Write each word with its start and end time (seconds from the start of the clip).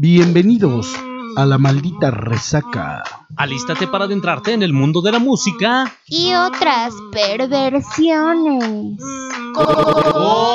Bienvenidos 0.00 0.94
a 1.36 1.44
la 1.44 1.58
maldita 1.58 2.12
resaca. 2.12 3.02
Alístate 3.36 3.88
para 3.88 4.04
adentrarte 4.04 4.52
en 4.52 4.62
el 4.62 4.72
mundo 4.72 5.02
de 5.02 5.10
la 5.10 5.18
música 5.18 5.92
y 6.06 6.32
otras 6.34 6.94
perversiones. 7.10 8.96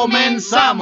¡Comenzamos! 0.07 0.77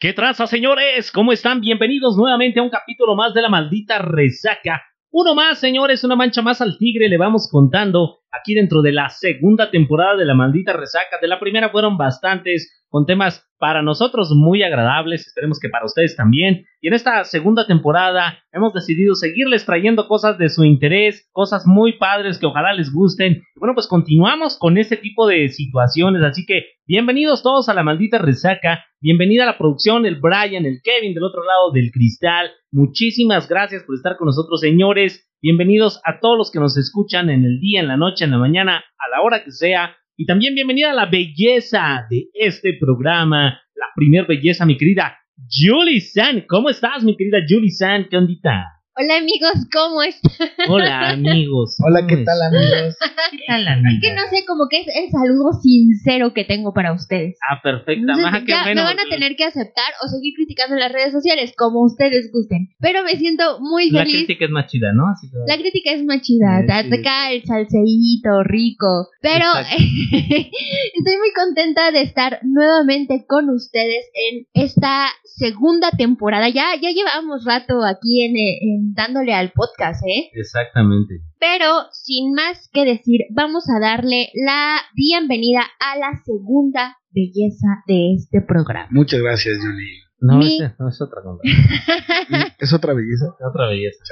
¿Qué 0.00 0.14
traza, 0.14 0.46
señores? 0.46 1.12
¿Cómo 1.12 1.32
están? 1.32 1.60
Bienvenidos 1.60 2.16
nuevamente 2.16 2.60
a 2.60 2.62
un 2.62 2.70
capítulo 2.70 3.14
más 3.16 3.34
de 3.34 3.42
la 3.42 3.50
maldita 3.50 3.98
resaca. 3.98 4.82
Uno 5.10 5.34
más, 5.34 5.58
señores, 5.58 6.04
una 6.04 6.16
mancha 6.16 6.40
más 6.40 6.62
al 6.62 6.78
tigre, 6.78 7.10
le 7.10 7.18
vamos 7.18 7.50
contando 7.52 8.20
aquí 8.30 8.54
dentro 8.54 8.80
de 8.80 8.92
la 8.92 9.10
segunda 9.10 9.70
temporada 9.70 10.16
de 10.16 10.24
la 10.24 10.32
maldita 10.34 10.72
resaca. 10.72 11.18
De 11.20 11.28
la 11.28 11.38
primera 11.38 11.68
fueron 11.68 11.98
bastantes, 11.98 12.82
con 12.88 13.04
temas 13.04 13.47
para 13.58 13.82
nosotros 13.82 14.30
muy 14.34 14.62
agradables, 14.62 15.26
esperemos 15.26 15.58
que 15.58 15.68
para 15.68 15.84
ustedes 15.84 16.16
también. 16.16 16.64
Y 16.80 16.88
en 16.88 16.94
esta 16.94 17.24
segunda 17.24 17.66
temporada 17.66 18.38
hemos 18.52 18.72
decidido 18.72 19.14
seguirles 19.14 19.66
trayendo 19.66 20.06
cosas 20.06 20.38
de 20.38 20.48
su 20.48 20.64
interés, 20.64 21.28
cosas 21.32 21.66
muy 21.66 21.98
padres 21.98 22.38
que 22.38 22.46
ojalá 22.46 22.72
les 22.72 22.92
gusten. 22.92 23.42
Bueno, 23.56 23.74
pues 23.74 23.88
continuamos 23.88 24.56
con 24.58 24.78
este 24.78 24.96
tipo 24.96 25.26
de 25.26 25.48
situaciones, 25.48 26.22
así 26.22 26.46
que 26.46 26.66
bienvenidos 26.86 27.42
todos 27.42 27.68
a 27.68 27.74
la 27.74 27.82
maldita 27.82 28.18
resaca, 28.18 28.84
bienvenida 29.00 29.42
a 29.42 29.46
la 29.46 29.58
producción, 29.58 30.06
el 30.06 30.20
Brian, 30.20 30.64
el 30.64 30.80
Kevin 30.82 31.14
del 31.14 31.24
otro 31.24 31.42
lado 31.44 31.72
del 31.72 31.90
cristal. 31.90 32.50
Muchísimas 32.70 33.48
gracias 33.48 33.82
por 33.82 33.96
estar 33.96 34.16
con 34.16 34.26
nosotros, 34.26 34.60
señores. 34.60 35.28
Bienvenidos 35.40 36.00
a 36.04 36.20
todos 36.20 36.36
los 36.36 36.50
que 36.50 36.58
nos 36.58 36.76
escuchan 36.76 37.30
en 37.30 37.44
el 37.44 37.60
día, 37.60 37.80
en 37.80 37.88
la 37.88 37.96
noche, 37.96 38.24
en 38.24 38.32
la 38.32 38.38
mañana, 38.38 38.78
a 38.78 39.08
la 39.10 39.22
hora 39.22 39.44
que 39.44 39.52
sea. 39.52 39.96
Y 40.20 40.26
también 40.26 40.56
bienvenida 40.56 40.90
a 40.90 40.94
la 40.94 41.06
belleza 41.06 42.04
de 42.10 42.26
este 42.34 42.76
programa, 42.76 43.60
la 43.76 43.86
primer 43.94 44.26
belleza, 44.26 44.66
mi 44.66 44.76
querida 44.76 45.16
Julie 45.48 46.00
San. 46.00 46.40
¿Cómo 46.48 46.70
estás, 46.70 47.04
mi 47.04 47.16
querida 47.16 47.38
Julie 47.48 47.70
San? 47.70 48.08
¿Qué 48.08 48.16
ondita? 48.16 48.77
Hola 49.00 49.18
amigos, 49.18 49.52
¿cómo 49.72 50.02
están? 50.02 50.48
Hola 50.68 51.10
amigos. 51.10 51.76
Hola, 51.86 52.04
¿qué 52.08 52.16
tal 52.24 52.42
amigos? 52.42 52.96
¿Qué 53.30 53.38
tal 53.46 53.68
amigos? 53.68 53.92
Es 53.94 54.00
que 54.02 54.14
no 54.16 54.22
sé, 54.28 54.44
como 54.44 54.66
que 54.68 54.80
es 54.80 54.88
el 54.88 55.08
saludo 55.12 55.52
sincero 55.62 56.34
que 56.34 56.44
tengo 56.44 56.72
para 56.74 56.92
ustedes. 56.92 57.38
Ah. 57.48 57.60
Entonces, 57.86 58.24
Maja, 58.24 58.40
qué 58.44 58.50
ya 58.50 58.64
bueno. 58.64 58.82
me 58.82 58.88
van 58.88 58.98
a 58.98 59.08
tener 59.08 59.36
que 59.36 59.44
aceptar 59.44 59.92
o 60.04 60.08
seguir 60.08 60.34
criticando 60.34 60.74
en 60.74 60.80
las 60.80 60.90
redes 60.90 61.12
sociales, 61.12 61.52
como 61.56 61.84
ustedes 61.84 62.32
gusten. 62.32 62.70
Pero 62.80 63.04
me 63.04 63.12
siento 63.16 63.60
muy 63.60 63.88
La 63.90 64.00
feliz. 64.02 64.24
crítica 64.26 64.46
es 64.46 64.50
más 64.50 64.66
chida, 64.66 64.92
¿no? 64.92 65.06
Así 65.06 65.30
que- 65.30 65.36
La 65.46 65.56
crítica 65.56 65.92
es 65.92 66.04
más 66.04 66.20
chida, 66.22 66.62
sí. 66.66 66.94
acá 66.98 67.30
el 67.30 67.44
salseíto 67.44 68.42
rico, 68.42 69.10
pero 69.22 69.44
estoy 70.10 71.16
muy 71.18 71.32
contenta 71.36 71.92
de 71.92 72.02
estar 72.02 72.40
nuevamente 72.42 73.24
con 73.28 73.48
ustedes 73.50 74.06
en 74.32 74.46
esta 74.54 75.06
segunda 75.24 75.90
temporada. 75.96 76.48
Ya, 76.48 76.74
ya 76.82 76.90
llevamos 76.90 77.44
rato 77.44 77.84
aquí 77.84 78.24
en, 78.24 78.34
en 78.36 78.87
dándole 78.94 79.34
al 79.34 79.52
podcast, 79.52 80.02
¿eh? 80.06 80.30
Exactamente. 80.34 81.20
Pero 81.38 81.66
sin 81.92 82.32
más 82.34 82.68
que 82.72 82.84
decir, 82.84 83.22
vamos 83.34 83.64
a 83.68 83.80
darle 83.80 84.28
la 84.46 84.76
bienvenida 84.94 85.62
a 85.80 85.96
la 85.98 86.10
segunda 86.24 86.96
belleza 87.10 87.66
de 87.86 88.14
este 88.14 88.40
programa. 88.42 88.88
Muchas 88.90 89.20
gracias, 89.20 89.56
Julie. 89.58 90.02
No, 90.20 90.38
Mi- 90.38 90.56
ese- 90.56 90.74
no 90.78 90.88
es 90.88 91.00
otra 91.00 91.22
cosa. 91.22 91.42
¿Es 92.58 92.72
otra 92.72 92.92
belleza? 92.94 93.26
otra 93.48 93.68
belleza. 93.68 94.02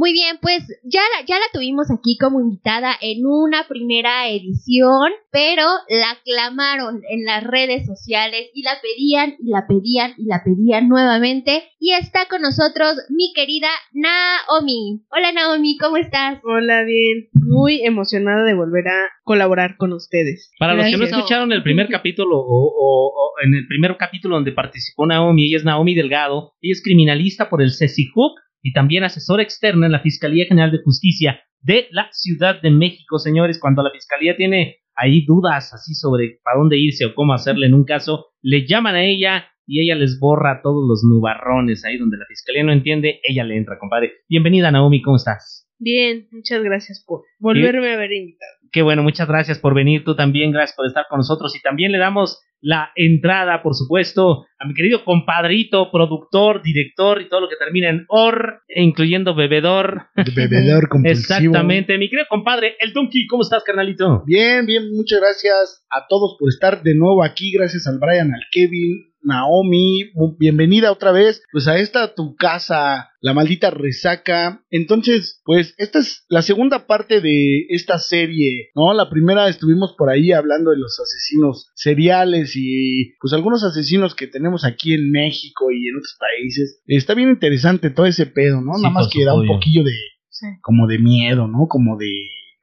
Muy 0.00 0.14
bien, 0.14 0.38
pues 0.40 0.66
ya 0.82 1.02
la, 1.12 1.26
ya 1.26 1.34
la 1.36 1.44
tuvimos 1.52 1.90
aquí 1.90 2.16
como 2.18 2.40
invitada 2.40 2.92
en 3.02 3.26
una 3.26 3.68
primera 3.68 4.28
edición, 4.30 5.10
pero 5.30 5.64
la 5.90 6.12
aclamaron 6.12 7.02
en 7.06 7.26
las 7.26 7.44
redes 7.44 7.84
sociales 7.86 8.48
y 8.54 8.62
la 8.62 8.78
pedían 8.80 9.34
y 9.38 9.50
la 9.50 9.66
pedían 9.68 10.14
y 10.16 10.24
la 10.24 10.42
pedían 10.42 10.88
nuevamente. 10.88 11.64
Y 11.78 11.92
está 11.92 12.28
con 12.30 12.40
nosotros 12.40 12.96
mi 13.10 13.32
querida 13.34 13.68
Naomi. 13.92 15.02
Hola 15.10 15.32
Naomi, 15.32 15.76
¿cómo 15.76 15.98
estás? 15.98 16.38
Hola, 16.44 16.82
bien. 16.84 17.28
Muy 17.34 17.84
emocionada 17.84 18.44
de 18.44 18.54
volver 18.54 18.88
a 18.88 19.08
colaborar 19.22 19.76
con 19.76 19.92
ustedes. 19.92 20.50
Para 20.58 20.72
los 20.74 20.86
que 20.86 20.96
no 20.96 21.04
escucharon 21.18 21.52
el 21.52 21.62
primer 21.62 21.88
capítulo 21.88 22.38
o, 22.38 22.42
o- 22.46 23.12
o 23.14 23.32
en 23.44 23.54
el 23.54 23.66
primer 23.66 23.96
capítulo 23.98 24.36
donde 24.36 24.52
participó 24.52 25.06
Naomi, 25.06 25.46
ella 25.48 25.58
es 25.58 25.64
Naomi 25.64 25.94
Delgado, 25.94 26.54
ella 26.62 26.72
es 26.72 26.82
criminalista 26.82 27.50
por 27.50 27.60
el 27.60 27.70
CECIJUC 27.72 28.32
y 28.62 28.72
también 28.72 29.04
asesora 29.04 29.42
externa 29.42 29.86
en 29.86 29.92
la 29.92 30.00
Fiscalía 30.00 30.46
General 30.46 30.70
de 30.70 30.82
Justicia 30.82 31.40
de 31.60 31.88
la 31.90 32.08
Ciudad 32.12 32.60
de 32.60 32.70
México, 32.70 33.18
señores. 33.18 33.58
Cuando 33.60 33.82
la 33.82 33.90
Fiscalía 33.90 34.36
tiene 34.36 34.76
ahí 34.94 35.24
dudas 35.24 35.72
así 35.72 35.94
sobre 35.94 36.40
para 36.42 36.58
dónde 36.58 36.78
irse 36.78 37.06
o 37.06 37.14
cómo 37.14 37.32
hacerle 37.32 37.66
en 37.66 37.74
un 37.74 37.84
caso, 37.84 38.26
le 38.42 38.66
llaman 38.66 38.94
a 38.94 39.04
ella 39.04 39.46
y 39.66 39.80
ella 39.82 39.94
les 39.94 40.18
borra 40.18 40.62
todos 40.62 40.84
los 40.88 41.02
nubarrones 41.04 41.84
ahí 41.84 41.96
donde 41.96 42.16
la 42.16 42.26
Fiscalía 42.26 42.64
no 42.64 42.72
entiende, 42.72 43.20
ella 43.22 43.44
le 43.44 43.56
entra, 43.56 43.78
compadre. 43.78 44.12
Bienvenida 44.28 44.70
Naomi, 44.70 45.00
¿cómo 45.00 45.16
estás? 45.16 45.69
Bien, 45.80 46.28
muchas 46.30 46.62
gracias 46.62 47.02
por 47.04 47.22
volverme 47.38 47.92
a 47.92 47.96
ver 47.96 48.12
invitado. 48.12 48.52
Qué 48.70 48.82
bueno, 48.82 49.02
muchas 49.02 49.26
gracias 49.26 49.58
por 49.58 49.74
venir 49.74 50.04
tú 50.04 50.14
también, 50.14 50.52
gracias 50.52 50.76
por 50.76 50.86
estar 50.86 51.06
con 51.08 51.18
nosotros 51.18 51.56
y 51.56 51.62
también 51.62 51.90
le 51.90 51.98
damos 51.98 52.40
la 52.60 52.90
entrada, 52.94 53.62
por 53.62 53.74
supuesto, 53.74 54.44
a 54.58 54.66
mi 54.66 54.74
querido 54.74 55.04
compadrito, 55.04 55.90
productor, 55.90 56.62
director 56.62 57.22
y 57.22 57.28
todo 57.28 57.40
lo 57.40 57.48
que 57.48 57.56
termina 57.56 57.88
en 57.88 58.04
or, 58.08 58.60
incluyendo 58.68 59.34
bebedor. 59.34 60.08
Bebedor 60.36 60.88
compulsivo. 60.90 61.20
Exactamente, 61.20 61.96
mi 61.96 62.10
querido 62.10 62.26
compadre, 62.28 62.76
el 62.78 62.92
Donkey, 62.92 63.26
¿cómo 63.26 63.42
estás, 63.42 63.64
carnalito? 63.64 64.22
Bien, 64.26 64.66
bien, 64.66 64.90
muchas 64.92 65.20
gracias 65.20 65.86
a 65.90 66.06
todos 66.06 66.36
por 66.38 66.50
estar 66.50 66.82
de 66.82 66.94
nuevo 66.94 67.24
aquí. 67.24 67.50
Gracias 67.52 67.86
al 67.86 67.98
Brian, 67.98 68.34
al 68.34 68.42
Kevin, 68.52 69.09
Naomi. 69.22 70.10
Bienvenida 70.38 70.92
otra 70.92 71.12
vez, 71.12 71.42
pues 71.52 71.68
a 71.68 71.78
esta 71.78 72.14
tu 72.14 72.36
casa, 72.36 73.10
la 73.20 73.34
maldita 73.34 73.70
resaca. 73.70 74.64
Entonces, 74.70 75.40
pues 75.44 75.74
esta 75.78 75.98
es 75.98 76.24
la 76.28 76.42
segunda 76.42 76.86
parte 76.86 77.20
de 77.20 77.66
esta 77.68 77.98
serie, 77.98 78.70
¿no? 78.74 78.94
La 78.94 79.10
primera 79.10 79.48
estuvimos 79.48 79.94
por 79.96 80.10
ahí 80.10 80.32
hablando 80.32 80.70
de 80.70 80.78
los 80.78 80.98
asesinos 81.00 81.70
seriales 81.74 82.52
y 82.56 83.14
pues 83.20 83.32
algunos 83.32 83.62
asesinos 83.64 84.14
que 84.14 84.26
tenemos 84.26 84.64
aquí 84.64 84.94
en 84.94 85.10
México 85.10 85.70
y 85.70 85.88
en 85.88 85.96
otros 85.96 86.16
países. 86.18 86.82
Está 86.86 87.14
bien 87.14 87.30
interesante 87.30 87.90
todo 87.90 88.06
ese 88.06 88.26
pedo, 88.26 88.60
¿no? 88.60 88.74
Sí, 88.74 88.82
Nada 88.82 88.94
más 88.94 89.08
que 89.12 89.24
da 89.24 89.34
un 89.34 89.46
poquillo 89.46 89.84
de 89.84 89.92
Sí. 90.32 90.46
como 90.62 90.86
de 90.86 90.98
miedo, 90.98 91.48
¿no? 91.48 91.66
Como 91.68 91.98
de 91.98 92.08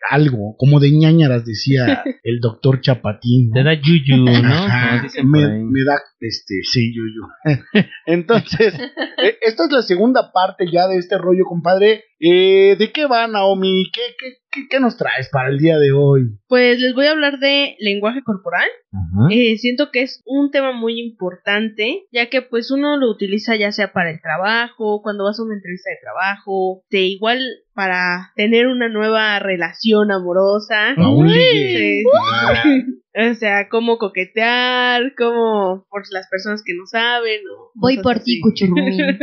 algo, 0.09 0.55
como 0.57 0.79
de 0.79 0.89
ñañaras, 0.91 1.45
decía 1.45 2.01
el 2.23 2.39
doctor 2.39 2.81
Chapatín. 2.81 3.49
¿no? 3.49 3.53
Te 3.53 3.63
da 3.63 3.73
yuyu, 3.73 4.17
¿no? 4.17 4.31
Ajá, 4.31 5.05
me 5.23 5.41
da, 5.85 5.99
este, 6.19 6.55
sí, 6.63 6.93
yo, 6.95 7.03
yo. 7.13 7.51
Entonces, 8.05 8.73
eh, 8.73 9.37
esta 9.41 9.65
es 9.65 9.71
la 9.71 9.81
segunda 9.81 10.31
parte 10.31 10.65
ya 10.71 10.87
de 10.87 10.97
este 10.97 11.17
rollo, 11.17 11.45
compadre. 11.45 12.05
Eh, 12.19 12.75
¿De 12.79 12.91
qué 12.91 13.05
va, 13.05 13.27
Naomi? 13.27 13.83
¿Qué, 13.93 14.01
qué, 14.17 14.37
qué, 14.49 14.67
qué 14.67 14.79
nos 14.79 14.97
traes 14.97 15.29
para 15.31 15.49
el 15.49 15.59
día 15.59 15.77
de 15.77 15.91
hoy? 15.91 16.21
Pues 16.47 16.79
les 16.79 16.95
voy 16.95 17.05
a 17.05 17.11
hablar 17.11 17.37
de 17.37 17.75
lenguaje 17.79 18.23
corporal. 18.23 18.67
Ajá. 18.91 19.27
Eh, 19.29 19.57
siento 19.57 19.91
que 19.91 20.01
es 20.01 20.23
un 20.25 20.49
tema 20.49 20.71
muy 20.71 20.99
importante, 20.99 22.05
ya 22.11 22.29
que 22.29 22.41
pues 22.41 22.71
uno 22.71 22.97
lo 22.97 23.11
utiliza 23.11 23.55
ya 23.55 23.71
sea 23.71 23.93
para 23.93 24.09
el 24.09 24.19
trabajo, 24.19 25.01
cuando 25.03 25.25
vas 25.25 25.39
a 25.39 25.43
una 25.43 25.53
entrevista 25.53 25.91
de 25.91 25.99
trabajo, 26.01 26.83
de 26.89 27.01
igual 27.01 27.39
para 27.75 28.31
tener 28.35 28.65
una 28.65 28.89
nueva 28.89 29.37
relación 29.37 30.11
amorosa. 30.11 30.95
Sí. 30.95 32.03
Ah, 32.19 32.63
O 33.19 33.33
sea, 33.33 33.67
cómo 33.67 33.97
coquetear, 33.97 35.15
cómo 35.17 35.87
por 35.89 36.06
las 36.11 36.27
personas 36.27 36.63
que 36.65 36.73
no 36.73 36.85
saben. 36.85 37.41
o 37.55 37.71
Voy 37.75 37.97
por 38.01 38.19
ti, 38.19 38.39
Cuchurrumín. 38.41 39.17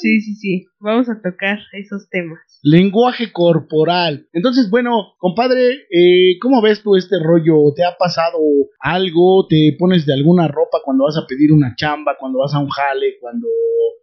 Sí, 0.00 0.20
sí, 0.22 0.34
sí. 0.34 0.66
Vamos 0.80 1.10
a 1.10 1.20
tocar 1.20 1.58
esos 1.72 2.08
temas. 2.08 2.38
Lenguaje 2.62 3.32
corporal. 3.32 4.28
Entonces, 4.32 4.70
bueno, 4.70 5.12
compadre, 5.18 5.74
eh, 5.90 6.38
¿cómo 6.40 6.62
ves 6.62 6.82
tú 6.82 6.96
este 6.96 7.16
rollo? 7.22 7.72
¿Te 7.76 7.84
ha 7.84 7.96
pasado 7.98 8.38
algo? 8.80 9.46
¿Te 9.46 9.76
pones 9.78 10.06
de 10.06 10.14
alguna 10.14 10.48
ropa 10.48 10.78
cuando 10.84 11.04
vas 11.04 11.18
a 11.18 11.26
pedir 11.26 11.52
una 11.52 11.74
chamba, 11.76 12.16
cuando 12.18 12.38
vas 12.38 12.54
a 12.54 12.60
un 12.60 12.70
jale, 12.70 13.18
cuando 13.20 13.46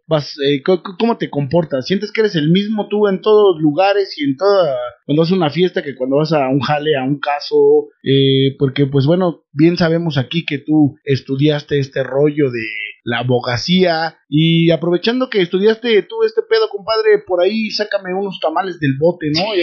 vas, 0.08 0.34
eh, 0.44 0.62
¿cómo 0.98 1.18
te 1.18 1.30
comportas? 1.30 1.86
¿Sientes 1.86 2.10
que 2.10 2.22
eres 2.22 2.34
el 2.34 2.50
mismo 2.50 2.88
tú 2.88 3.06
en 3.08 3.20
todos 3.20 3.54
los 3.54 3.62
lugares 3.62 4.14
y 4.18 4.24
en 4.24 4.36
toda, 4.36 4.74
cuando 5.06 5.22
vas 5.22 5.30
a 5.30 5.34
una 5.36 5.50
fiesta 5.50 5.82
que 5.82 5.94
cuando 5.94 6.16
vas 6.16 6.32
a 6.32 6.48
un 6.48 6.60
jale, 6.60 6.96
a 6.96 7.04
un 7.04 7.20
caso? 7.20 7.88
Eh, 8.02 8.56
porque, 8.58 8.86
pues 8.86 9.06
bueno, 9.06 9.42
bien 9.52 9.76
sabemos 9.76 10.16
aquí 10.18 10.44
que 10.44 10.58
tú 10.58 10.96
estudiaste 11.04 11.78
este 11.78 12.02
rollo 12.02 12.50
de 12.50 12.62
la 13.04 13.20
abogacía 13.20 14.18
y 14.28 14.70
aprovechando 14.70 15.30
que 15.30 15.40
estudiaste 15.40 16.02
tú 16.02 16.16
este 16.26 16.42
pedo, 16.48 16.68
compadre, 16.70 17.22
por 17.26 17.40
ahí 17.42 17.70
sácame 17.70 18.12
unos 18.14 18.38
tamales 18.40 18.80
del 18.80 18.96
bote, 18.98 19.26
¿no? 19.34 19.42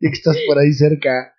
Ya 0.00 0.10
que 0.10 0.14
estás 0.14 0.36
por 0.46 0.58
ahí 0.58 0.72
cerca. 0.72 1.32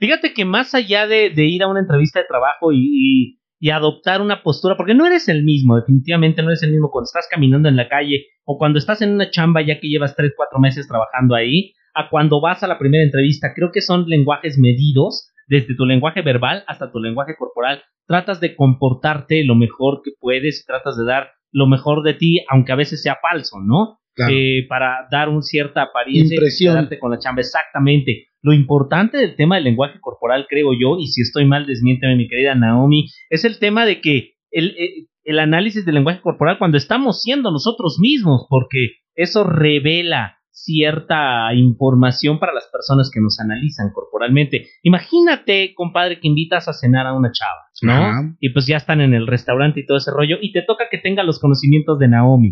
Fíjate 0.00 0.32
que 0.34 0.44
más 0.44 0.74
allá 0.74 1.06
de, 1.06 1.30
de 1.30 1.44
ir 1.44 1.62
a 1.62 1.68
una 1.68 1.80
entrevista 1.80 2.18
de 2.20 2.26
trabajo 2.26 2.72
y, 2.72 2.78
y- 2.78 3.38
y 3.58 3.70
adoptar 3.70 4.20
una 4.20 4.42
postura, 4.42 4.76
porque 4.76 4.94
no 4.94 5.06
eres 5.06 5.28
el 5.28 5.44
mismo, 5.44 5.76
definitivamente 5.76 6.42
no 6.42 6.48
eres 6.48 6.62
el 6.62 6.72
mismo 6.72 6.90
cuando 6.90 7.06
estás 7.06 7.28
caminando 7.30 7.68
en 7.68 7.76
la 7.76 7.88
calle 7.88 8.26
o 8.44 8.58
cuando 8.58 8.78
estás 8.78 9.00
en 9.02 9.14
una 9.14 9.30
chamba 9.30 9.62
ya 9.62 9.80
que 9.80 9.88
llevas 9.88 10.16
3, 10.16 10.32
4 10.36 10.58
meses 10.58 10.88
trabajando 10.88 11.34
ahí, 11.34 11.72
a 11.94 12.10
cuando 12.10 12.40
vas 12.40 12.62
a 12.62 12.66
la 12.66 12.78
primera 12.78 13.04
entrevista. 13.04 13.52
Creo 13.54 13.70
que 13.72 13.80
son 13.80 14.06
lenguajes 14.06 14.58
medidos 14.58 15.30
desde 15.46 15.76
tu 15.76 15.86
lenguaje 15.86 16.22
verbal 16.22 16.64
hasta 16.66 16.90
tu 16.90 16.98
lenguaje 16.98 17.36
corporal. 17.38 17.82
Tratas 18.06 18.40
de 18.40 18.56
comportarte 18.56 19.44
lo 19.44 19.54
mejor 19.54 20.00
que 20.04 20.10
puedes 20.18 20.62
y 20.62 20.66
tratas 20.66 20.96
de 20.96 21.04
dar 21.04 21.28
lo 21.54 21.66
mejor 21.66 22.02
de 22.02 22.12
ti, 22.14 22.44
aunque 22.50 22.72
a 22.72 22.76
veces 22.76 23.00
sea 23.02 23.16
falso, 23.22 23.56
¿no? 23.64 24.00
Claro. 24.14 24.32
Eh, 24.34 24.66
para 24.68 25.06
dar 25.10 25.28
una 25.28 25.40
cierta 25.42 25.82
apariencia 25.82 26.34
Impresión. 26.36 26.88
y 26.90 26.98
con 26.98 27.10
la 27.10 27.18
chamba. 27.18 27.40
Exactamente. 27.40 28.26
Lo 28.42 28.52
importante 28.52 29.16
del 29.18 29.34
tema 29.36 29.54
del 29.54 29.64
lenguaje 29.64 29.98
corporal, 30.00 30.46
creo 30.48 30.70
yo, 30.78 30.98
y 30.98 31.06
si 31.06 31.22
estoy 31.22 31.46
mal, 31.46 31.66
desmiénteme, 31.66 32.14
mi 32.16 32.28
querida 32.28 32.54
Naomi, 32.54 33.06
es 33.30 33.44
el 33.44 33.58
tema 33.58 33.86
de 33.86 34.00
que 34.00 34.34
el, 34.50 34.74
el- 34.78 35.08
el 35.26 35.38
análisis 35.38 35.86
del 35.86 35.94
lenguaje 35.94 36.20
corporal 36.20 36.58
cuando 36.58 36.76
estamos 36.76 37.22
siendo 37.22 37.50
nosotros 37.50 37.96
mismos, 37.98 38.46
porque 38.50 38.96
eso 39.14 39.42
revela 39.42 40.36
cierta 40.50 41.52
información 41.54 42.38
para 42.38 42.52
las 42.52 42.68
personas 42.70 43.10
que 43.12 43.20
nos 43.20 43.40
analizan 43.40 43.88
corporalmente. 43.92 44.66
Imagínate, 44.82 45.72
compadre, 45.74 46.20
que 46.20 46.28
invitas 46.28 46.68
a 46.68 46.72
cenar 46.72 47.06
a 47.06 47.14
una 47.14 47.32
chava, 47.32 47.62
¿no? 47.82 47.92
Ajá. 47.92 48.34
Y 48.40 48.50
pues 48.50 48.66
ya 48.66 48.76
están 48.76 49.00
en 49.00 49.14
el 49.14 49.26
restaurante 49.26 49.80
y 49.80 49.86
todo 49.86 49.96
ese 49.98 50.10
rollo, 50.10 50.36
y 50.40 50.52
te 50.52 50.62
toca 50.62 50.84
que 50.90 50.98
tenga 50.98 51.22
los 51.22 51.38
conocimientos 51.40 51.98
de 51.98 52.08
Naomi. 52.08 52.50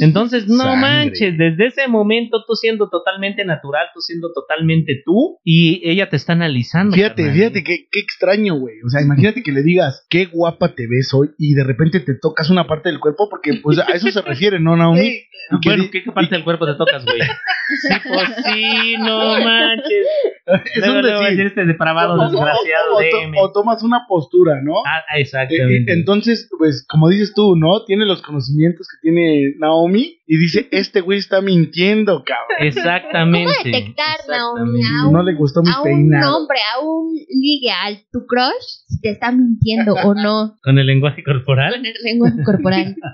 Entonces, 0.00 0.48
no 0.48 0.64
Sangre. 0.64 0.80
manches, 0.80 1.36
desde 1.38 1.66
ese 1.66 1.88
momento 1.88 2.44
tú 2.46 2.54
siendo 2.54 2.88
totalmente 2.88 3.44
natural, 3.44 3.86
tú 3.94 4.00
siendo 4.00 4.32
totalmente 4.32 5.02
tú, 5.04 5.38
y 5.44 5.80
ella 5.88 6.08
te 6.08 6.16
está 6.16 6.32
analizando. 6.32 6.94
Fíjate, 6.94 7.22
carnal. 7.22 7.34
fíjate 7.36 7.64
qué, 7.64 7.76
qué 7.90 8.00
extraño, 8.00 8.54
güey. 8.56 8.76
O 8.86 8.88
sea, 8.88 9.02
imagínate 9.02 9.42
que 9.42 9.52
le 9.52 9.62
digas, 9.62 10.06
qué 10.08 10.26
guapa 10.26 10.74
te 10.74 10.86
ves 10.88 11.12
hoy 11.14 11.28
y 11.38 11.54
de 11.54 11.64
repente 11.64 12.00
te 12.00 12.14
tocas 12.20 12.48
una 12.50 12.66
parte 12.66 12.88
del 12.88 13.00
cuerpo 13.00 13.28
porque 13.28 13.54
pues 13.62 13.78
a 13.78 13.84
eso 13.92 14.10
se 14.10 14.22
refiere, 14.22 14.60
¿no, 14.60 14.76
Naomi? 14.76 15.00
Sí, 15.00 15.22
Y 15.62 15.66
Bueno, 15.68 15.84
¿qué, 15.92 16.02
qué 16.04 16.12
parte 16.12 16.34
del 16.34 16.44
cuerpo 16.44 16.66
te 16.66 16.74
tocas, 16.74 17.04
güey? 17.04 17.20
Sí, 17.20 17.94
pues 18.08 18.28
sí, 18.44 18.94
no 18.98 19.38
manches. 19.40 20.06
es 20.74 20.86
Luego, 20.86 21.18
un 21.20 21.24
decir. 21.26 21.46
este 21.46 21.64
depravado, 21.64 22.14
O- 22.14 22.22
desgraciado, 22.30 22.96
o 23.40 23.52
tomas 23.52 23.82
una 23.82 24.04
postura, 24.08 24.51
¿no? 24.62 24.74
Ah, 24.86 24.98
Eh, 24.98 25.18
eh, 25.18 25.22
exactamente. 25.22 25.92
entonces, 25.92 26.48
pues, 26.58 26.84
como 26.88 27.08
dices 27.08 27.32
tú, 27.34 27.56
¿no? 27.56 27.84
Tiene 27.84 28.04
los 28.06 28.22
conocimientos 28.22 28.88
que 28.88 28.98
tiene 29.02 29.54
Naomi 29.58 30.18
y 30.26 30.38
dice, 30.38 30.68
este 30.70 31.00
güey 31.00 31.18
está 31.18 31.40
mintiendo, 31.40 32.24
cabrón. 32.24 32.66
Exactamente. 32.66 33.52
¿Cómo 33.52 33.64
detectar, 33.64 34.16
Naomi, 34.28 34.80
exactamente. 34.80 34.86
a 34.86 35.06
un, 35.06 35.12
No 35.12 35.22
le 35.22 35.34
gustó 35.34 35.62
mi 35.62 35.70
a 35.70 35.80
un 35.82 36.14
hombre, 36.14 36.58
a 36.74 36.80
un 36.84 37.12
ligue, 37.14 37.70
a 37.70 37.90
tu 38.12 38.26
crush, 38.26 38.86
si 38.88 39.00
te 39.00 39.10
está 39.10 39.32
mintiendo 39.32 39.94
o 39.94 40.14
no 40.14 40.58
Con 40.62 40.78
el 40.78 40.86
lenguaje 40.86 41.22
corporal. 41.22 41.74
con 41.74 41.86
el 41.86 41.94
lenguaje 42.02 42.42
corporal? 42.44 42.96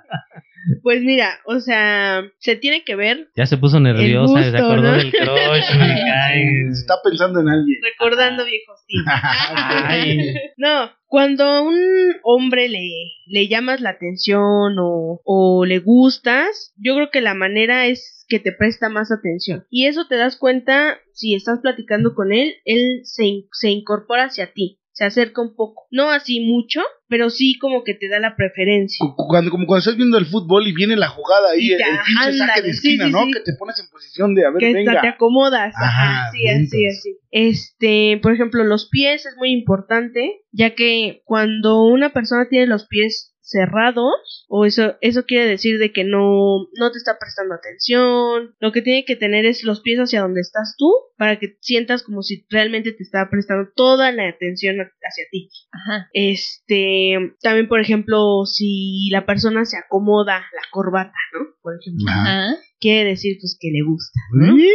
Pues 0.83 1.03
mira, 1.03 1.39
o 1.47 1.61
sea, 1.61 2.23
se 2.39 2.57
tiene 2.57 2.85
que 2.85 2.95
ver 2.97 3.29
Ya 3.37 3.47
se 3.47 3.57
puso 3.57 3.81
nerviosa, 3.81 4.39
El 4.39 4.45
se 4.45 4.51
gusto, 4.51 4.65
acordó 4.67 4.83
¿no? 4.91 4.97
del 4.97 5.13
crush. 5.13 5.65
Está 6.73 6.95
pensando 7.03 7.41
en 7.41 7.49
alguien. 7.49 7.79
recordando 7.83 8.45
viejos 8.45 8.85
tiempos. 8.87 9.13
Ay. 9.55 10.19
No, 10.57 10.91
cuando 11.07 11.45
a 11.45 11.61
un 11.63 11.79
hombre 12.25 12.69
le, 12.69 12.81
le 13.27 13.47
llamas 13.49 13.81
la 13.81 13.91
atención 13.91 14.77
o, 14.81 15.21
o 15.25 15.65
le 15.65 15.79
gustas, 15.79 16.73
yo 16.77 16.95
creo 16.97 17.11
que 17.11 17.21
la 17.21 17.35
manera 17.35 17.87
es 17.87 18.25
que 18.29 18.41
te 18.41 18.51
presta 18.53 18.89
más 18.89 19.13
atención. 19.13 19.65
Y 19.71 19.87
eso 19.87 20.07
te 20.09 20.17
das 20.17 20.37
cuenta 20.37 20.99
si 21.13 21.35
estás 21.35 21.61
platicando 21.61 22.15
con 22.15 22.33
él, 22.33 22.55
él 22.65 23.01
se, 23.05 23.45
se 23.53 23.71
incorpora 23.71 24.25
hacia 24.25 24.53
ti, 24.53 24.78
se 24.99 25.05
acerca 25.05 25.41
un 25.43 25.55
poco. 25.55 25.87
No 25.93 26.11
así 26.11 26.41
mucho, 26.41 26.81
pero 27.07 27.31
sí 27.31 27.57
como 27.61 27.85
que 27.85 27.95
te 27.95 28.09
da 28.09 28.19
la 28.19 28.35
preferencia. 28.35 28.99
Cu- 28.99 29.29
Cuando, 29.29 29.53
como 29.53 29.65
cuando 29.67 29.79
estás 29.79 29.97
viendo 29.97 30.19
el 30.19 30.27
fútbol 30.27 30.67
y 30.67 30.73
viene 30.75 30.97
la 30.97 31.07
jugada 31.09 31.51
ahí, 31.53 31.69
Y 31.69 31.73
el, 31.75 31.81
el 31.83 31.99
pinche 32.05 32.39
saque 32.39 32.63
de 32.63 32.71
esquina, 32.71 33.07
sí, 33.07 33.13
¿no? 33.13 33.25
sí. 33.27 33.33
Que 33.33 33.41
te 33.41 33.53
pones 33.57 33.79
en 33.79 33.89
posición 33.91 34.35
de, 34.35 34.45
a 34.45 34.51
ver, 34.51 34.59
que 34.59 34.73
venga. 34.73 35.01
te 35.01 35.07
acomodas. 35.09 35.73
Ajá, 35.77 36.23
Ajá, 36.25 36.31
sí, 36.33 36.49
así, 36.49 36.77
vientos. 36.77 36.99
así. 36.99 37.17
Este, 37.31 38.19
por 38.21 38.33
ejemplo, 38.35 38.65
los 38.65 38.89
pies 38.89 39.25
es 39.25 39.37
muy 39.37 39.53
importante, 39.53 40.41
ya 40.51 40.75
que 40.75 41.23
cuando 41.25 41.85
una 41.85 42.13
persona 42.13 42.49
tiene 42.51 42.67
los 42.67 42.87
pies 42.89 43.37
cerrados, 43.49 44.45
o 44.49 44.65
eso, 44.67 44.97
eso 45.01 45.25
quiere 45.25 45.47
decir 45.47 45.79
de 45.79 45.93
que 45.93 46.05
no, 46.05 46.69
no 46.79 46.93
te 46.93 46.99
está 46.99 47.19
prestando 47.19 47.55
atención, 47.55 48.55
lo 48.61 48.73
que 48.73 48.83
tiene 48.83 49.05
que 49.07 49.17
tener 49.17 49.47
es 49.47 49.65
los 49.65 49.81
pies 49.81 49.99
hacia 49.99 50.21
donde 50.21 50.41
estás 50.41 50.75
tú, 50.77 50.93
para 51.17 51.39
que 51.39 51.57
sientas 51.61 52.03
como 52.03 52.23
si 52.23 52.47
realmente 52.51 52.93
te 52.93 53.03
está 53.03 53.29
prestando 53.31 53.71
toda 53.75 54.13
la 54.13 54.29
atención 54.29 54.77
hacia 54.81 55.25
ti. 55.31 55.51
Ajá. 55.73 56.09
Este, 56.13 57.35
también, 57.43 57.69
por 57.69 57.81
ejemplo, 57.81 58.45
si 58.45 59.09
la 59.11 59.25
persona 59.25 59.65
se 59.65 59.79
acomoda 59.79 60.39
la 60.39 60.63
corbata, 60.71 61.17
¿no? 61.33 61.47
Por 61.63 61.75
ejemplo, 61.81 62.07
Ajá. 62.09 62.57
Quiere 62.81 63.11
decir 63.11 63.39
pues 63.41 63.59
que 63.61 63.71
le 63.73 63.83
gusta, 63.83 64.21
¿no? 64.35 64.57
¿Sí? 64.57 64.71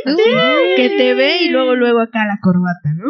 que 0.75 0.89
te 0.89 1.13
ve 1.13 1.43
y 1.43 1.49
luego 1.49 1.73
luego 1.75 2.01
acá 2.01 2.25
la 2.25 2.37
corbata, 2.41 2.93
¿no? 2.97 3.05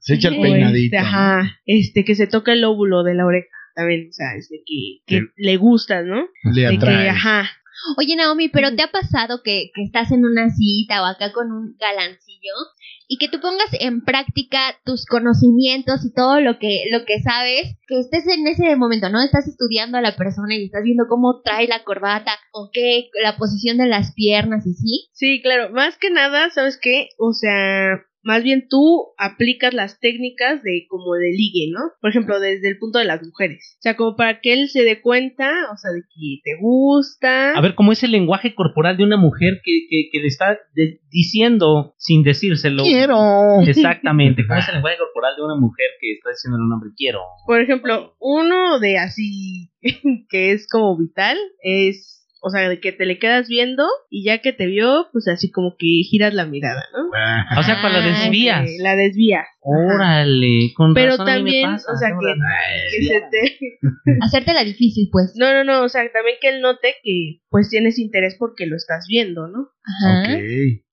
Se 0.00 0.14
echa 0.14 0.30
el 0.30 0.40
peinadito. 0.40 0.96
este, 0.96 0.98
¿no? 0.98 1.02
ajá, 1.06 1.60
este 1.64 2.04
que 2.04 2.16
se 2.16 2.26
toca 2.26 2.52
el 2.52 2.62
lóbulo 2.62 3.04
de 3.04 3.14
la 3.14 3.24
oreja 3.24 3.51
también, 3.74 4.08
o 4.08 4.12
sea, 4.12 4.34
es 4.36 4.48
de 4.48 4.62
que, 4.66 5.00
que 5.06 5.26
le 5.36 5.56
gustas, 5.56 6.04
¿no? 6.04 6.26
Le 6.52 6.62
De 6.62 6.68
que, 6.70 6.76
atrae. 6.76 7.08
ajá, 7.08 7.50
Oye, 7.98 8.14
Naomi, 8.14 8.48
pero 8.48 8.74
¿te 8.76 8.82
ha 8.82 8.90
pasado 8.92 9.42
que, 9.42 9.70
que 9.74 9.82
estás 9.82 10.12
en 10.12 10.24
una 10.24 10.50
cita 10.50 11.02
o 11.02 11.06
acá 11.06 11.32
con 11.32 11.50
un 11.50 11.76
galancillo 11.78 12.52
y 13.08 13.18
que 13.18 13.28
tú 13.28 13.40
pongas 13.40 13.68
en 13.80 14.04
práctica 14.04 14.78
tus 14.84 15.04
conocimientos 15.04 16.04
y 16.04 16.14
todo 16.14 16.40
lo 16.40 16.58
que, 16.58 16.84
lo 16.92 17.04
que 17.04 17.20
sabes, 17.20 17.76
que 17.88 17.98
estés 17.98 18.26
en 18.28 18.46
ese 18.46 18.76
momento, 18.76 19.08
¿no? 19.08 19.20
Estás 19.20 19.48
estudiando 19.48 19.98
a 19.98 20.02
la 20.02 20.16
persona 20.16 20.54
y 20.54 20.64
estás 20.64 20.84
viendo 20.84 21.06
cómo 21.08 21.40
trae 21.42 21.66
la 21.66 21.82
corbata 21.82 22.32
o 22.52 22.70
qué, 22.72 23.10
la 23.22 23.36
posición 23.36 23.78
de 23.78 23.86
las 23.86 24.14
piernas 24.14 24.66
y 24.66 24.74
sí. 24.74 25.08
sí, 25.12 25.42
claro, 25.42 25.70
más 25.72 25.98
que 25.98 26.10
nada, 26.10 26.50
¿sabes 26.50 26.78
qué? 26.80 27.08
O 27.18 27.32
sea, 27.32 28.00
más 28.22 28.42
bien 28.42 28.66
tú 28.68 29.12
aplicas 29.18 29.74
las 29.74 29.98
técnicas 30.00 30.62
de 30.62 30.86
como 30.88 31.14
de 31.14 31.30
ligue, 31.30 31.70
¿no? 31.72 31.80
Por 32.00 32.10
ejemplo, 32.10 32.38
desde 32.40 32.68
el 32.68 32.78
punto 32.78 32.98
de 32.98 33.04
las 33.04 33.22
mujeres. 33.22 33.76
O 33.78 33.82
sea, 33.82 33.96
como 33.96 34.16
para 34.16 34.40
que 34.40 34.52
él 34.52 34.68
se 34.68 34.84
dé 34.84 35.00
cuenta, 35.00 35.50
o 35.72 35.76
sea, 35.76 35.90
de 35.92 36.02
que 36.02 36.40
te 36.44 36.56
gusta. 36.60 37.52
A 37.56 37.60
ver, 37.60 37.74
¿cómo 37.74 37.92
es 37.92 38.02
el 38.02 38.12
lenguaje 38.12 38.54
corporal 38.54 38.96
de 38.96 39.04
una 39.04 39.16
mujer 39.16 39.60
que, 39.64 39.86
que, 39.88 40.08
que 40.12 40.20
le 40.20 40.26
está 40.28 40.58
de- 40.74 41.00
diciendo 41.10 41.94
sin 41.98 42.22
decírselo? 42.22 42.82
Quiero. 42.84 43.16
Exactamente. 43.66 44.46
¿Cómo 44.46 44.58
es 44.58 44.68
el 44.68 44.74
lenguaje 44.74 44.98
corporal 44.98 45.34
de 45.36 45.42
una 45.42 45.56
mujer 45.56 45.86
que 46.00 46.12
está 46.12 46.30
diciendo 46.30 46.58
a 46.58 46.64
un 46.64 46.72
hombre 46.72 46.90
quiero? 46.96 47.20
Por 47.46 47.60
ejemplo, 47.60 48.14
uno 48.20 48.78
de 48.78 48.98
así 48.98 49.70
que 50.28 50.52
es 50.52 50.66
como 50.68 50.96
vital 50.96 51.38
es, 51.62 52.21
o 52.42 52.50
sea, 52.50 52.68
de 52.68 52.80
que 52.80 52.90
te 52.92 53.06
le 53.06 53.18
quedas 53.18 53.48
viendo 53.48 53.84
y 54.10 54.24
ya 54.24 54.38
que 54.38 54.52
te 54.52 54.66
vio, 54.66 55.08
pues 55.12 55.28
así 55.28 55.50
como 55.50 55.76
que 55.78 55.86
giras 56.08 56.34
la 56.34 56.44
mirada, 56.44 56.84
¿no? 56.92 57.08
O 57.58 57.62
sea, 57.62 57.80
cuando 57.80 58.00
la 58.00 58.06
Ah, 58.06 58.20
desvías. 58.20 58.66
Que 58.66 58.76
la 58.82 58.96
desvías. 58.96 59.46
Órale, 59.64 60.72
con 60.76 60.92
Pero 60.92 61.10
razón 61.10 61.26
mí 61.26 61.32
me 61.32 61.36
también, 61.36 61.70
pasa, 61.70 61.92
o 61.92 61.96
sea, 61.96 62.08
que, 62.18 63.06
se 63.06 63.20
te... 63.30 63.78
Hacértela 64.20 64.64
difícil, 64.64 65.08
pues. 65.12 65.34
No, 65.36 65.52
no, 65.52 65.62
no, 65.62 65.84
o 65.84 65.88
sea, 65.88 66.02
también 66.12 66.36
que 66.40 66.48
él 66.48 66.60
note 66.60 66.96
que 67.04 67.40
pues 67.48 67.68
tienes 67.68 67.98
interés 68.00 68.34
porque 68.36 68.66
lo 68.66 68.74
estás 68.74 69.06
viendo, 69.08 69.46
¿no? 69.46 69.68
Ajá. 69.84 70.22
Ok. 70.22 70.42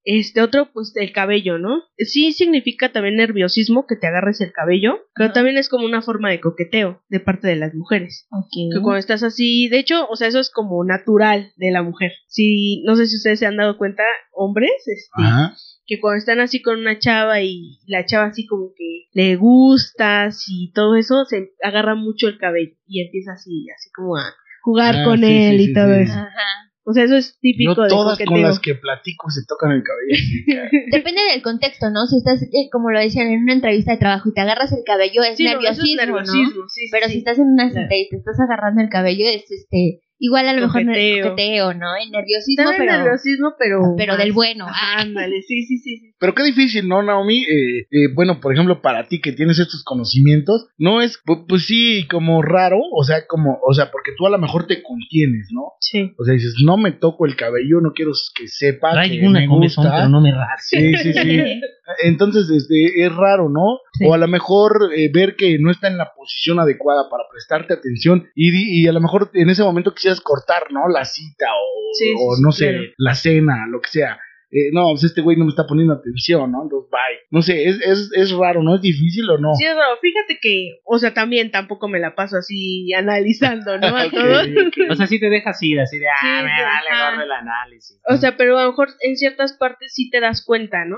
Este 0.03 0.41
otro, 0.41 0.71
pues 0.71 0.93
el 0.95 1.11
cabello, 1.11 1.57
¿no? 1.57 1.83
Sí 1.97 2.31
significa 2.31 2.91
también 2.91 3.15
nerviosismo 3.15 3.85
que 3.87 3.95
te 3.95 4.07
agarres 4.07 4.39
el 4.41 4.51
cabello, 4.51 4.99
pero 5.13 5.33
también 5.33 5.57
es 5.57 5.67
como 5.67 5.85
una 5.85 6.01
forma 6.01 6.29
de 6.29 6.39
coqueteo 6.39 7.03
de 7.09 7.19
parte 7.19 7.47
de 7.47 7.55
las 7.55 7.73
mujeres. 7.73 8.27
Ok. 8.31 8.73
Que 8.73 8.81
cuando 8.81 8.99
estás 8.99 9.23
así, 9.23 9.67
de 9.67 9.79
hecho, 9.79 10.07
o 10.09 10.15
sea, 10.15 10.27
eso 10.27 10.39
es 10.39 10.51
como 10.51 10.83
natural 10.83 11.53
de 11.57 11.71
la 11.71 11.83
mujer. 11.83 12.11
Si, 12.27 12.81
no 12.85 12.95
sé 12.95 13.07
si 13.07 13.17
ustedes 13.17 13.39
se 13.39 13.45
han 13.45 13.57
dado 13.57 13.77
cuenta, 13.77 14.03
hombres, 14.31 14.71
este, 14.85 15.23
Ajá. 15.23 15.55
Que 15.89 15.99
cuando 15.99 16.19
están 16.19 16.39
así 16.39 16.61
con 16.61 16.77
una 16.79 16.99
chava 16.99 17.41
y 17.41 17.79
la 17.87 18.05
chava 18.05 18.25
así 18.27 18.45
como 18.45 18.69
que 18.77 19.07
le 19.11 19.35
gustas 19.37 20.45
y 20.47 20.71
todo 20.71 20.95
eso, 20.95 21.25
se 21.25 21.49
agarra 21.63 21.95
mucho 21.95 22.27
el 22.27 22.37
cabello 22.37 22.75
y 22.85 23.01
empieza 23.03 23.33
así, 23.33 23.65
así 23.75 23.89
como 23.95 24.15
a 24.15 24.23
jugar 24.61 24.95
Ah, 24.99 25.03
con 25.03 25.17
sí, 25.17 25.25
él 25.25 25.57
sí, 25.57 25.63
y 25.63 25.67
sí, 25.67 25.73
todo 25.73 25.95
sí. 25.95 26.01
eso. 26.03 26.13
Ajá. 26.13 26.45
O 26.85 26.93
sea, 26.93 27.03
eso 27.03 27.15
es 27.17 27.37
típico 27.39 27.83
de 27.83 27.89
todas 27.89 28.17
con 28.25 28.41
las 28.41 28.59
que 28.59 28.73
platico 28.73 29.29
se 29.29 29.41
tocan 29.47 29.71
el 29.71 29.83
cabello. 29.83 30.71
Depende 30.91 31.21
del 31.31 31.41
contexto, 31.43 31.89
¿no? 31.91 32.05
Si 32.07 32.17
estás, 32.17 32.41
eh, 32.41 32.69
como 32.71 32.89
lo 32.89 32.99
decían, 32.99 33.27
en 33.27 33.43
una 33.43 33.53
entrevista 33.53 33.91
de 33.91 33.97
trabajo 33.99 34.29
y 34.29 34.33
te 34.33 34.41
agarras 34.41 34.71
el 34.71 34.83
cabello, 34.85 35.21
es 35.23 35.37
Sí, 35.37 35.43
no, 35.43 35.51
eso 35.51 35.59
nerviosismo, 35.59 36.01
es 36.01 36.07
¿no? 36.07 36.13
nerviosismo, 36.15 36.63
sí, 36.69 36.85
sí, 36.85 36.89
Pero 36.91 37.05
sí. 37.07 37.11
si 37.13 37.17
estás 37.19 37.37
en 37.37 37.47
una 37.47 37.69
Claro. 37.69 37.85
cita 37.85 37.95
y 37.95 38.09
te 38.09 38.15
estás 38.17 38.39
agarrando 38.39 38.81
el 38.81 38.89
cabello, 38.89 39.25
es 39.27 39.49
este 39.51 40.01
igual 40.19 40.47
a 40.47 40.53
lo 40.53 40.61
mejor 40.61 40.83
Coqueteo. 40.85 41.23
no- 41.25 41.29
coqueteo, 41.31 41.73
¿no? 41.73 41.87
El 41.95 42.11
nerviosismo, 42.11 42.63
También 42.65 42.87
pero, 42.87 42.97
nerviosismo, 43.03 43.53
pero... 43.57 43.79
pero 43.97 44.13
más. 44.13 44.17
del 44.19 44.31
bueno. 44.33 44.65
Ah. 44.67 44.97
ándale, 44.99 45.41
sí, 45.41 45.63
sí, 45.63 45.77
sí, 45.77 45.97
sí. 45.97 46.13
Pero 46.19 46.35
qué 46.35 46.43
difícil, 46.43 46.87
¿no, 46.87 47.01
Naomi? 47.01 47.37
Eh, 47.43 47.79
eh, 47.91 48.07
bueno, 48.13 48.39
por 48.41 48.53
ejemplo, 48.53 48.81
para 48.81 49.07
ti 49.07 49.21
que 49.21 49.31
tienes 49.31 49.57
estos 49.59 49.83
conocimientos, 49.85 50.67
no 50.77 51.01
es, 51.01 51.17
pu- 51.23 51.45
pues 51.47 51.65
sí, 51.65 52.05
como 52.09 52.41
raro, 52.41 52.77
o 52.93 53.03
sea, 53.03 53.25
como, 53.27 53.57
o 53.65 53.73
sea, 53.73 53.89
porque 53.91 54.11
tú 54.17 54.27
a 54.27 54.29
lo 54.29 54.37
mejor 54.37 54.67
te 54.67 54.83
contienes, 54.83 55.47
¿no? 55.51 55.73
Sí. 55.79 56.11
O 56.19 56.23
sea, 56.25 56.33
dices, 56.33 56.55
no 56.65 56.75
me 56.77 56.91
toco 56.91 57.25
el 57.25 57.35
cabello, 57.37 57.79
no 57.81 57.93
quiero 57.93 58.11
que 58.35 58.47
sepa 58.49 58.89
que 58.89 58.93
Traigo 59.07 59.27
una 59.27 59.39
me 59.39 59.47
comezón, 59.47 59.85
gusta. 59.85 59.97
pero 59.99 60.09
no 60.09 60.19
me 60.21 60.31
rasque. 60.31 60.97
Sí, 60.97 61.13
sí, 61.13 61.13
sí. 61.13 61.41
Entonces, 62.03 62.49
este, 62.49 63.03
es 63.03 63.15
raro, 63.15 63.49
¿no? 63.49 63.79
Sí. 63.93 64.05
O 64.07 64.13
a 64.13 64.17
lo 64.17 64.27
mejor 64.27 64.91
eh, 64.95 65.09
ver 65.11 65.35
que 65.35 65.57
no 65.59 65.71
está 65.71 65.87
en 65.87 65.97
la 65.97 66.11
posición 66.15 66.59
adecuada 66.59 67.09
para 67.09 67.23
prestarte 67.31 67.73
atención 67.73 68.27
y, 68.35 68.51
di- 68.51 68.81
y 68.83 68.87
a 68.87 68.91
lo 68.91 69.01
mejor 69.01 69.31
en 69.33 69.49
ese 69.49 69.63
momento 69.63 69.93
quisieras 70.09 70.21
cortar, 70.21 70.71
¿no? 70.71 70.87
La 70.87 71.05
cita 71.05 71.45
o, 71.53 71.93
Sí, 71.93 72.13
no 72.41 72.51
sé, 72.51 72.69
claro. 72.69 72.83
la 72.97 73.15
cena, 73.15 73.65
lo 73.67 73.81
que 73.81 73.89
sea. 73.89 74.19
Eh, 74.51 74.69
no, 74.73 74.89
pues 74.91 75.03
este 75.03 75.21
güey 75.21 75.37
no 75.37 75.45
me 75.45 75.49
está 75.49 75.67
poniendo 75.67 75.93
atención, 75.93 76.51
¿no? 76.51 76.63
Entonces, 76.63 76.89
bye. 76.89 76.99
No 77.31 77.41
sé, 77.41 77.65
es, 77.65 77.79
es, 77.81 78.09
es 78.15 78.31
raro, 78.31 78.63
¿no? 78.63 78.75
¿Es 78.75 78.81
difícil 78.81 79.29
o 79.29 79.37
no? 79.37 79.53
Sí, 79.53 79.63
es 79.63 79.75
raro. 79.75 79.97
Fíjate 80.01 80.39
que, 80.41 80.79
o 80.83 80.97
sea, 80.97 81.13
también 81.13 81.51
tampoco 81.51 81.87
me 81.87 81.99
la 81.99 82.15
paso 82.15 82.37
así 82.37 82.91
analizando, 82.97 83.77
¿no? 83.77 83.87
A 83.87 84.05
Ok, 84.09 84.11
todo. 84.11 84.41
ok. 84.67 84.77
O 84.91 84.95
sea, 84.95 85.07
sí 85.07 85.19
te 85.19 85.29
dejas 85.29 85.61
ir 85.61 85.79
así 85.79 85.99
de, 85.99 86.07
ah, 86.07 86.13
Sí, 86.19 86.27
me 86.27 86.63
vale 86.63 87.11
gorro 87.11 87.23
el 87.23 87.31
análisis. 87.31 87.99
O 88.09 88.17
sea, 88.17 88.37
pero 88.37 88.57
a 88.57 88.63
lo 88.63 88.69
mejor 88.69 88.89
en 89.01 89.15
ciertas 89.17 89.53
partes 89.53 89.93
sí 89.93 90.09
te 90.09 90.19
das 90.19 90.43
cuenta, 90.43 90.85
¿no? 90.85 90.97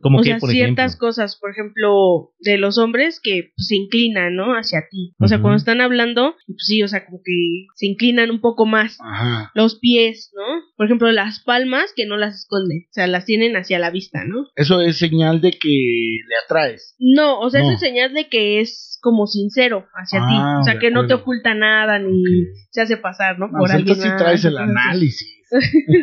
Como 0.00 0.18
o 0.18 0.22
que, 0.22 0.30
sea, 0.30 0.38
por 0.38 0.50
ciertas 0.50 0.92
ejemplo. 0.92 1.08
cosas, 1.08 1.36
por 1.36 1.50
ejemplo, 1.50 2.32
de 2.40 2.58
los 2.58 2.78
hombres 2.78 3.20
que 3.20 3.52
pues, 3.56 3.66
se 3.68 3.76
inclinan, 3.76 4.36
¿no? 4.36 4.52
Hacia 4.52 4.82
ti. 4.90 5.14
O 5.18 5.26
sea, 5.26 5.40
cuando 5.40 5.56
están 5.56 5.80
hablando, 5.80 6.36
pues 6.46 6.64
sí, 6.66 6.82
o 6.82 6.88
sea, 6.88 7.04
como 7.06 7.18
que 7.24 7.66
se 7.74 7.86
inclinan 7.86 8.30
un 8.30 8.40
poco 8.40 8.66
más. 8.66 8.98
Ajá. 9.00 9.50
Los 9.54 9.78
pies, 9.78 10.32
¿no? 10.34 10.42
Por 10.76 10.86
ejemplo, 10.86 11.10
las 11.10 11.40
palmas 11.42 11.92
que 11.96 12.06
no 12.06 12.16
las 12.16 12.34
esconden, 12.34 12.83
o 12.90 12.92
sea, 12.92 13.06
las 13.06 13.24
tienen 13.24 13.56
hacia 13.56 13.78
la 13.78 13.90
vista, 13.90 14.24
¿no? 14.24 14.48
Eso 14.56 14.80
es 14.80 14.98
señal 14.98 15.40
de 15.40 15.50
que 15.52 15.68
le 15.68 16.36
atraes. 16.44 16.94
No, 16.98 17.40
o 17.40 17.50
sea, 17.50 17.60
No. 17.60 17.66
eso 17.68 17.74
es 17.74 17.80
señal 17.80 18.14
de 18.14 18.28
que 18.28 18.60
es 18.60 18.93
como 19.04 19.26
sincero 19.26 19.86
hacia 19.94 20.20
Ah, 20.22 20.28
ti. 20.28 20.60
O 20.60 20.64
sea, 20.64 20.78
que 20.80 20.90
no 20.90 21.06
te 21.06 21.12
oculta 21.12 21.52
nada 21.54 21.98
ni 21.98 22.24
se 22.70 22.80
hace 22.80 22.96
pasar, 22.96 23.38
¿no? 23.38 23.46
No, 23.46 23.52
Por 23.52 23.60
pues 23.60 23.72
alguien 23.72 23.94
entonces 23.94 24.10
sí 24.12 24.16
traes 24.16 24.44
el 24.46 24.56
análisis. 24.56 25.30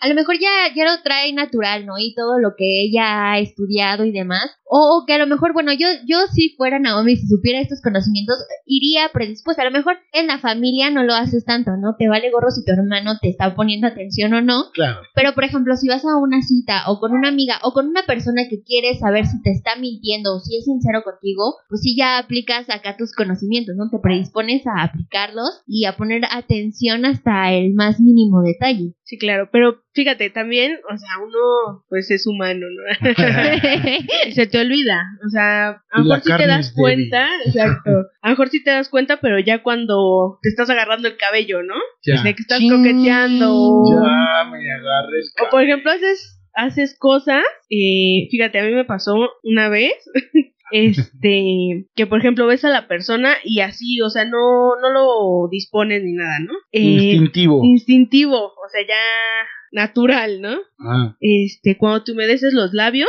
A 0.00 0.08
lo 0.08 0.16
mejor 0.16 0.34
ya, 0.40 0.74
ya 0.74 0.84
lo 0.84 1.00
trae 1.02 1.32
natural, 1.32 1.86
¿no? 1.86 1.96
Y 1.96 2.12
todo 2.16 2.40
lo 2.40 2.54
que 2.56 2.82
ella 2.82 3.30
ha 3.30 3.38
estudiado 3.38 4.04
y 4.04 4.10
demás. 4.10 4.50
O, 4.64 4.98
o 4.98 5.06
que 5.06 5.12
a 5.12 5.18
lo 5.18 5.28
mejor, 5.28 5.52
bueno, 5.52 5.72
yo, 5.72 5.86
yo 6.08 6.26
si 6.32 6.56
fuera 6.56 6.80
Naomi, 6.80 7.14
si 7.14 7.28
supiera 7.28 7.60
estos 7.60 7.80
conocimientos, 7.80 8.36
iría 8.66 9.10
predispuesta. 9.12 9.62
A 9.62 9.66
lo 9.66 9.70
mejor 9.70 9.98
en 10.12 10.26
la 10.26 10.38
familia 10.38 10.90
no 10.90 11.04
lo 11.04 11.14
haces 11.14 11.44
tanto, 11.44 11.70
¿no? 11.76 11.94
Te 11.96 12.08
vale 12.08 12.32
gorro 12.32 12.50
si 12.50 12.64
tu 12.64 12.72
hermano 12.72 13.18
te 13.20 13.28
está 13.28 13.54
poniendo 13.54 13.86
atención 13.86 14.34
o 14.34 14.40
no. 14.40 14.72
Claro. 14.72 15.02
Pero, 15.14 15.34
por 15.34 15.44
ejemplo, 15.44 15.76
si 15.76 15.86
vas 15.86 16.04
a 16.04 16.16
una 16.16 16.42
cita 16.42 16.90
o 16.90 16.98
con 16.98 17.12
una 17.12 17.28
amiga 17.28 17.60
o 17.62 17.72
con 17.72 17.86
una 17.86 18.02
persona 18.02 18.42
que 18.50 18.64
quiere 18.64 18.98
saber 18.98 19.26
si 19.26 19.40
te 19.42 19.52
está 19.52 19.76
mintiendo 19.76 20.34
o 20.34 20.40
si 20.40 20.56
es 20.56 20.64
sincero 20.64 21.02
contigo, 21.04 21.58
pues 21.68 21.82
sí 21.82 21.94
ya 21.96 22.11
aplicas 22.18 22.68
acá 22.70 22.96
tus 22.96 23.14
conocimientos, 23.14 23.76
¿no? 23.76 23.88
Te 23.90 23.98
predispones 23.98 24.66
a 24.66 24.82
aplicarlos 24.82 25.62
y 25.66 25.86
a 25.86 25.96
poner 25.96 26.22
atención 26.30 27.04
hasta 27.04 27.52
el 27.52 27.74
más 27.74 28.00
mínimo 28.00 28.42
detalle. 28.42 28.94
Sí, 29.04 29.18
claro, 29.18 29.48
pero 29.52 29.82
fíjate, 29.92 30.30
también, 30.30 30.78
o 30.90 30.96
sea, 30.96 31.08
uno 31.22 31.84
pues 31.88 32.10
es 32.10 32.26
humano, 32.26 32.66
¿no? 32.66 33.10
Y 34.28 34.32
se 34.32 34.46
te 34.46 34.58
olvida, 34.58 35.04
o 35.26 35.28
sea, 35.28 35.68
a 35.68 36.00
Y 36.00 36.04
lo 36.04 36.04
mejor 36.04 36.22
sí 36.22 36.32
te 36.36 36.46
das 36.46 36.72
cuenta, 36.74 37.28
exacto, 37.44 37.90
a 38.22 38.28
lo 38.28 38.32
mejor 38.32 38.48
sí 38.48 38.64
te 38.64 38.70
das 38.70 38.88
cuenta, 38.88 39.20
pero 39.20 39.38
ya 39.38 39.62
cuando 39.62 40.38
te 40.42 40.48
estás 40.48 40.70
agarrando 40.70 41.08
el 41.08 41.16
cabello, 41.16 41.62
¿no? 41.62 41.74
Ya. 42.04 42.22
De 42.22 42.34
que 42.34 42.42
estás 42.42 42.60
coqueteando. 42.60 43.84
Ya 43.90 44.50
me 44.50 44.72
agarré 44.72 45.18
el 45.18 45.46
O 45.46 45.50
por 45.50 45.62
ejemplo, 45.62 45.90
haces, 45.90 46.40
haces 46.54 46.96
cosas, 46.98 47.44
eh, 47.70 48.28
fíjate, 48.30 48.60
a 48.60 48.64
mí 48.64 48.72
me 48.72 48.84
pasó 48.84 49.14
una 49.42 49.68
vez, 49.68 49.92
este, 50.72 51.86
que 51.94 52.06
por 52.06 52.18
ejemplo 52.18 52.46
ves 52.46 52.64
a 52.64 52.70
la 52.70 52.88
persona 52.88 53.34
y 53.44 53.60
así, 53.60 54.00
o 54.00 54.10
sea, 54.10 54.24
no, 54.24 54.76
no 54.80 54.90
lo 54.90 55.48
dispones 55.50 56.02
ni 56.02 56.12
nada, 56.12 56.38
¿no? 56.40 56.52
Eh, 56.72 56.80
instintivo. 56.80 57.60
instintivo, 57.64 58.36
o 58.46 58.68
sea, 58.70 58.80
ya 58.86 59.46
natural, 59.72 60.40
¿no? 60.40 60.58
Ah, 60.78 61.16
Este, 61.20 61.76
cuando 61.78 62.04
tú 62.04 62.12
humedeces 62.12 62.52
los 62.52 62.72
labios 62.72 63.08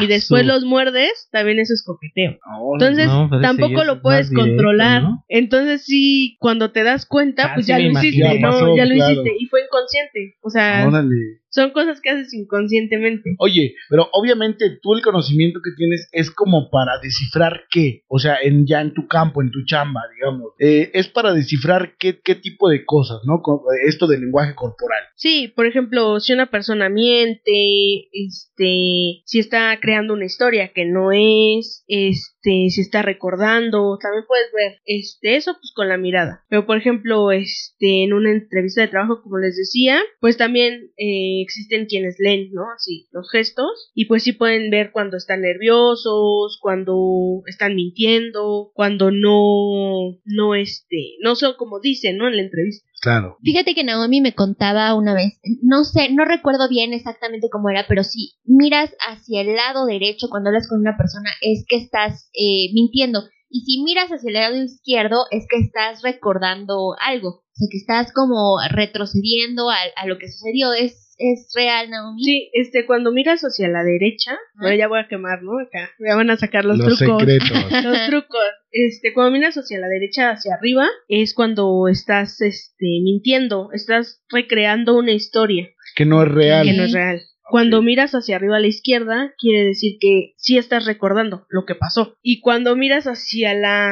y 0.00 0.04
Ah, 0.04 0.06
después 0.08 0.44
los 0.44 0.64
muerdes, 0.64 1.28
también 1.30 1.60
eso 1.60 1.72
es 1.72 1.84
coqueteo. 1.84 2.38
Entonces, 2.72 3.06
No, 3.06 3.30
tampoco 3.40 3.84
lo 3.84 4.02
puedes 4.02 4.30
directo, 4.30 4.48
controlar. 4.50 5.02
¿no? 5.02 5.24
Entonces, 5.28 5.84
sí, 5.84 6.36
cuando 6.40 6.72
te 6.72 6.82
das 6.82 7.06
cuenta, 7.06 7.52
pues 7.54 7.66
sí 7.66 7.70
ya 7.72 7.78
lo 7.78 7.90
hiciste, 7.92 8.18
Ya 8.18 8.34
¿no? 8.34 8.50
pasó, 8.50 8.76
ya 8.76 8.84
lo 8.84 8.94
claro. 8.96 9.12
hiciste 9.12 9.30
y 9.38 9.46
fue 9.46 9.60
inconsciente. 9.62 10.34
O 10.42 10.50
sea, 10.50 10.86
órale. 10.88 11.14
Son 11.50 11.70
cosas 11.70 12.00
que 12.00 12.10
haces 12.10 12.34
inconscientemente. 12.34 13.34
Oye, 13.38 13.74
pero 13.88 14.08
obviamente 14.12 14.78
tú 14.82 14.94
el 14.94 15.02
conocimiento 15.02 15.60
que 15.62 15.70
tienes 15.76 16.08
es 16.12 16.30
como 16.30 16.70
para 16.70 16.98
descifrar 17.02 17.64
qué, 17.70 18.02
o 18.08 18.18
sea, 18.18 18.36
en 18.42 18.66
ya 18.66 18.80
en 18.80 18.94
tu 18.94 19.06
campo, 19.06 19.42
en 19.42 19.50
tu 19.50 19.64
chamba, 19.64 20.02
digamos, 20.14 20.52
Eh, 20.58 20.90
es 20.94 21.08
para 21.08 21.32
descifrar 21.32 21.96
qué, 21.98 22.20
qué 22.22 22.34
tipo 22.34 22.68
de 22.68 22.84
cosas, 22.84 23.20
¿no? 23.24 23.42
Esto 23.86 24.06
del 24.06 24.20
lenguaje 24.20 24.54
corporal. 24.54 25.02
Sí, 25.14 25.52
por 25.54 25.66
ejemplo, 25.66 26.20
si 26.20 26.32
una 26.32 26.50
persona 26.50 26.88
miente, 26.88 28.08
este, 28.12 29.22
si 29.24 29.38
está 29.38 29.78
creando 29.80 30.14
una 30.14 30.26
historia 30.26 30.72
que 30.72 30.84
no 30.84 31.12
es, 31.12 31.84
este, 31.88 32.35
si 32.70 32.80
está 32.80 33.02
recordando, 33.02 33.98
también 34.00 34.24
puedes 34.26 34.52
ver, 34.52 34.80
este, 34.84 35.36
eso 35.36 35.54
pues 35.54 35.72
con 35.74 35.88
la 35.88 35.96
mirada. 35.96 36.44
Pero 36.48 36.66
por 36.66 36.76
ejemplo, 36.76 37.32
este, 37.32 38.04
en 38.04 38.12
una 38.12 38.30
entrevista 38.30 38.80
de 38.80 38.88
trabajo, 38.88 39.22
como 39.22 39.38
les 39.38 39.56
decía, 39.56 40.00
pues 40.20 40.36
también 40.36 40.90
eh, 40.96 41.42
existen 41.42 41.86
quienes 41.86 42.16
leen, 42.18 42.52
¿no? 42.52 42.62
Así, 42.74 43.08
los 43.12 43.30
gestos, 43.30 43.90
y 43.94 44.06
pues 44.06 44.22
sí 44.22 44.32
pueden 44.32 44.70
ver 44.70 44.92
cuando 44.92 45.16
están 45.16 45.42
nerviosos, 45.42 46.58
cuando 46.60 47.42
están 47.46 47.74
mintiendo, 47.74 48.70
cuando 48.74 49.10
no, 49.10 50.18
no, 50.24 50.54
este, 50.54 51.16
no 51.20 51.34
son 51.36 51.54
como 51.56 51.80
dicen, 51.80 52.16
¿no? 52.16 52.28
En 52.28 52.36
la 52.36 52.42
entrevista. 52.42 52.86
Fíjate 53.42 53.74
que 53.74 53.84
Naomi 53.84 54.20
me 54.20 54.34
contaba 54.34 54.94
una 54.94 55.14
vez, 55.14 55.38
no 55.62 55.84
sé, 55.84 56.10
no 56.10 56.24
recuerdo 56.24 56.68
bien 56.68 56.92
exactamente 56.92 57.48
cómo 57.50 57.70
era, 57.70 57.86
pero 57.88 58.04
si 58.04 58.34
miras 58.44 58.90
hacia 59.08 59.40
el 59.40 59.54
lado 59.54 59.86
derecho 59.86 60.28
cuando 60.28 60.48
hablas 60.48 60.68
con 60.68 60.80
una 60.80 60.96
persona 60.96 61.30
es 61.40 61.64
que 61.68 61.76
estás 61.76 62.30
eh, 62.34 62.72
mintiendo. 62.74 63.22
Y 63.48 63.60
si 63.60 63.82
miras 63.82 64.10
hacia 64.10 64.28
el 64.28 64.34
lado 64.34 64.56
izquierdo 64.62 65.24
es 65.30 65.46
que 65.48 65.58
estás 65.58 66.02
recordando 66.02 66.94
algo. 67.00 67.28
O 67.28 67.52
sea, 67.54 67.68
que 67.70 67.78
estás 67.78 68.12
como 68.12 68.58
retrocediendo 68.70 69.70
a, 69.70 69.76
a 69.96 70.06
lo 70.06 70.18
que 70.18 70.28
sucedió. 70.28 70.72
¿Es, 70.72 71.14
es 71.18 71.50
real, 71.54 71.88
Naomi? 71.88 72.22
Sí, 72.22 72.50
este, 72.52 72.84
cuando 72.86 73.12
miras 73.12 73.40
hacia 73.42 73.68
la 73.68 73.82
derecha, 73.82 74.36
bueno, 74.60 74.76
ya 74.76 74.88
voy 74.88 74.98
a 75.00 75.08
quemar, 75.08 75.42
¿no? 75.42 75.52
Acá, 75.58 75.90
ya 75.98 76.16
van 76.16 76.28
a 76.30 76.36
sacar 76.36 76.64
los, 76.64 76.78
Los 76.78 76.98
trucos. 76.98 77.20
secretos. 77.22 77.50
Los 77.84 78.06
trucos. 78.08 78.40
Este, 78.70 79.14
cuando 79.14 79.30
miras 79.32 79.54
hacia 79.54 79.78
la 79.78 79.88
derecha, 79.88 80.30
hacia 80.30 80.54
arriba, 80.54 80.86
es 81.08 81.32
cuando 81.32 81.88
estás, 81.88 82.40
este, 82.42 83.00
mintiendo, 83.02 83.70
estás 83.72 84.22
recreando 84.28 84.98
una 84.98 85.12
historia 85.12 85.68
que 85.94 86.04
no 86.04 86.22
es 86.22 86.28
real. 86.28 86.66
que 86.66 86.74
no 86.74 86.84
es 86.84 86.92
real. 86.92 87.22
Cuando 87.48 87.80
miras 87.80 88.12
hacia 88.12 88.36
arriba 88.36 88.56
a 88.56 88.60
la 88.60 88.66
izquierda, 88.66 89.32
quiere 89.38 89.64
decir 89.64 89.98
que 90.00 90.34
sí 90.36 90.58
estás 90.58 90.84
recordando 90.84 91.46
lo 91.48 91.64
que 91.64 91.76
pasó. 91.76 92.16
Y 92.22 92.40
cuando 92.40 92.74
miras 92.74 93.06
hacia 93.06 93.54
la 93.54 93.88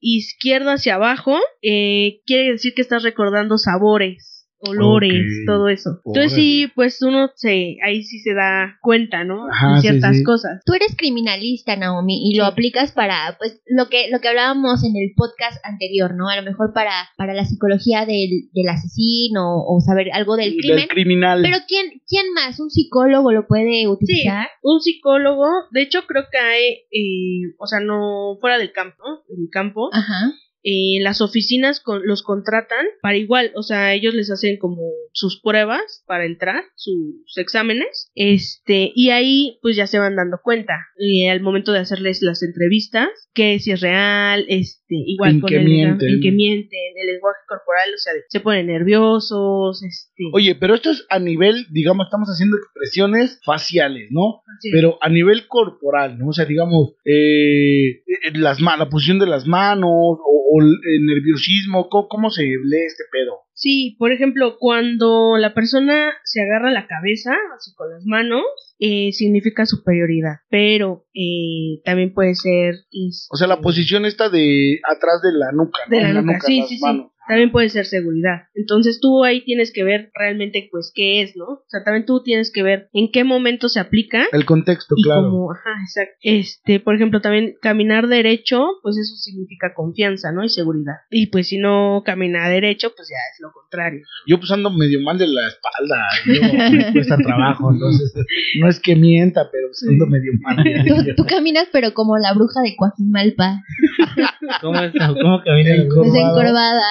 izquierda, 0.00 0.74
hacia 0.74 0.96
abajo, 0.96 1.38
eh, 1.62 2.20
quiere 2.26 2.52
decir 2.52 2.74
que 2.74 2.82
estás 2.82 3.02
recordando 3.02 3.56
sabores, 3.56 4.33
olores, 4.68 5.12
Ok. 5.42 5.46
todo 5.46 5.68
eso. 5.68 6.00
Entonces 6.04 6.32
sí, 6.32 6.66
pues 6.74 7.00
uno 7.02 7.30
se, 7.34 7.76
ahí 7.84 8.02
sí 8.02 8.18
se 8.20 8.34
da 8.34 8.78
cuenta, 8.80 9.24
¿no? 9.24 9.46
Ajá, 9.50 9.74
De 9.76 9.80
ciertas 9.80 10.16
sí. 10.16 10.24
cosas. 10.24 10.62
Tú 10.64 10.74
eres 10.74 10.96
criminalista, 10.96 11.76
Naomi, 11.76 12.30
y 12.30 12.36
lo 12.36 12.44
Sí. 12.44 12.50
aplicas 12.52 12.92
para, 12.92 13.36
pues, 13.38 13.60
lo 13.66 13.88
que, 13.88 14.08
lo 14.10 14.20
que 14.20 14.28
hablábamos 14.28 14.84
en 14.84 14.96
el 14.96 15.12
podcast 15.16 15.58
anterior, 15.64 16.14
¿no? 16.14 16.28
A 16.28 16.36
lo 16.36 16.42
mejor 16.42 16.72
para, 16.72 16.92
para 17.16 17.34
la 17.34 17.44
psicología 17.44 18.06
del, 18.06 18.48
del 18.52 18.68
asesino 18.68 19.62
o 19.66 19.80
saber 19.80 20.08
algo 20.12 20.36
del 20.36 20.56
crimen. 20.56 20.76
Del 20.80 20.88
criminal. 20.88 21.40
Pero 21.42 21.58
¿quién, 21.68 22.00
¿quién 22.08 22.32
más? 22.34 22.58
¿Un 22.60 22.70
psicólogo 22.70 23.32
lo 23.32 23.46
puede 23.46 23.86
utilizar? 23.88 24.48
Un 24.62 24.80
psicólogo, 24.80 25.46
de 25.70 25.82
hecho 25.82 26.00
creo 26.06 26.24
que 26.30 26.38
hay, 26.38 26.64
eh, 26.92 27.54
o 27.58 27.66
sea, 27.66 27.80
no 27.80 28.36
fuera 28.40 28.58
del 28.58 28.72
campo, 28.72 28.96
¿no? 29.04 29.22
del 29.36 29.48
campo, 29.50 29.90
Ajá. 29.92 30.32
Eh, 30.64 30.98
las 31.02 31.20
oficinas 31.20 31.78
con- 31.80 32.06
los 32.06 32.22
contratan 32.22 32.86
para 33.02 33.16
igual, 33.16 33.52
o 33.54 33.62
sea, 33.62 33.92
ellos 33.94 34.14
les 34.14 34.30
hacen 34.30 34.56
como 34.58 34.82
sus 35.12 35.40
pruebas 35.40 36.02
para 36.06 36.24
entrar, 36.24 36.64
sus 36.74 37.36
exámenes, 37.36 38.10
este, 38.14 38.90
y 38.94 39.10
ahí 39.10 39.58
pues 39.62 39.76
ya 39.76 39.86
se 39.86 39.98
van 39.98 40.16
dando 40.16 40.38
cuenta, 40.42 40.72
y 40.98 41.28
al 41.28 41.40
momento 41.42 41.72
de 41.72 41.80
hacerles 41.80 42.22
las 42.22 42.42
entrevistas, 42.42 43.08
que 43.34 43.58
si 43.58 43.72
es 43.72 43.80
real, 43.80 44.44
este, 44.48 44.94
igual 45.06 45.40
con 45.40 45.48
que 45.50 45.56
el 45.56 45.64
mienten. 45.66 46.08
en 46.08 46.20
que 46.20 46.32
mienten, 46.32 46.92
el 46.96 47.06
lenguaje 47.14 47.40
corporal, 47.46 47.90
o 47.94 47.98
sea, 47.98 48.12
se 48.28 48.40
ponen 48.40 48.66
nerviosos, 48.68 49.82
este, 49.82 50.24
Oye, 50.32 50.54
pero 50.54 50.74
esto 50.74 50.90
es 50.90 51.04
a 51.10 51.18
nivel, 51.18 51.66
digamos, 51.70 52.06
estamos 52.06 52.28
haciendo 52.28 52.56
expresiones 52.56 53.38
faciales, 53.44 54.08
¿no? 54.10 54.42
sí. 54.60 54.70
Pero 54.72 54.98
a 55.02 55.08
nivel 55.08 55.46
corporal, 55.46 56.18
¿no? 56.18 56.28
O 56.28 56.32
sea, 56.32 56.44
digamos, 56.46 56.94
eh, 57.04 57.88
eh, 58.06 58.32
las 58.34 58.60
la 58.60 58.88
posición 58.88 59.18
de 59.18 59.26
las 59.26 59.46
manos 59.46 59.90
o, 59.90 60.53
o 60.56 60.62
el 60.62 61.06
nerviosismo, 61.06 61.88
¿cómo, 61.88 62.08
cómo 62.08 62.30
se 62.30 62.42
lee 62.42 62.86
este 62.86 63.04
pedo? 63.10 63.40
Sí, 63.54 63.96
por 63.98 64.12
ejemplo, 64.12 64.56
cuando 64.58 65.36
la 65.38 65.54
persona 65.54 66.12
se 66.24 66.42
agarra 66.42 66.70
la 66.72 66.86
cabeza, 66.86 67.32
así 67.56 67.72
con 67.74 67.90
las 67.90 68.04
manos, 68.04 68.42
eh, 68.78 69.12
significa 69.12 69.64
superioridad, 69.64 70.38
pero 70.50 71.06
eh, 71.14 71.80
también 71.84 72.12
puede 72.12 72.34
ser... 72.34 72.74
es- 72.90 73.28
O 73.32 73.36
sea, 73.36 73.46
la 73.46 73.60
posición 73.60 74.04
esta 74.06 74.28
de 74.28 74.80
atrás 74.84 75.22
de 75.22 75.32
la 75.38 75.52
nuca, 75.52 75.78
¿no? 75.88 75.96
De 75.96 76.02
la 76.02 76.12
nuca, 76.22 76.40
sí, 76.40 76.62
sí, 76.68 76.78
sí. 76.78 77.06
También 77.26 77.50
puede 77.50 77.68
ser 77.68 77.86
seguridad. 77.86 78.48
Entonces 78.54 79.00
tú 79.00 79.24
ahí 79.24 79.44
tienes 79.44 79.72
que 79.72 79.84
ver 79.84 80.10
realmente 80.14 80.68
pues 80.70 80.92
qué 80.94 81.22
es, 81.22 81.36
¿no? 81.36 81.44
O 81.44 81.64
sea, 81.68 81.82
también 81.84 82.06
tú 82.06 82.22
tienes 82.22 82.52
que 82.52 82.62
ver 82.62 82.88
en 82.92 83.10
qué 83.10 83.24
momento 83.24 83.68
se 83.68 83.80
aplica. 83.80 84.26
El 84.32 84.44
contexto, 84.44 84.94
y 84.98 85.02
claro. 85.02 85.30
como, 85.30 85.52
ajá, 85.52 85.70
exacto. 85.82 86.14
Este, 86.22 86.80
por 86.80 86.94
ejemplo, 86.94 87.20
también 87.20 87.54
caminar 87.60 88.08
derecho, 88.08 88.66
pues 88.82 88.96
eso 88.96 89.16
significa 89.16 89.74
confianza, 89.74 90.32
¿no? 90.32 90.44
Y 90.44 90.48
seguridad. 90.48 90.94
Y 91.10 91.26
pues 91.28 91.48
si 91.48 91.58
no 91.58 92.02
camina 92.04 92.48
derecho, 92.48 92.92
pues 92.94 93.08
ya 93.08 93.16
es 93.32 93.40
lo 93.40 93.52
contrario. 93.52 94.02
Yo 94.26 94.38
pues 94.38 94.50
ando 94.50 94.70
medio 94.70 95.00
mal 95.00 95.18
de 95.18 95.26
la 95.26 95.48
espalda. 95.48 96.06
Yo, 96.26 96.76
me 96.76 96.92
cuesta 96.92 97.16
trabajo, 97.16 97.72
entonces 97.72 98.14
no 98.60 98.68
es 98.68 98.80
que 98.80 98.96
mienta, 98.96 99.48
pero 99.50 99.68
pues, 99.68 99.84
ando 99.88 100.06
medio 100.06 100.32
mal. 100.40 100.64
Tú, 100.86 101.14
tú 101.16 101.26
caminas, 101.26 101.68
pero 101.72 101.94
como 101.94 102.18
la 102.18 102.32
bruja 102.34 102.60
de 102.62 102.76
Coajimalpa, 102.76 103.62
¿Cómo, 104.60 104.78
es, 104.80 104.92
¿Cómo 105.20 105.42
camina 105.44 105.70
desencorvada. 105.70 106.82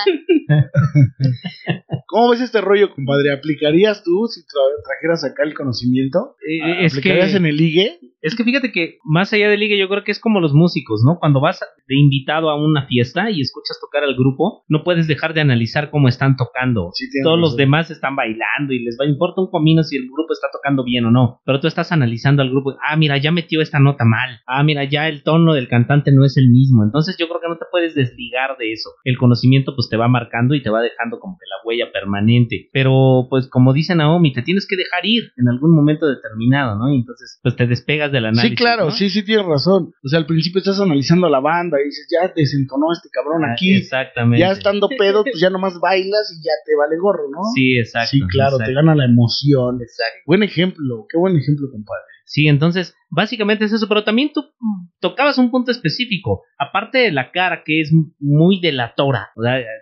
¿Cómo 2.07 2.29
ves 2.29 2.41
este 2.41 2.62
rollo, 2.62 2.93
compadre? 2.93 3.31
¿Aplicarías 3.33 4.03
tú 4.03 4.27
si 4.27 4.41
tra- 4.41 4.83
trajeras 4.86 5.24
acá 5.24 5.43
el 5.43 5.53
conocimiento? 5.53 6.36
Eh, 6.48 6.86
es 6.86 6.93
que- 6.93 7.00
¿Aplicarías 7.00 7.36
en 7.36 7.45
el 7.45 7.57
ligue? 7.57 8.00
Es 8.23 8.35
que 8.35 8.45
fíjate 8.45 8.71
que 8.71 8.99
más 9.03 9.33
allá 9.33 9.49
de 9.49 9.57
liga, 9.57 9.75
yo 9.75 9.89
creo 9.89 10.05
que 10.05 10.13
es 10.13 10.19
como 10.19 10.39
los 10.39 10.53
músicos, 10.53 11.01
¿no? 11.05 11.19
Cuando 11.19 11.41
vas 11.41 11.59
de 11.59 11.95
invitado 11.97 12.49
a 12.49 12.55
una 12.55 12.87
fiesta 12.87 13.29
y 13.29 13.41
escuchas 13.41 13.77
tocar 13.81 14.05
al 14.05 14.15
grupo, 14.15 14.63
no 14.69 14.85
puedes 14.85 15.07
dejar 15.07 15.33
de 15.33 15.41
analizar 15.41 15.91
cómo 15.91 16.07
están 16.07 16.37
tocando. 16.37 16.91
Sí, 16.93 17.05
Todos 17.21 17.37
los 17.37 17.57
demás 17.57 17.91
están 17.91 18.15
bailando 18.15 18.71
y 18.71 18.79
les 18.79 18.97
va 18.97 19.05
importa 19.05 19.41
un 19.41 19.51
comino 19.51 19.83
si 19.83 19.97
el 19.97 20.05
grupo 20.05 20.31
está 20.31 20.47
tocando 20.53 20.85
bien 20.85 21.03
o 21.03 21.11
no. 21.11 21.41
Pero 21.45 21.59
tú 21.59 21.67
estás 21.67 21.91
analizando 21.91 22.41
al 22.41 22.49
grupo. 22.49 22.77
Ah, 22.87 22.95
mira, 22.95 23.17
ya 23.17 23.33
metió 23.33 23.61
esta 23.61 23.79
nota 23.79 24.05
mal. 24.05 24.39
Ah, 24.47 24.63
mira, 24.63 24.85
ya 24.85 25.09
el 25.09 25.23
tono 25.23 25.53
del 25.53 25.67
cantante 25.67 26.13
no 26.13 26.23
es 26.23 26.37
el 26.37 26.47
mismo. 26.47 26.85
Entonces 26.85 27.17
yo 27.19 27.27
creo 27.27 27.41
que 27.41 27.49
no 27.49 27.57
te 27.57 27.65
puedes 27.69 27.93
desligar 27.93 28.55
de 28.57 28.71
eso. 28.71 28.89
El 29.03 29.17
conocimiento 29.17 29.75
pues 29.75 29.89
te 29.89 29.97
va 29.97 30.07
marcando 30.07 30.55
y 30.55 30.63
te 30.63 30.69
va 30.69 30.81
dejando 30.81 31.19
como 31.19 31.37
que 31.37 31.45
la 31.45 31.67
huella 31.67 31.91
permanente. 31.91 32.69
Pero 32.71 33.27
pues 33.29 33.49
como 33.49 33.73
dice 33.73 33.95
Naomi, 33.95 34.31
te 34.31 34.43
tienes 34.43 34.65
que 34.65 34.77
dejar 34.77 35.05
ir 35.05 35.23
en 35.35 35.49
algún 35.49 35.75
momento 35.75 36.07
determinado, 36.07 36.79
¿no? 36.79 36.89
Y 36.89 36.95
entonces 36.95 37.41
pues 37.43 37.57
te 37.57 37.67
despegas 37.67 38.12
del 38.13 38.25
análisis. 38.25 38.51
Sí, 38.51 38.55
claro, 38.55 38.86
¿no? 38.86 38.91
sí, 38.91 39.10
sí 39.10 39.24
tienes 39.24 39.46
razón. 39.46 39.93
O 40.03 40.08
sea, 40.08 40.20
al 40.20 40.25
principio 40.25 40.60
estás 40.60 40.79
analizando 40.79 41.27
a 41.27 41.29
la 41.29 41.39
banda 41.41 41.77
y 41.82 41.86
dices, 41.86 42.08
ya 42.10 42.32
desentonó 42.34 42.93
este 42.93 43.10
cabrón 43.12 43.43
Ah, 43.43 43.53
aquí. 43.53 43.75
Exactamente. 43.75 44.39
Ya 44.39 44.51
estando 44.51 44.88
pedo, 44.88 45.24
pues 45.24 45.39
ya 45.39 45.50
nomás 45.50 45.79
bailas 45.82 46.32
y 46.32 46.43
ya 46.46 46.53
te 46.65 46.75
vale 46.75 46.98
gorro, 46.98 47.29
¿no? 47.29 47.41
Sí, 47.53 47.77
exacto. 47.77 48.12
Sí, 48.12 48.22
claro, 48.29 48.58
te 48.58 48.72
gana 48.74 48.96
la 48.96 49.05
emoción. 49.05 49.82
Exacto. 49.82 50.20
Buen 50.25 50.43
ejemplo, 50.43 51.05
qué 51.10 51.17
buen 51.17 51.36
ejemplo, 51.36 51.67
compadre. 51.72 52.12
Sí, 52.33 52.47
entonces, 52.47 52.95
básicamente 53.11 53.65
es 53.65 53.73
eso, 53.73 53.87
pero 53.87 54.03
también 54.03 54.31
tú 54.33 54.41
mm, 54.41 54.87
tocabas 54.99 55.37
un 55.37 55.51
punto 55.51 55.69
específico, 55.69 56.41
aparte 56.57 56.97
de 56.97 57.11
la 57.11 57.29
cara 57.29 57.61
que 57.63 57.79
es 57.79 57.93
muy 58.19 58.59
delatora, 58.59 59.29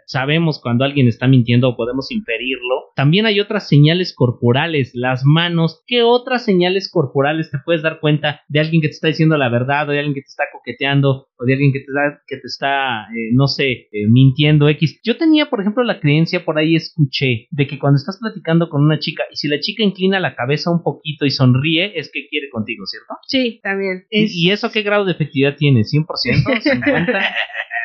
sabemos 0.05 0.59
cuando 0.61 0.83
alguien 0.83 1.07
está 1.07 1.29
mintiendo 1.29 1.69
o 1.69 1.77
podemos 1.77 2.11
inferirlo, 2.11 2.91
también 2.93 3.25
hay 3.25 3.39
otras 3.39 3.69
señales 3.69 4.13
corporales, 4.13 4.91
las 4.95 5.23
manos, 5.23 5.81
¿qué 5.87 6.03
otras 6.03 6.43
señales 6.43 6.91
corporales 6.91 7.49
te 7.51 7.59
puedes 7.63 7.83
dar 7.83 8.01
cuenta 8.01 8.41
de 8.49 8.59
alguien 8.59 8.81
que 8.81 8.89
te 8.89 8.95
está 8.95 9.07
diciendo 9.07 9.37
la 9.37 9.47
verdad, 9.47 9.87
o 9.87 9.93
de 9.93 9.99
alguien 9.99 10.13
que 10.13 10.21
te 10.21 10.27
está 10.27 10.43
coqueteando, 10.51 11.27
o 11.37 11.45
de 11.45 11.53
alguien 11.53 11.71
que 11.71 11.79
te 11.79 11.85
está, 11.85 12.21
que 12.27 12.35
te 12.35 12.47
está 12.47 13.03
eh, 13.15 13.31
no 13.31 13.47
sé, 13.47 13.71
eh, 13.71 14.07
mintiendo 14.09 14.67
X? 14.67 14.99
Yo 15.05 15.15
tenía, 15.15 15.49
por 15.49 15.61
ejemplo, 15.61 15.83
la 15.83 16.01
creencia, 16.01 16.43
por 16.43 16.57
ahí 16.57 16.75
escuché, 16.75 17.47
de 17.49 17.67
que 17.67 17.79
cuando 17.79 17.95
estás 17.95 18.19
platicando 18.19 18.67
con 18.67 18.83
una 18.83 18.99
chica, 18.99 19.23
y 19.31 19.37
si 19.37 19.47
la 19.47 19.61
chica 19.61 19.83
inclina 19.83 20.19
la 20.19 20.35
cabeza 20.35 20.69
un 20.69 20.83
poquito 20.83 21.25
y 21.25 21.31
sonríe, 21.31 21.97
es 21.97 22.11
que 22.11 22.27
quiere 22.27 22.40
contigo, 22.49 22.85
¿cierto? 22.85 23.13
Sí, 23.27 23.59
también. 23.63 24.05
¿Y- 24.09 24.23
Es- 24.25 24.31
¿Y 24.35 24.51
eso 24.51 24.71
qué 24.71 24.81
grado 24.81 25.05
de 25.05 25.11
efectividad 25.13 25.55
tiene? 25.57 25.81
¿100%? 25.81 26.05
¿50? 26.61 27.25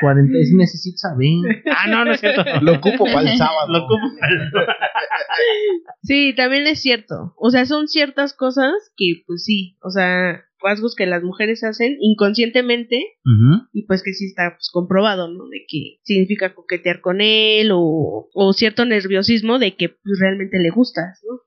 40? 0.00 0.38
Es 0.38 0.52
necesito 0.54 0.98
saber. 0.98 1.62
Ah, 1.74 1.86
no, 1.88 2.04
no 2.04 2.12
es 2.12 2.20
cierto. 2.20 2.44
Lo 2.62 2.74
ocupo 2.74 3.04
para 3.06 3.30
el 3.30 3.36
sábado. 3.38 3.66
Lo 3.72 3.84
ocupo 3.84 4.06
Sí, 6.02 6.34
también 6.36 6.66
es 6.66 6.80
cierto. 6.80 7.34
O 7.36 7.50
sea, 7.50 7.64
son 7.66 7.88
ciertas 7.88 8.32
cosas 8.32 8.72
que, 8.96 9.22
pues 9.26 9.44
sí, 9.44 9.76
o 9.82 9.90
sea, 9.90 10.42
rasgos 10.62 10.94
que 10.94 11.06
las 11.06 11.22
mujeres 11.22 11.62
hacen 11.64 11.96
inconscientemente 12.00 13.04
y 13.72 13.86
pues 13.86 14.02
que 14.02 14.12
sí 14.12 14.26
está 14.26 14.54
pues, 14.56 14.70
comprobado, 14.72 15.28
¿no? 15.28 15.48
De 15.48 15.64
que 15.68 15.98
significa 16.02 16.54
coquetear 16.54 17.00
con 17.00 17.20
él 17.20 17.70
o, 17.72 18.28
o 18.32 18.52
cierto 18.52 18.84
nerviosismo 18.84 19.58
de 19.58 19.76
que 19.76 19.88
pues, 19.88 20.18
realmente 20.20 20.58
le 20.58 20.70
gustas, 20.70 21.20
¿no? 21.28 21.40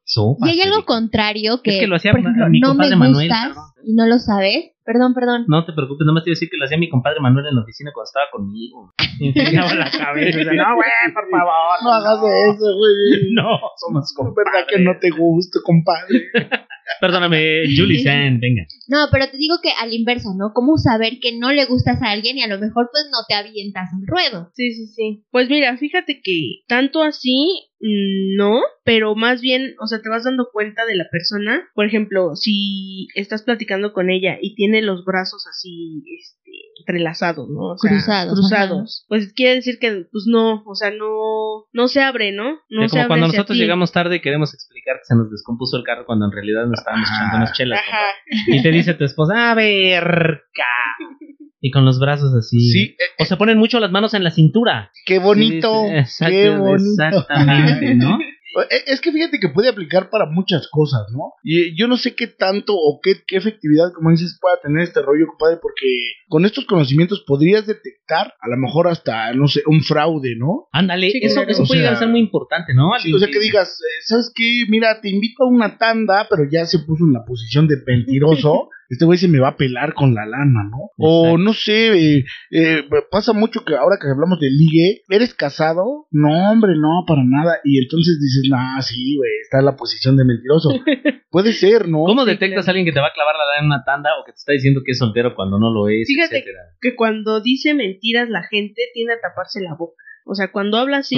Y 0.48 0.50
hay 0.50 0.62
algo 0.62 0.86
contrario 0.86 1.62
que, 1.62 1.72
Es 1.72 1.80
que 1.80 1.88
lo 1.88 1.96
hacía 1.96 2.12
por 2.12 2.22
ejemplo, 2.22 2.50
mi 2.50 2.60
no 2.60 2.74
me 2.74 2.90
Manuel, 2.96 3.28
gustas 3.28 3.48
perdón. 3.48 3.64
Y 3.84 3.94
no 3.94 4.06
lo 4.08 4.20
sabes. 4.20 4.72
Perdón, 4.84 5.14
perdón. 5.14 5.46
No 5.48 5.66
te 5.66 5.74
preocupes, 5.74 6.04
nomás 6.06 6.24
te 6.24 6.32
iba 6.32 6.34
a 6.34 6.38
decir 6.38 6.50
que 6.50 6.58
lo 6.58 6.66
hacía 6.66 6.78
mi 6.78 6.90
compadre 6.90 7.20
Manuel 7.20 7.46
en 7.46 7.56
la 7.56 7.62
oficina 7.62 7.92
cuando 7.94 8.08
estaba 8.10 8.26
conmigo. 8.32 8.92
Me 9.20 9.28
inclinaba 9.28 9.74
la 9.76 9.92
cabeza 9.92 10.40
y 10.42 10.44
decía, 10.46 10.64
no, 10.64 10.76
güey, 10.76 10.90
por 11.14 11.30
favor. 11.30 11.78
No 11.84 11.92
hagas 11.94 12.18
eso, 12.24 12.68
güey. 12.76 13.30
No, 13.36 13.60
somos 13.78 14.06
Es 14.10 14.16
compadres. 14.16 14.46
verdad 14.54 14.68
que 14.68 14.80
no 14.80 14.92
te 15.00 15.10
gusta, 15.12 15.60
compadre. 15.64 16.26
Perdóname, 17.02 17.64
Julie 17.76 18.02
San, 18.04 18.40
venga. 18.40 18.64
No, 18.88 19.08
pero 19.12 19.30
te 19.30 19.38
digo 19.38 19.58
que 19.62 19.70
al 19.80 19.94
inverso, 19.94 20.30
¿no? 20.36 20.52
¿Cómo 20.54 20.78
saber 20.78 21.20
que 21.22 21.38
no 21.38 21.52
le 21.52 21.66
gustas 21.66 22.02
a 22.02 22.10
alguien 22.12 22.38
y 22.38 22.42
a 22.44 22.48
lo 22.48 22.58
mejor 22.60 22.90
pues 22.92 23.06
no 23.12 23.20
te 23.28 23.36
avientas 23.36 23.90
al 23.94 24.08
ruedo? 24.08 24.50
Sí, 24.56 24.72
sí, 24.72 24.88
sí. 24.88 25.24
Pues 25.32 25.50
mira, 25.50 25.78
fíjate 25.78 26.20
que 26.24 26.64
tanto 26.68 27.04
así, 27.04 27.69
no, 27.82 28.60
pero 28.84 29.16
más 29.16 29.42
bien, 29.42 29.76
o 29.80 29.88
sea, 29.88 30.02
te 30.02 30.10
vas 30.10 30.26
dando 30.26 30.50
cuenta 30.52 30.86
de 30.86 30.96
la 30.96 31.06
persona. 31.10 31.70
Por 31.74 31.86
ejemplo, 31.86 32.36
si 32.36 33.08
estás 33.16 33.44
platicando 33.44 33.94
con 33.94 34.10
ella 34.10 34.38
y 34.42 34.56
tiene 34.56 34.82
los 34.82 35.06
brazos 35.06 35.46
así, 35.48 36.04
este, 36.20 36.52
entrelazados, 36.80 37.50
¿no? 37.50 37.74
O 37.74 37.78
sea, 37.78 37.92
Cruzados, 37.92 38.34
Cruzados. 38.34 39.06
Pues 39.08 39.34
quiere 39.34 39.56
decir 39.56 39.80
que, 39.80 40.08
pues 40.12 40.26
no, 40.28 40.64
o 40.66 40.76
sea, 40.76 40.92
no, 40.92 41.68
no 41.72 41.88
se 41.88 42.02
abre, 42.02 42.32
¿no? 42.32 42.60
No 42.70 42.88
se 42.88 42.90
como 42.90 43.02
abre 43.02 43.08
cuando 43.08 43.28
nosotros 43.28 43.58
llegamos 43.58 43.92
tarde 43.92 44.18
y 44.18 44.22
queremos 44.22 44.54
explicar 44.54 44.98
que 44.98 45.06
se 45.06 45.16
nos 45.16 45.32
descompuso 45.32 45.78
el 45.78 45.84
carro 45.84 46.06
cuando 46.06 46.26
en 46.26 46.32
realidad 46.32 46.66
nos 46.66 46.80
estábamos 46.80 47.10
echando 47.10 47.38
unas 47.38 47.54
chelas. 47.54 47.80
Ajá. 47.88 48.06
Y 48.48 48.62
te 48.62 48.72
dice 48.72 48.94
tu 48.94 49.06
esposa, 49.06 49.52
a 49.52 49.56
ver, 49.56 50.44
ca". 50.54 50.66
Y 51.62 51.72
con 51.72 51.86
los 51.86 52.00
brazos 52.00 52.34
así. 52.36 52.60
Sí, 52.72 52.84
eh, 52.98 53.04
O 53.20 53.26
se 53.26 53.36
ponen 53.38 53.58
mucho 53.58 53.80
las 53.80 53.92
manos 53.92 54.14
en 54.14 54.24
la 54.24 54.32
cintura. 54.32 54.92
qué 55.06 55.20
bonito. 55.20 55.84
Sí, 55.84 55.90
sí, 55.90 55.96
exacto, 55.98 56.32
qué 56.36 56.50
bonito. 56.50 57.04
Exactamente, 57.04 57.96
¿no? 57.96 58.18
Eh, 58.72 58.82
Es 58.88 59.00
que 59.00 59.12
fíjate 59.12 59.40
que 59.40 59.50
puede 59.50 59.70
aplicar 59.70 60.10
para 60.10 60.26
muchas 60.26 60.68
cosas, 60.72 61.04
¿no? 61.14 61.34
Y 61.44 61.78
yo 61.80 61.88
no 61.88 61.98
sé 61.98 62.16
qué 62.16 62.26
tanto 62.26 62.74
o 62.74 63.00
qué, 63.02 63.22
qué 63.28 63.38
efectividad, 63.38 63.94
como 63.94 64.10
dices, 64.10 64.40
pueda 64.42 64.56
tener 64.60 64.82
este 64.82 65.04
rollo, 65.04 65.28
compadre, 65.28 65.60
porque 65.62 65.86
con 66.28 66.46
estos 66.46 66.66
conocimientos 66.66 67.24
podrías 67.28 67.68
detectar 67.68 68.34
a 68.42 68.50
lo 68.50 68.58
mejor 68.58 68.88
hasta, 68.88 69.32
no 69.34 69.48
sé, 69.48 69.62
un 69.68 69.82
fraude, 69.84 70.36
¿no? 70.36 70.68
Ándale, 70.72 71.12
Sí, 71.12 71.20
eso, 71.22 71.44
eso 71.44 71.64
puede 71.66 71.82
llegar 71.82 71.94
a 71.94 72.00
ser 72.00 72.08
muy 72.08 72.20
importante, 72.22 72.74
¿no? 72.74 72.90
Sí, 73.00 73.14
o 73.14 73.20
sea, 73.20 73.28
que 73.28 73.40
digas, 73.40 73.70
eh, 73.70 74.02
¿sabes 74.06 74.32
qué? 74.36 74.64
Mira, 74.68 75.00
te 75.00 75.10
invito 75.10 75.44
a 75.44 75.48
una 75.48 75.78
tanda, 75.78 76.26
pero 76.28 76.44
ya 76.52 76.66
se 76.66 76.80
puso 76.80 77.06
en 77.06 77.14
la 77.14 77.24
posición 77.26 77.68
de 77.68 77.76
mentiroso. 77.86 78.70
Este 78.90 79.06
güey 79.06 79.20
se 79.20 79.28
me 79.28 79.40
va 79.40 79.50
a 79.50 79.58
pelar 79.58 79.94
con 79.94 80.16
la 80.16 80.26
lana, 80.26 80.64
¿no? 80.70 80.90
O 80.98 81.38
no 81.38 81.54
sé, 81.54 81.94
eh, 81.94 82.26
eh, 82.50 82.84
pasa 83.12 83.34
mucho 83.34 83.64
que 83.64 83.76
ahora 83.76 83.98
que 84.02 84.10
hablamos 84.10 84.40
de 84.40 84.50
ligue, 84.50 85.04
¿eres 85.10 85.36
casado? 85.36 86.08
No, 86.10 86.52
hombre, 86.52 86.72
no, 86.76 87.04
para 87.08 87.22
nada. 87.24 87.60
Y 87.64 87.78
entonces 87.84 88.20
dices, 88.20 88.50
nah, 88.50 88.82
sí, 88.82 89.16
güey, 89.16 89.30
está 89.44 89.60
en 89.60 89.66
la 89.66 89.76
posición 89.76 90.18
de 90.18 90.26
mentiroso. 90.26 90.70
Puede 91.30 91.54
ser, 91.54 91.88
¿no? 91.88 92.04
¿Cómo 92.06 92.26
detectas 92.26 92.68
a 92.68 92.72
alguien 92.72 92.86
que 92.86 92.92
te 92.92 93.00
va 93.00 93.08
a 93.08 93.14
clavar 93.14 93.36
la 93.36 93.46
lana 93.46 93.60
en 93.60 93.66
una 93.68 93.84
tanda 93.86 94.10
o 94.20 94.26
que 94.26 94.32
te 94.32 94.38
está 94.38 94.54
diciendo 94.54 94.82
que 94.84 94.94
es 94.94 94.98
soltero 94.98 95.36
cuando 95.36 95.60
no 95.60 95.72
lo 95.72 95.88
es, 95.88 96.08
Fíjate 96.08 96.38
etcétera? 96.38 96.60
Que 96.82 96.96
cuando 96.96 97.42
dice 97.42 97.76
mentiras 97.76 98.28
la 98.30 98.42
gente 98.42 98.82
tiende 98.94 99.14
a 99.14 99.22
taparse 99.22 99.62
la 99.62 99.76
boca. 99.76 100.04
O 100.26 100.36
sea, 100.36 100.52
cuando 100.52 100.78
habla 100.78 100.98
así 100.98 101.18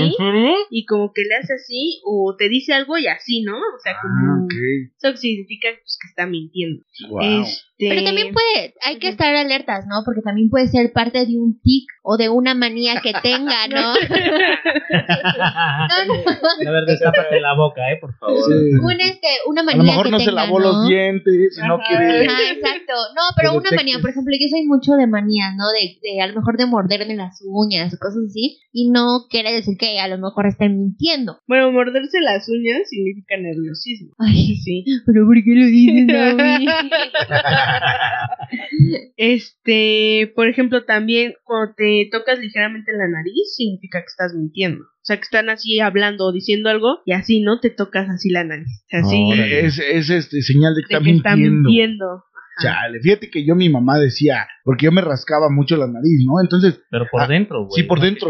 y 0.70 0.86
como 0.86 1.12
que 1.14 1.24
le 1.24 1.36
hace 1.36 1.54
así 1.54 2.02
o 2.06 2.36
te 2.38 2.50
dice 2.50 2.74
algo 2.74 2.98
y 2.98 3.08
así, 3.08 3.42
¿no? 3.42 3.58
O 3.58 3.80
sea, 3.84 3.94
como... 4.02 4.16
Ah. 4.16 4.48
Eso 4.98 5.18
significa 5.18 5.70
pues, 5.82 5.98
que 6.02 6.08
está 6.08 6.26
mintiendo. 6.26 6.84
Wow. 7.10 7.46
Este, 7.82 7.96
Pero 7.96 8.06
también 8.06 8.32
puede, 8.32 8.76
hay 8.86 9.00
que 9.00 9.08
estar 9.08 9.34
alertas, 9.36 9.86
¿no? 9.88 10.04
Porque 10.06 10.22
también 10.22 10.50
puede 10.52 10.68
ser 10.68 10.92
parte 10.94 11.26
de 11.26 11.36
un 11.36 11.60
tic 11.62 11.90
o 12.04 12.16
de 12.16 12.30
una 12.30 12.54
manía 12.54 13.02
que 13.02 13.12
tenga, 13.24 13.68
¿no? 13.70 13.94
no, 15.02 16.06
no. 16.06 16.14
A 16.68 16.72
ver, 16.72 16.86
destápate 16.86 17.40
la 17.42 17.56
boca, 17.56 17.82
eh, 17.92 17.98
por 18.00 18.14
favor. 18.20 18.38
Sí. 18.46 18.54
Un, 18.80 19.02
este, 19.02 19.28
una 19.48 19.62
A 19.62 19.64
manía 19.66 19.82
lo 19.82 19.84
mejor 19.84 20.06
que 20.06 20.12
no 20.12 20.20
se 20.20 20.26
tenga, 20.26 20.44
lavó 20.46 20.60
¿no? 20.60 20.66
los 20.66 20.88
dientes 20.88 21.58
y 21.58 21.68
no 21.68 21.80
quiere. 21.80 22.28
Ajá, 22.28 22.38
exacto. 22.52 22.94
No, 23.16 23.22
pero 23.36 23.54
una 23.58 23.72
manía, 23.76 23.98
por 24.00 24.12
ejemplo, 24.12 24.32
yo 24.40 24.48
soy 24.48 24.64
mucho 24.68 24.94
de 24.94 25.08
manías, 25.08 25.56
¿no? 25.56 25.64
De, 25.74 25.98
de 26.04 26.22
a 26.22 26.28
lo 26.28 26.36
mejor 26.36 26.58
de 26.58 26.68
morderme 26.68 27.16
las 27.16 27.42
uñas 27.44 27.92
o 27.94 27.98
cosas 27.98 28.22
así. 28.30 28.60
Y 28.74 28.90
no 28.90 29.26
quiere 29.30 29.52
decir 29.54 29.76
que 29.78 30.00
a 30.00 30.08
lo 30.08 30.18
mejor 30.18 30.46
estén 30.46 30.78
mintiendo. 30.78 31.40
Bueno, 31.48 31.72
morderse 31.72 32.22
las 32.22 32.48
uñas 32.48 32.88
significa 32.88 33.36
nerviosismo. 33.38 34.14
Ay, 34.20 34.56
Sí. 34.56 34.86
pero 35.06 35.26
¿por 35.26 35.36
qué 35.36 35.52
lo 35.56 35.66
dices, 35.66 36.06
Naomi? 36.06 36.66
Este, 39.18 40.32
por 40.36 40.48
ejemplo, 40.48 40.84
también 40.86 41.34
cuando 41.44 41.74
te 41.76 42.10
tocas 42.12 42.40
ligeramente 42.40 42.92
la 42.92 43.08
nariz, 43.08 43.54
significa 43.56 44.00
que 44.00 44.08
estás 44.08 44.34
mintiendo. 44.34 44.84
O 44.84 45.04
sea, 45.04 45.18
que 45.18 45.24
están 45.24 45.50
así 45.50 45.80
hablando 45.80 46.26
o 46.26 46.32
diciendo 46.32 46.70
algo 46.70 47.00
y 47.06 47.14
así, 47.14 47.42
¿no? 47.42 47.60
Te 47.60 47.70
tocas 47.70 48.10
así 48.10 48.30
la 48.30 48.44
nariz. 48.44 48.84
Así, 48.92 49.16
Órale. 49.32 49.66
Es, 49.66 49.80
es 49.80 50.10
este 50.10 50.42
señal 50.42 50.76
de 50.76 50.82
que 50.88 50.96
de 50.96 51.00
está 51.00 51.04
que 51.04 51.16
está 51.18 51.36
mintiendo. 51.36 51.70
mintiendo. 51.70 52.24
Chale, 52.62 53.00
fíjate 53.00 53.30
que 53.32 53.46
yo 53.46 53.56
mi 53.56 53.70
mamá 53.70 53.98
decía, 53.98 54.46
porque 54.64 54.86
yo 54.86 54.92
me 54.92 55.02
rascaba 55.02 55.50
mucho 55.50 55.78
la 55.78 55.88
nariz, 55.88 56.20
¿no? 56.28 56.42
Entonces, 56.42 56.80
Pero 56.92 57.06
por 57.10 57.22
Ah, 57.22 57.28
dentro, 57.28 57.66
güey. 57.66 57.72
sí, 57.82 57.84
por 57.88 57.98
no, 58.00 58.06
dentro. 58.06 58.30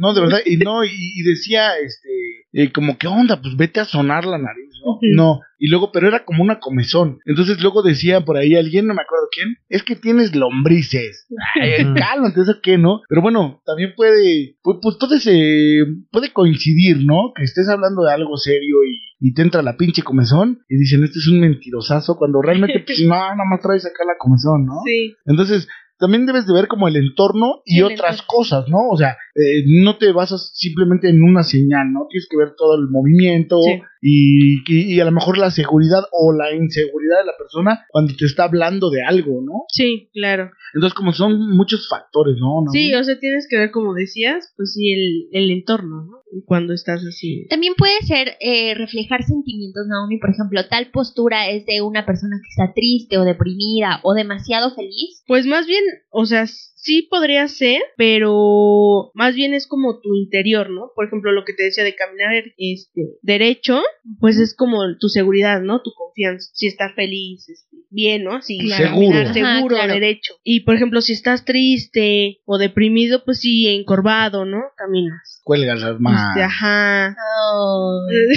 no, 0.00 0.12
de 0.14 0.20
verdad, 0.20 0.38
y 0.44 0.56
no, 0.56 0.84
y, 0.84 0.90
y 0.90 1.22
decía, 1.22 1.78
este, 1.78 2.08
eh, 2.52 2.72
como, 2.72 2.98
¿qué 2.98 3.06
onda? 3.06 3.40
Pues 3.40 3.56
vete 3.56 3.80
a 3.80 3.84
sonar 3.86 4.24
la 4.26 4.36
nariz, 4.38 4.69
¿no? 5.14 5.40
Y 5.58 5.68
luego, 5.68 5.92
pero 5.92 6.08
era 6.08 6.24
como 6.24 6.42
una 6.42 6.58
comezón. 6.58 7.18
Entonces 7.26 7.60
luego 7.60 7.82
decía 7.82 8.22
por 8.22 8.36
ahí 8.36 8.56
alguien, 8.56 8.86
no 8.86 8.94
me 8.94 9.02
acuerdo 9.02 9.26
quién, 9.32 9.56
es 9.68 9.82
que 9.82 9.96
tienes 9.96 10.34
lombrices. 10.34 11.26
Ay, 11.60 11.84
cálmate, 11.94 12.40
¿eso 12.40 12.60
qué, 12.62 12.78
no? 12.78 13.02
Pero 13.08 13.22
bueno, 13.22 13.62
también 13.66 13.92
puede, 13.96 14.56
pues, 14.62 14.78
pues 14.80 14.98
todo 14.98 15.18
se 15.18 15.84
puede 16.10 16.32
coincidir, 16.32 17.04
¿no? 17.04 17.32
Que 17.34 17.44
estés 17.44 17.68
hablando 17.68 18.02
de 18.04 18.12
algo 18.12 18.36
serio 18.36 18.76
y, 18.84 19.28
y 19.28 19.34
te 19.34 19.42
entra 19.42 19.62
la 19.62 19.76
pinche 19.76 20.02
comezón 20.02 20.60
y 20.68 20.76
dicen, 20.76 21.04
este 21.04 21.18
es 21.18 21.28
un 21.28 21.40
mentirosazo, 21.40 22.16
cuando 22.16 22.40
realmente, 22.42 22.82
pues 22.86 23.00
no, 23.06 23.14
nada 23.14 23.36
más 23.48 23.60
traes 23.60 23.84
acá 23.84 24.04
la 24.06 24.16
comezón, 24.18 24.64
¿no? 24.66 24.74
Sí. 24.86 25.14
Entonces, 25.26 25.68
también 25.98 26.24
debes 26.24 26.46
de 26.46 26.54
ver 26.54 26.66
como 26.66 26.88
el 26.88 26.96
entorno 26.96 27.60
y 27.66 27.80
El 27.80 27.84
otras 27.84 28.20
entorno. 28.20 28.26
cosas, 28.26 28.64
¿no? 28.68 28.78
O 28.90 28.96
sea, 28.96 29.18
eh, 29.34 29.62
no 29.66 29.96
te 29.98 30.12
basas 30.12 30.50
simplemente 30.54 31.08
en 31.08 31.22
una 31.22 31.42
señal, 31.42 31.92
¿no? 31.92 32.06
Tienes 32.10 32.26
que 32.30 32.36
ver 32.36 32.54
todo 32.56 32.76
el 32.76 32.88
movimiento 32.88 33.56
Sí. 33.62 33.80
y, 34.02 34.54
y, 34.66 34.94
y 34.94 35.00
a 35.00 35.04
lo 35.04 35.12
mejor 35.12 35.38
la 35.38 35.50
seguridad 35.50 36.02
o 36.12 36.32
la 36.32 36.54
inseguridad 36.54 37.18
de 37.20 37.26
la 37.26 37.36
persona 37.38 37.84
cuando 37.90 38.14
te 38.16 38.24
está 38.24 38.44
hablando 38.44 38.90
de 38.90 39.02
algo, 39.02 39.40
¿no? 39.42 39.64
Sí, 39.68 40.08
claro. 40.12 40.50
Entonces, 40.74 40.94
como 40.94 41.12
son 41.12 41.56
muchos 41.56 41.88
factores, 41.88 42.36
¿no? 42.38 42.62
¿No? 42.64 42.70
Sí, 42.70 42.94
o 42.94 43.02
sea, 43.02 43.18
tienes 43.18 43.46
que 43.50 43.56
ver, 43.58 43.70
como 43.72 43.92
decías, 43.94 44.52
pues 44.56 44.72
sí, 44.74 44.90
el, 44.92 45.28
el 45.32 45.50
entorno, 45.50 46.04
¿no? 46.04 46.20
Cuando 46.46 46.72
estás 46.74 47.04
así. 47.04 47.46
También 47.50 47.74
puede 47.76 48.00
ser 48.06 48.34
eh, 48.40 48.74
reflejar 48.74 49.24
sentimientos, 49.24 49.86
Naomi. 49.88 50.18
Por 50.18 50.30
ejemplo, 50.30 50.60
tal 50.68 50.90
postura 50.92 51.50
es 51.50 51.66
de 51.66 51.82
una 51.82 52.06
persona 52.06 52.36
que 52.40 52.48
está 52.50 52.72
triste 52.72 53.18
o 53.18 53.24
deprimida 53.24 53.98
o 54.04 54.14
demasiado 54.14 54.72
feliz. 54.74 55.24
Pues 55.26 55.44
más 55.46 55.66
bien, 55.66 55.82
o 56.10 56.24
sea, 56.26 56.46
sí 56.82 57.06
podría 57.10 57.46
ser, 57.48 57.82
pero 57.96 59.10
más 59.14 59.34
bien 59.34 59.54
es 59.54 59.66
como 59.66 60.00
tu 60.00 60.14
interior, 60.14 60.70
¿no? 60.70 60.90
Por 60.94 61.06
ejemplo, 61.06 61.30
lo 61.32 61.44
que 61.44 61.52
te 61.52 61.64
decía 61.64 61.84
de 61.84 61.94
caminar 61.94 62.32
este 62.56 63.02
derecho, 63.22 63.80
pues 64.18 64.38
es 64.38 64.54
como 64.56 64.78
tu 64.98 65.08
seguridad, 65.08 65.60
¿no? 65.60 65.82
Tu 65.82 65.92
confianza. 65.92 66.50
Si 66.54 66.66
estás 66.66 66.94
feliz, 66.94 67.48
este, 67.48 67.76
bien, 67.90 68.24
¿no? 68.24 68.40
Si 68.42 68.58
Claro. 68.58 68.90
caminar 68.90 69.32
Seguro. 69.32 69.54
seguro, 69.54 69.76
Ajá, 69.76 69.84
claro. 69.86 70.00
derecho. 70.00 70.34
Y 70.42 70.60
por 70.60 70.74
ejemplo, 70.74 71.00
si 71.02 71.12
estás 71.12 71.44
triste 71.44 72.38
o 72.46 72.56
deprimido, 72.58 73.24
pues 73.24 73.40
sí, 73.40 73.68
encorvado, 73.68 74.44
¿no? 74.44 74.60
Caminas. 74.76 75.40
Cuelgas 75.44 75.80
las 75.82 76.00
manos. 76.00 76.20
Este, 76.30 76.42
ajá. 76.42 77.16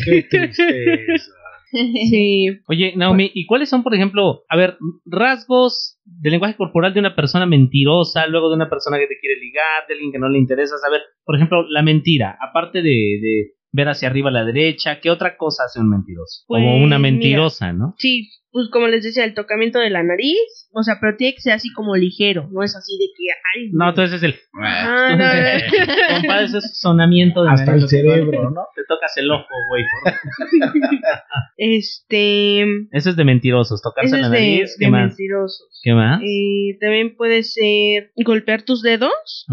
Qué 0.06 0.24
tristeza. 0.30 1.32
Sí. 1.74 2.48
Oye, 2.68 2.94
Naomi, 2.96 3.32
¿y 3.34 3.46
cuáles 3.46 3.70
son, 3.70 3.84
por 3.84 3.94
ejemplo, 3.94 4.44
a 4.50 4.56
ver, 4.56 4.78
rasgos 5.06 6.00
del 6.06 6.32
lenguaje 6.32 6.56
corporal 6.56 6.94
de 6.94 7.00
una 7.00 7.16
persona 7.16 7.46
mentirosa, 7.46 8.28
luego 8.28 8.50
de 8.50 8.56
una 8.56 8.70
persona 8.70 8.98
que 9.00 9.08
te 9.08 9.20
quiere 9.20 9.40
ligar, 9.40 9.88
de 9.88 9.96
alguien 9.96 10.12
que 10.12 10.20
no 10.20 10.30
le 10.30 10.40
interesa? 10.40 10.76
A 10.88 10.92
ver, 10.92 11.02
por 11.26 11.36
ejemplo, 11.36 11.66
la 11.70 11.82
mentira, 11.82 12.38
aparte 12.40 12.82
de, 12.82 13.20
de 13.22 13.52
ver 13.74 13.90
hacia 13.90 14.08
arriba 14.08 14.30
a 14.30 14.34
la 14.34 14.46
derecha, 14.46 15.00
¿qué 15.02 15.10
otra 15.10 15.36
cosa 15.36 15.64
hace 15.66 15.80
un 15.80 15.90
mentiroso? 15.90 16.44
Como 16.48 16.62
Pues, 16.64 16.78
una 16.86 17.00
mira. 17.00 17.12
mentirosa, 17.12 17.74
¿no? 17.74 17.96
Sí, 17.98 18.30
pues 18.52 18.70
como 18.72 18.88
les 18.88 19.04
decía, 19.04 19.26
el 19.26 19.34
tocamiento 19.34 19.80
de 19.80 19.90
la 19.90 20.04
nariz, 20.04 20.70
o 20.74 20.84
sea, 20.84 21.00
pero 21.02 21.18
tiene 21.18 21.34
que 21.34 21.42
ser 21.42 21.54
así 21.54 21.74
como 21.74 21.96
ligero, 21.96 22.48
no 22.52 22.62
es 22.64 22.76
así 22.76 22.92
de 23.00 23.06
que, 23.18 23.24
ay, 23.56 23.72
No, 23.74 23.90
entonces 23.90 24.18
es 24.18 24.24
el... 24.24 24.36
Ah, 24.62 25.16
no. 25.18 25.26
Compadre, 26.22 26.46
eso 26.46 26.60
es 26.60 26.80
sonamiento 26.80 27.44
de 27.44 27.50
Hasta 27.50 27.66
nariz, 27.66 27.84
el 27.84 27.90
cerebro, 27.90 28.52
¿no? 28.52 28.62
Te 28.76 28.84
tocas 28.88 29.12
el 29.18 29.32
ojo, 29.32 29.48
güey. 29.70 29.84
por- 30.04 30.14
este, 31.58 32.62
Eso 32.92 33.10
es 33.10 33.16
de 33.16 33.24
mentirosos, 33.26 33.82
tocarse 33.82 34.16
ese 34.16 34.18
la 34.22 34.28
es 34.28 34.32
de, 34.32 34.40
nariz. 34.40 34.76
¿Qué 34.78 34.86
de 34.86 34.92
más? 34.92 35.08
mentirosos. 35.08 35.80
¿Qué 35.82 35.94
más? 35.94 36.22
Eh, 36.24 36.78
también 36.80 37.16
puede 37.16 37.44
ser 37.44 38.12
golpear 38.24 38.62
tus 38.64 38.82
dedos, 38.84 39.46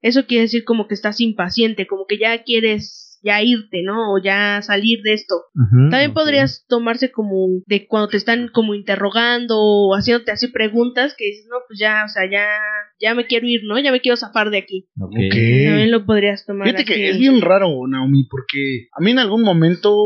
eso 0.00 0.26
quiere 0.26 0.42
decir 0.42 0.64
como 0.64 0.86
que 0.86 0.94
estás 0.94 1.20
impaciente, 1.20 1.86
como 1.86 2.06
que 2.06 2.18
ya 2.18 2.42
quieres 2.44 3.03
ya 3.24 3.42
irte, 3.42 3.82
¿no? 3.82 4.12
O 4.12 4.18
ya 4.22 4.60
salir 4.62 5.00
de 5.02 5.14
esto. 5.14 5.34
También 5.90 6.12
podrías 6.12 6.66
tomarse 6.68 7.10
como 7.10 7.48
de 7.66 7.86
cuando 7.86 8.08
te 8.08 8.18
están 8.18 8.48
como 8.48 8.74
interrogando 8.74 9.56
o 9.58 9.94
haciéndote 9.96 10.30
así 10.30 10.48
preguntas 10.48 11.14
que 11.16 11.24
dices, 11.24 11.46
no, 11.50 11.56
pues 11.66 11.78
ya, 11.80 12.04
o 12.04 12.08
sea, 12.08 12.30
ya, 12.30 12.46
ya 13.00 13.14
me 13.14 13.26
quiero 13.26 13.46
ir, 13.46 13.62
¿no? 13.64 13.78
Ya 13.78 13.92
me 13.92 14.00
quiero 14.00 14.16
zafar 14.16 14.50
de 14.50 14.58
aquí. 14.58 14.88
Ok. 15.00 15.14
Ok. 15.14 15.34
También 15.64 15.90
lo 15.90 16.04
podrías 16.04 16.44
tomar 16.44 16.68
Fíjate 16.68 16.84
que 16.84 17.10
es 17.10 17.18
bien 17.18 17.40
raro, 17.40 17.68
Naomi, 17.88 18.26
porque 18.30 18.88
a 18.92 19.00
mí 19.00 19.12
en 19.12 19.18
algún 19.18 19.42
momento, 19.42 19.96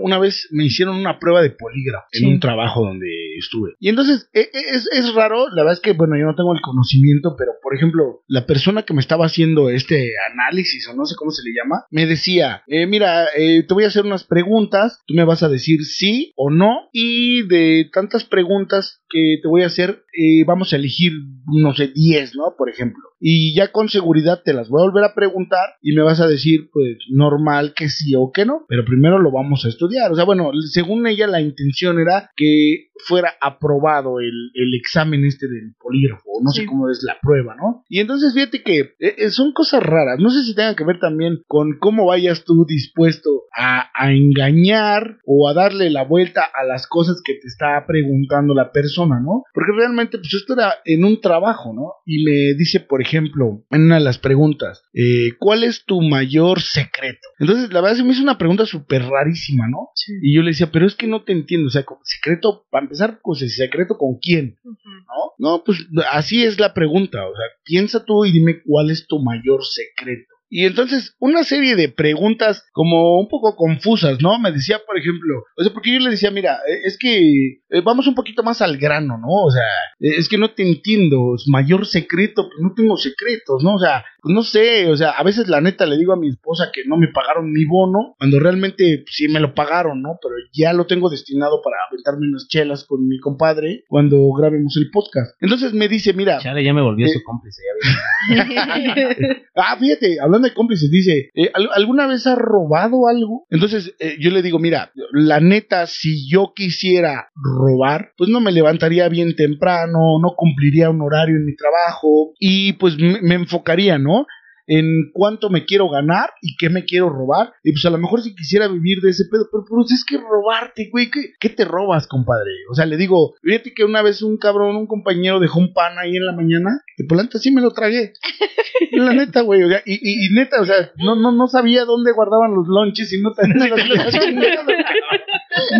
una 0.00 0.18
vez 0.18 0.48
me 0.50 0.66
hicieron 0.66 0.96
una 0.96 1.18
prueba 1.18 1.42
de 1.42 1.50
polígrafo 1.50 2.06
en 2.12 2.28
un 2.28 2.40
trabajo 2.40 2.84
donde 2.84 3.08
estuve. 3.38 3.74
Y 3.80 3.88
entonces 3.88 4.28
e- 4.32 4.50
e- 4.52 4.76
es, 4.76 4.88
es 4.92 5.14
raro, 5.14 5.48
la 5.48 5.62
verdad 5.62 5.74
es 5.74 5.80
que, 5.80 5.92
bueno, 5.92 6.16
yo 6.18 6.24
no 6.24 6.34
tengo 6.34 6.52
el 6.54 6.60
conocimiento, 6.60 7.34
pero 7.36 7.52
por 7.62 7.74
ejemplo, 7.74 8.22
la 8.26 8.46
persona 8.46 8.82
que 8.82 8.94
me 8.94 9.00
estaba 9.00 9.26
haciendo 9.26 9.70
este 9.70 10.12
análisis, 10.32 10.88
o 10.88 10.94
no 10.94 11.04
sé 11.04 11.14
cómo 11.16 11.30
se 11.30 11.42
le 11.48 11.54
llama, 11.54 11.84
me 11.90 12.06
decía, 12.06 12.62
eh, 12.66 12.86
mira, 12.86 13.26
eh, 13.36 13.64
te 13.66 13.74
voy 13.74 13.84
a 13.84 13.88
hacer 13.88 14.04
unas 14.04 14.24
preguntas, 14.24 15.02
tú 15.06 15.14
me 15.14 15.24
vas 15.24 15.42
a 15.42 15.48
decir 15.48 15.84
sí 15.84 16.32
o 16.36 16.50
no, 16.50 16.88
y 16.92 17.46
de 17.48 17.88
tantas 17.92 18.24
preguntas 18.24 19.02
que 19.08 19.38
te 19.42 19.48
voy 19.48 19.62
a 19.62 19.66
hacer, 19.66 20.04
eh, 20.12 20.44
vamos 20.46 20.72
a 20.72 20.76
elegir, 20.76 21.12
no 21.46 21.74
sé, 21.74 21.88
10, 21.88 22.34
¿no? 22.36 22.54
Por 22.56 22.68
ejemplo. 22.70 23.07
Y 23.20 23.54
ya 23.56 23.72
con 23.72 23.88
seguridad 23.88 24.42
te 24.44 24.52
las 24.52 24.68
voy 24.68 24.80
a 24.80 24.90
volver 24.90 25.04
a 25.04 25.14
preguntar 25.14 25.70
y 25.82 25.94
me 25.94 26.02
vas 26.02 26.20
a 26.20 26.28
decir, 26.28 26.70
pues, 26.72 26.98
normal 27.10 27.74
que 27.74 27.88
sí 27.88 28.14
o 28.16 28.30
que 28.32 28.44
no, 28.44 28.64
pero 28.68 28.84
primero 28.84 29.18
lo 29.18 29.32
vamos 29.32 29.64
a 29.64 29.68
estudiar. 29.68 30.12
O 30.12 30.14
sea, 30.14 30.24
bueno, 30.24 30.50
según 30.70 31.06
ella 31.06 31.26
la 31.26 31.40
intención 31.40 31.98
era 31.98 32.30
que 32.36 32.88
fuera 33.06 33.34
aprobado 33.40 34.20
el, 34.20 34.50
el 34.54 34.74
examen 34.74 35.24
este 35.24 35.46
del 35.46 35.74
polígrafo, 35.78 36.24
no 36.42 36.50
sé 36.50 36.66
cómo 36.66 36.90
es 36.90 37.02
la 37.02 37.16
prueba, 37.20 37.54
¿no? 37.54 37.84
Y 37.88 38.00
entonces 38.00 38.34
fíjate 38.34 38.62
que 38.62 38.80
eh, 38.80 39.14
eh, 39.18 39.30
son 39.30 39.52
cosas 39.52 39.82
raras, 39.82 40.18
no 40.18 40.30
sé 40.30 40.42
si 40.42 40.54
tengan 40.54 40.74
que 40.74 40.84
ver 40.84 40.98
también 40.98 41.40
con 41.46 41.78
cómo 41.78 42.06
vayas 42.06 42.44
tú 42.44 42.64
dispuesto 42.66 43.44
a, 43.56 43.90
a 43.94 44.12
engañar 44.12 45.18
o 45.24 45.48
a 45.48 45.54
darle 45.54 45.90
la 45.90 46.04
vuelta 46.04 46.42
a 46.42 46.64
las 46.64 46.86
cosas 46.86 47.22
que 47.24 47.34
te 47.34 47.46
está 47.46 47.84
preguntando 47.86 48.54
la 48.54 48.72
persona, 48.72 49.20
¿no? 49.20 49.44
Porque 49.54 49.72
realmente, 49.76 50.18
pues 50.18 50.34
esto 50.34 50.54
era 50.54 50.74
en 50.84 51.04
un 51.04 51.20
trabajo, 51.20 51.72
¿no? 51.74 51.94
Y 52.04 52.24
me 52.24 52.54
dice, 52.56 52.80
por 52.80 53.00
ejemplo, 53.00 53.07
en 53.16 53.82
una 53.82 53.96
de 53.96 54.04
las 54.04 54.18
preguntas, 54.18 54.84
eh, 54.92 55.32
¿cuál 55.38 55.64
es 55.64 55.84
tu 55.84 56.00
mayor 56.02 56.60
secreto? 56.60 57.28
Entonces, 57.38 57.72
la 57.72 57.80
verdad 57.80 57.96
se 57.96 58.04
me 58.04 58.12
hizo 58.12 58.22
una 58.22 58.38
pregunta 58.38 58.66
súper 58.66 59.02
rarísima, 59.02 59.66
¿no? 59.68 59.90
Sí. 59.94 60.12
Y 60.22 60.34
yo 60.34 60.42
le 60.42 60.50
decía, 60.50 60.70
pero 60.70 60.86
es 60.86 60.94
que 60.94 61.06
no 61.06 61.24
te 61.24 61.32
entiendo, 61.32 61.68
o 61.68 61.70
sea, 61.70 61.84
como 61.84 62.00
secreto, 62.04 62.66
para 62.70 62.84
empezar, 62.84 63.20
pues 63.22 63.38
secreto 63.54 63.96
con 63.96 64.18
quién. 64.20 64.58
¿no? 64.64 65.32
No, 65.38 65.64
pues 65.64 65.86
así 66.10 66.44
es 66.44 66.58
la 66.58 66.74
pregunta, 66.74 67.26
o 67.26 67.34
sea, 67.34 67.46
piensa 67.64 68.04
tú 68.04 68.24
y 68.24 68.32
dime 68.32 68.60
cuál 68.64 68.90
es 68.90 69.06
tu 69.06 69.18
mayor 69.20 69.64
secreto. 69.64 70.34
Y 70.50 70.64
entonces, 70.64 71.14
una 71.18 71.44
serie 71.44 71.76
de 71.76 71.88
preguntas 71.90 72.66
como 72.72 73.18
un 73.20 73.28
poco 73.28 73.54
confusas, 73.56 74.18
¿no? 74.22 74.38
Me 74.38 74.52
decía, 74.52 74.78
por 74.86 74.96
ejemplo, 74.98 75.44
o 75.56 75.62
sea, 75.62 75.72
porque 75.72 75.92
yo 75.92 76.00
le 76.00 76.10
decía, 76.10 76.30
mira, 76.30 76.54
eh, 76.68 76.80
es 76.84 76.96
que 76.98 77.60
eh, 77.68 77.80
vamos 77.84 78.06
un 78.06 78.14
poquito 78.14 78.42
más 78.42 78.62
al 78.62 78.78
grano, 78.78 79.18
¿no? 79.18 79.28
O 79.28 79.50
sea, 79.50 79.62
eh, 80.00 80.16
es 80.18 80.28
que 80.28 80.38
no 80.38 80.52
te 80.52 80.66
entiendo, 80.66 81.34
es 81.36 81.44
mayor 81.48 81.86
secreto, 81.86 82.48
pues 82.48 82.60
no 82.60 82.72
tengo 82.74 82.96
secretos, 82.96 83.62
¿no? 83.62 83.74
O 83.74 83.78
sea, 83.78 84.04
pues 84.20 84.34
no 84.34 84.42
sé, 84.42 84.86
o 84.90 84.96
sea, 84.96 85.10
a 85.10 85.22
veces 85.22 85.48
la 85.48 85.60
neta 85.60 85.86
le 85.86 85.98
digo 85.98 86.12
a 86.12 86.16
mi 86.18 86.28
esposa 86.28 86.70
que 86.72 86.82
no 86.86 86.96
me 86.96 87.08
pagaron 87.08 87.52
mi 87.52 87.64
bono, 87.66 88.14
cuando 88.18 88.40
realmente 88.40 89.02
pues, 89.04 89.14
sí 89.14 89.28
me 89.28 89.40
lo 89.40 89.54
pagaron, 89.54 90.02
¿no? 90.02 90.18
Pero 90.22 90.34
ya 90.52 90.72
lo 90.72 90.86
tengo 90.86 91.10
destinado 91.10 91.60
para 91.62 91.76
aventarme 91.90 92.26
unas 92.28 92.48
chelas 92.48 92.84
con 92.84 93.06
mi 93.06 93.18
compadre 93.18 93.84
cuando 93.88 94.16
grabemos 94.32 94.76
el 94.76 94.90
podcast. 94.90 95.36
Entonces 95.40 95.72
me 95.74 95.88
dice, 95.88 96.12
mira, 96.14 96.38
Chale, 96.38 96.64
ya 96.64 96.72
me 96.72 96.82
volvió 96.82 97.06
Eh, 97.06 97.10
su 97.10 97.22
cómplice. 97.22 97.62
Ya 97.62 97.74
ves. 97.74 99.36
Ah, 99.60 99.76
fíjate, 99.76 100.18
hablando 100.20 100.37
de 100.42 100.54
cómplices, 100.54 100.90
dice, 100.90 101.30
eh, 101.34 101.50
¿al- 101.54 101.70
¿alguna 101.74 102.06
vez 102.06 102.26
has 102.26 102.38
robado 102.38 103.08
algo? 103.08 103.46
Entonces 103.50 103.94
eh, 104.00 104.16
yo 104.20 104.30
le 104.30 104.42
digo, 104.42 104.58
mira, 104.58 104.90
la 105.12 105.40
neta, 105.40 105.86
si 105.86 106.28
yo 106.30 106.52
quisiera 106.54 107.28
robar, 107.34 108.10
pues 108.16 108.30
no 108.30 108.40
me 108.40 108.52
levantaría 108.52 109.08
bien 109.08 109.34
temprano, 109.36 110.18
no 110.22 110.34
cumpliría 110.36 110.90
un 110.90 111.02
horario 111.02 111.36
en 111.36 111.44
mi 111.46 111.54
trabajo 111.56 112.32
y 112.38 112.74
pues 112.74 112.96
me 112.98 113.34
enfocaría, 113.34 113.98
¿no? 113.98 114.26
En 114.68 115.10
cuánto 115.12 115.50
me 115.50 115.64
quiero 115.64 115.88
ganar 115.88 116.30
y 116.42 116.56
qué 116.56 116.70
me 116.70 116.84
quiero 116.84 117.10
robar. 117.10 117.54
Y 117.64 117.72
pues 117.72 117.84
a 117.86 117.90
lo 117.90 117.98
mejor 117.98 118.22
si 118.22 118.34
quisiera 118.34 118.68
vivir 118.68 119.00
de 119.00 119.10
ese 119.10 119.24
pedo, 119.30 119.48
pero 119.50 119.64
pues 119.68 119.90
es 119.90 120.04
que 120.04 120.18
robarte, 120.18 120.88
güey, 120.92 121.10
¿qué, 121.10 121.32
qué 121.40 121.48
te 121.48 121.64
robas, 121.64 122.06
compadre? 122.06 122.50
O 122.70 122.74
sea, 122.74 122.86
le 122.86 122.96
digo, 122.96 123.34
fíjate 123.42 123.72
que 123.74 123.84
una 123.84 124.02
vez 124.02 124.22
un 124.22 124.36
cabrón, 124.36 124.76
un 124.76 124.86
compañero 124.86 125.40
dejó 125.40 125.58
un 125.58 125.72
pan 125.72 125.98
ahí 125.98 126.16
en 126.16 126.26
la 126.26 126.32
mañana, 126.32 126.82
y 126.96 127.04
por 127.04 127.16
la 127.16 127.24
neta 127.24 127.38
sí 127.38 127.50
me 127.50 127.62
lo 127.62 127.72
tragué. 127.72 128.12
La 128.92 129.12
neta, 129.12 129.42
güey, 129.42 129.62
o 129.64 129.68
sea, 129.68 129.82
y, 129.84 129.94
y, 129.94 130.26
y 130.26 130.34
neta, 130.34 130.60
o 130.60 130.64
sea, 130.64 130.92
no, 130.96 131.16
no, 131.16 131.32
no 131.32 131.46
sabía 131.48 131.84
dónde 131.84 132.12
guardaban 132.12 132.54
los 132.54 132.66
lonches 132.68 133.12
y 133.12 133.20
no 133.20 133.32
tenía 133.32 133.68
las. 133.68 134.14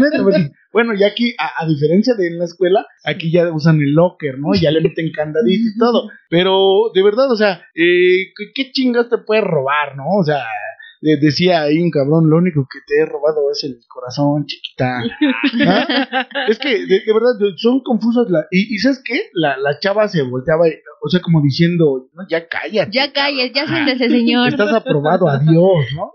Neta, 0.00 0.22
pues, 0.22 0.36
bueno, 0.72 0.92
ya 0.94 1.06
aquí, 1.08 1.34
a, 1.38 1.62
a 1.62 1.66
diferencia 1.66 2.14
de 2.14 2.26
en 2.28 2.38
la 2.38 2.44
escuela, 2.44 2.86
aquí 3.04 3.30
ya 3.32 3.50
usan 3.52 3.76
el 3.80 3.92
locker, 3.92 4.38
¿no? 4.38 4.54
Ya 4.54 4.70
le 4.70 4.80
meten 4.80 5.10
candadito 5.12 5.68
y 5.74 5.78
todo. 5.78 6.10
Pero, 6.30 6.90
de 6.94 7.02
verdad, 7.02 7.30
o 7.30 7.36
sea, 7.36 7.62
eh, 7.74 8.32
¿qué- 8.36 8.52
¿qué 8.54 8.70
chingas 8.72 9.08
te 9.08 9.18
puedes 9.18 9.44
robar, 9.44 9.96
no? 9.96 10.04
O 10.20 10.24
sea, 10.24 10.42
le 11.00 11.16
decía 11.16 11.62
ahí 11.62 11.78
un 11.78 11.90
cabrón, 11.92 12.28
lo 12.28 12.36
único 12.38 12.66
que 12.70 12.80
te 12.86 13.00
he 13.00 13.06
robado 13.06 13.50
es 13.52 13.62
el 13.64 13.78
corazón, 13.88 14.46
chiquita. 14.46 15.00
¿Ah? 15.66 16.26
Es 16.48 16.58
que, 16.58 16.70
de, 16.86 17.00
de 17.06 17.12
verdad, 17.14 17.34
son 17.56 17.80
confusas. 17.82 18.28
La, 18.30 18.46
y, 18.50 18.74
y 18.74 18.78
¿sabes 18.78 19.00
qué? 19.04 19.30
La, 19.32 19.56
la 19.58 19.78
chava 19.78 20.08
se 20.08 20.22
volteaba, 20.22 20.64
o 21.02 21.08
sea, 21.08 21.20
como 21.20 21.40
diciendo, 21.40 22.08
no, 22.14 22.26
ya 22.28 22.48
cállate. 22.48 22.90
Ya 22.92 23.12
calles, 23.12 23.52
ya 23.54 23.66
siéntese, 23.66 24.08
señor. 24.10 24.48
Estás 24.48 24.72
aprobado, 24.72 25.28
adiós, 25.28 25.86
¿no? 25.94 26.10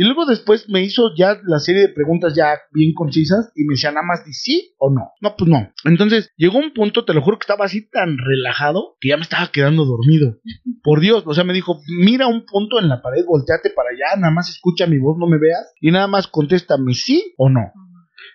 Y 0.00 0.04
luego 0.04 0.24
después 0.24 0.66
me 0.70 0.82
hizo 0.82 1.14
ya 1.14 1.38
la 1.44 1.58
serie 1.58 1.82
de 1.82 1.92
preguntas 1.92 2.34
ya 2.34 2.58
bien 2.72 2.94
concisas 2.94 3.52
y 3.54 3.64
me 3.64 3.74
decía 3.74 3.90
nada 3.90 4.06
más 4.06 4.24
de 4.24 4.32
sí 4.32 4.74
o 4.78 4.88
no. 4.88 5.10
No, 5.20 5.34
pues 5.36 5.50
no. 5.50 5.68
Entonces 5.84 6.32
llegó 6.38 6.56
un 6.56 6.72
punto, 6.72 7.04
te 7.04 7.12
lo 7.12 7.20
juro 7.20 7.38
que 7.38 7.44
estaba 7.44 7.66
así 7.66 7.86
tan 7.86 8.16
relajado 8.16 8.96
que 8.98 9.10
ya 9.10 9.18
me 9.18 9.24
estaba 9.24 9.48
quedando 9.52 9.84
dormido. 9.84 10.38
Por 10.82 11.00
Dios, 11.00 11.24
o 11.26 11.34
sea, 11.34 11.44
me 11.44 11.52
dijo, 11.52 11.82
mira 11.86 12.28
un 12.28 12.46
punto 12.46 12.80
en 12.80 12.88
la 12.88 13.02
pared, 13.02 13.26
volteate 13.26 13.68
para 13.76 13.90
allá, 13.90 14.18
nada 14.18 14.32
más 14.32 14.48
escucha 14.48 14.86
mi 14.86 14.96
voz, 14.96 15.18
no 15.18 15.26
me 15.26 15.36
veas 15.38 15.70
y 15.82 15.90
nada 15.90 16.06
más 16.06 16.28
contéstame 16.28 16.94
sí 16.94 17.34
o 17.36 17.50
no. 17.50 17.70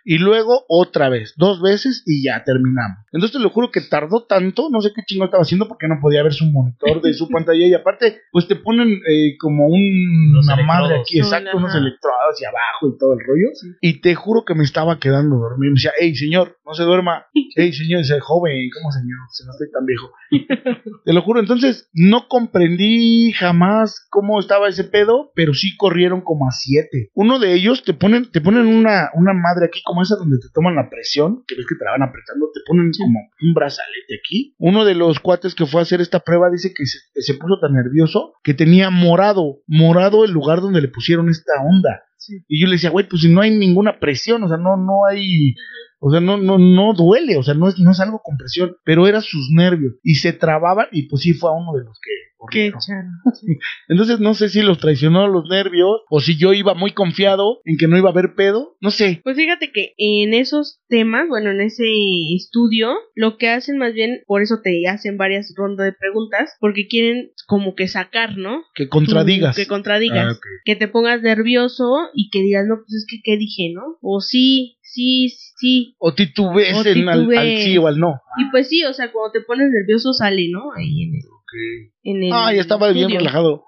Y 0.06 0.20
luego 0.20 0.64
otra 0.70 1.10
vez, 1.10 1.34
dos 1.36 1.62
veces 1.62 2.04
y 2.06 2.24
ya 2.24 2.44
terminamos. 2.44 3.00
Entonces 3.12 3.32
te 3.38 3.44
lo 3.44 3.50
juro 3.50 3.72
que 3.72 3.82
tardó 3.82 4.24
tanto, 4.26 4.70
no 4.70 4.80
sé 4.82 4.92
qué 4.96 5.02
chingo 5.06 5.26
estaba 5.26 5.42
haciendo 5.42 5.68
porque 5.68 5.88
no 5.88 5.96
podía 6.00 6.22
ver 6.22 6.34
su 6.34 6.46
monitor 6.46 7.02
de 7.02 7.14
su 7.14 7.28
pantalla 7.30 7.66
y 7.66 7.74
aparte 7.74 8.22
pues 8.32 8.48
te 8.48 8.56
ponen 8.56 8.88
eh, 8.90 9.36
como 9.40 9.66
un- 9.68 10.32
Los 10.34 10.46
una 10.46 10.64
madre 10.64 11.00
aquí, 11.00 11.18
exacto, 11.18 11.50
Ajá. 11.50 11.58
unos 11.58 11.74
electrodos 11.76 12.40
y 12.42 12.46
abajo 12.46 12.88
y 12.94 12.98
todo 13.00 13.14
el 13.14 13.20
rollo. 13.26 13.50
Y 13.82 14.00
te 14.02 14.14
juro 14.16 14.44
que 14.46 14.54
me 14.54 14.64
estaba 14.64 15.00
quedando 15.00 15.38
dormido. 15.38 15.72
Me 15.72 15.76
decía, 15.76 15.92
hey 16.00 16.16
señor, 16.16 16.58
no 16.66 16.74
se 16.76 16.84
duerma. 16.84 17.26
Hey 17.58 17.72
señor, 17.72 18.02
ese 18.02 18.20
joven, 18.20 18.70
¿cómo 18.78 18.92
señor? 18.92 19.18
Si 19.32 19.46
no 19.46 19.52
estoy 19.54 19.72
tan 19.72 19.86
viejo. 19.86 20.12
te 21.06 21.14
lo 21.14 21.22
juro, 21.22 21.40
entonces 21.40 21.90
no 21.94 22.28
comprendí 22.28 23.32
jamás 23.32 24.06
cómo 24.10 24.42
estaba 24.42 24.68
ese 24.68 24.84
pedo, 24.84 25.32
pero 25.36 25.54
sí 25.54 25.78
corrieron 25.78 26.20
como 26.20 26.48
a 26.50 26.52
siete. 26.52 27.12
Uno 27.14 27.40
de 27.40 27.54
ellos 27.54 27.84
te 27.86 27.94
ponen, 27.94 28.30
te 28.30 28.42
ponen 28.42 28.66
una, 28.68 29.10
una 29.16 29.32
madre 29.34 29.68
aquí 29.68 29.82
como 29.86 29.95
esa 30.02 30.16
donde 30.16 30.38
te 30.38 30.50
toman 30.54 30.76
la 30.76 30.90
presión, 30.90 31.44
que 31.48 31.56
ves 31.56 31.66
que 31.68 31.76
te 31.76 31.86
la 31.86 31.92
van 31.92 32.04
apretando, 32.04 32.48
te 32.54 32.62
ponen 32.66 32.92
como 32.98 33.20
un 33.42 33.54
brazalete 33.54 34.20
aquí. 34.20 34.56
Uno 34.58 34.86
de 34.86 34.96
los 34.96 35.20
cuates 35.20 35.56
que 35.56 35.66
fue 35.66 35.82
a 35.82 35.84
hacer 35.84 36.02
esta 36.02 36.20
prueba 36.20 36.50
dice 36.50 36.74
que 36.74 36.86
se, 36.86 37.00
se 37.14 37.34
puso 37.36 37.60
tan 37.60 37.74
nervioso 37.74 38.34
que 38.44 38.54
tenía 38.54 38.90
morado, 38.90 39.62
morado 39.68 40.26
el 40.26 40.32
lugar 40.32 40.62
donde 40.62 40.82
le 40.82 40.88
pusieron 40.88 41.30
esta 41.30 41.54
onda. 41.62 42.04
Y 42.48 42.62
yo 42.62 42.68
le 42.68 42.74
decía, 42.74 42.90
güey, 42.90 43.08
pues 43.08 43.22
si 43.22 43.32
no 43.32 43.42
hay 43.42 43.52
ninguna 43.56 44.00
presión, 44.00 44.44
o 44.44 44.48
sea, 44.48 44.58
no, 44.58 44.78
no 44.78 45.06
hay, 45.06 45.54
o 46.00 46.12
sea, 46.12 46.20
no, 46.20 46.38
no, 46.38 46.58
no 46.58 46.94
duele, 46.94 47.38
o 47.38 47.44
sea, 47.44 47.54
no 47.54 47.68
es, 47.68 47.80
no 47.80 47.92
es 47.92 48.00
algo 48.00 48.22
con 48.24 48.38
presión, 48.38 48.76
pero 48.84 49.08
eran 49.08 49.22
sus 49.22 49.50
nervios 49.52 49.96
y 50.04 50.16
se 50.16 50.34
trababan 50.34 50.88
y 50.92 51.08
pues 51.08 51.22
sí 51.24 51.34
fue 51.34 51.50
a 51.50 51.54
uno 51.54 51.74
de 51.74 51.84
los 51.84 52.00
que 52.00 52.12
Qué. 52.52 52.72
Entonces 53.88 54.20
no 54.20 54.34
sé 54.34 54.50
si 54.50 54.62
los 54.62 54.78
traicionó 54.80 55.28
los 55.28 55.48
nervios 55.50 56.02
o 56.10 56.20
si 56.20 56.38
yo 56.38 56.54
iba 56.54 56.74
muy 56.74 56.92
confiado 56.92 57.62
en 57.66 57.78
que 57.78 57.88
no 57.88 57.98
iba 57.98 58.10
a 58.10 58.12
haber 58.12 58.36
pedo, 58.36 58.76
no 58.82 58.92
sé. 58.92 59.22
Pues 59.24 59.36
fíjate 59.36 59.72
que 59.72 59.94
en 59.98 60.34
esos 60.34 60.82
temas, 60.88 61.28
bueno, 61.28 61.52
en 61.52 61.62
ese 61.62 61.86
estudio, 62.36 62.94
lo 63.16 63.38
que 63.38 63.50
hacen 63.50 63.78
más 63.78 63.94
bien, 63.94 64.22
por 64.28 64.42
eso 64.42 64.62
te 64.64 64.88
hacen 64.88 65.18
varias 65.18 65.54
rondas 65.56 65.86
de 65.86 65.94
preguntas, 65.94 66.56
porque 66.60 66.88
quieren 66.88 67.32
como 67.48 67.76
que 67.76 67.88
sacar, 67.88 68.38
¿no? 68.38 68.64
Que 68.76 68.88
contradigas. 68.88 69.56
Que 69.56 69.68
contradigas. 69.68 70.38
Ah. 70.38 70.40
Que 70.66 70.76
te 70.76 70.88
pongas 70.88 71.22
nervioso 71.22 72.10
y 72.14 72.30
que 72.30 72.42
digas, 72.42 72.66
no, 72.68 72.76
pues 72.78 72.94
es 72.94 73.06
que, 73.10 73.22
¿qué 73.24 73.38
dije, 73.38 73.72
no? 73.74 73.98
O 74.02 74.22
sí, 74.22 74.78
sí, 74.86 75.30
sí. 75.58 75.96
O 76.00 76.14
titubees 76.14 76.76
O 76.78 76.88
en 76.88 77.10
al, 77.10 77.20
al 77.20 77.20
titubees. 77.28 77.64
sí 77.64 77.78
o 77.78 77.88
al 77.88 78.00
no. 78.00 78.22
Y 78.38 78.50
pues 78.52 78.70
sí, 78.70 78.84
o 78.86 78.94
sea, 78.94 79.12
cuando 79.12 79.32
te 79.32 79.42
pones 79.42 79.70
nervioso 79.72 80.14
sale, 80.14 80.48
¿no? 80.52 80.72
Ahí 80.76 81.04
en 81.04 81.16
el. 81.16 81.22
En 82.04 82.24
el 82.24 82.30
Ah, 82.34 82.54
ya 82.54 82.62
estaba 82.62 82.88
bien 82.92 83.06
estudio. 83.06 83.20
relajado. 83.20 83.64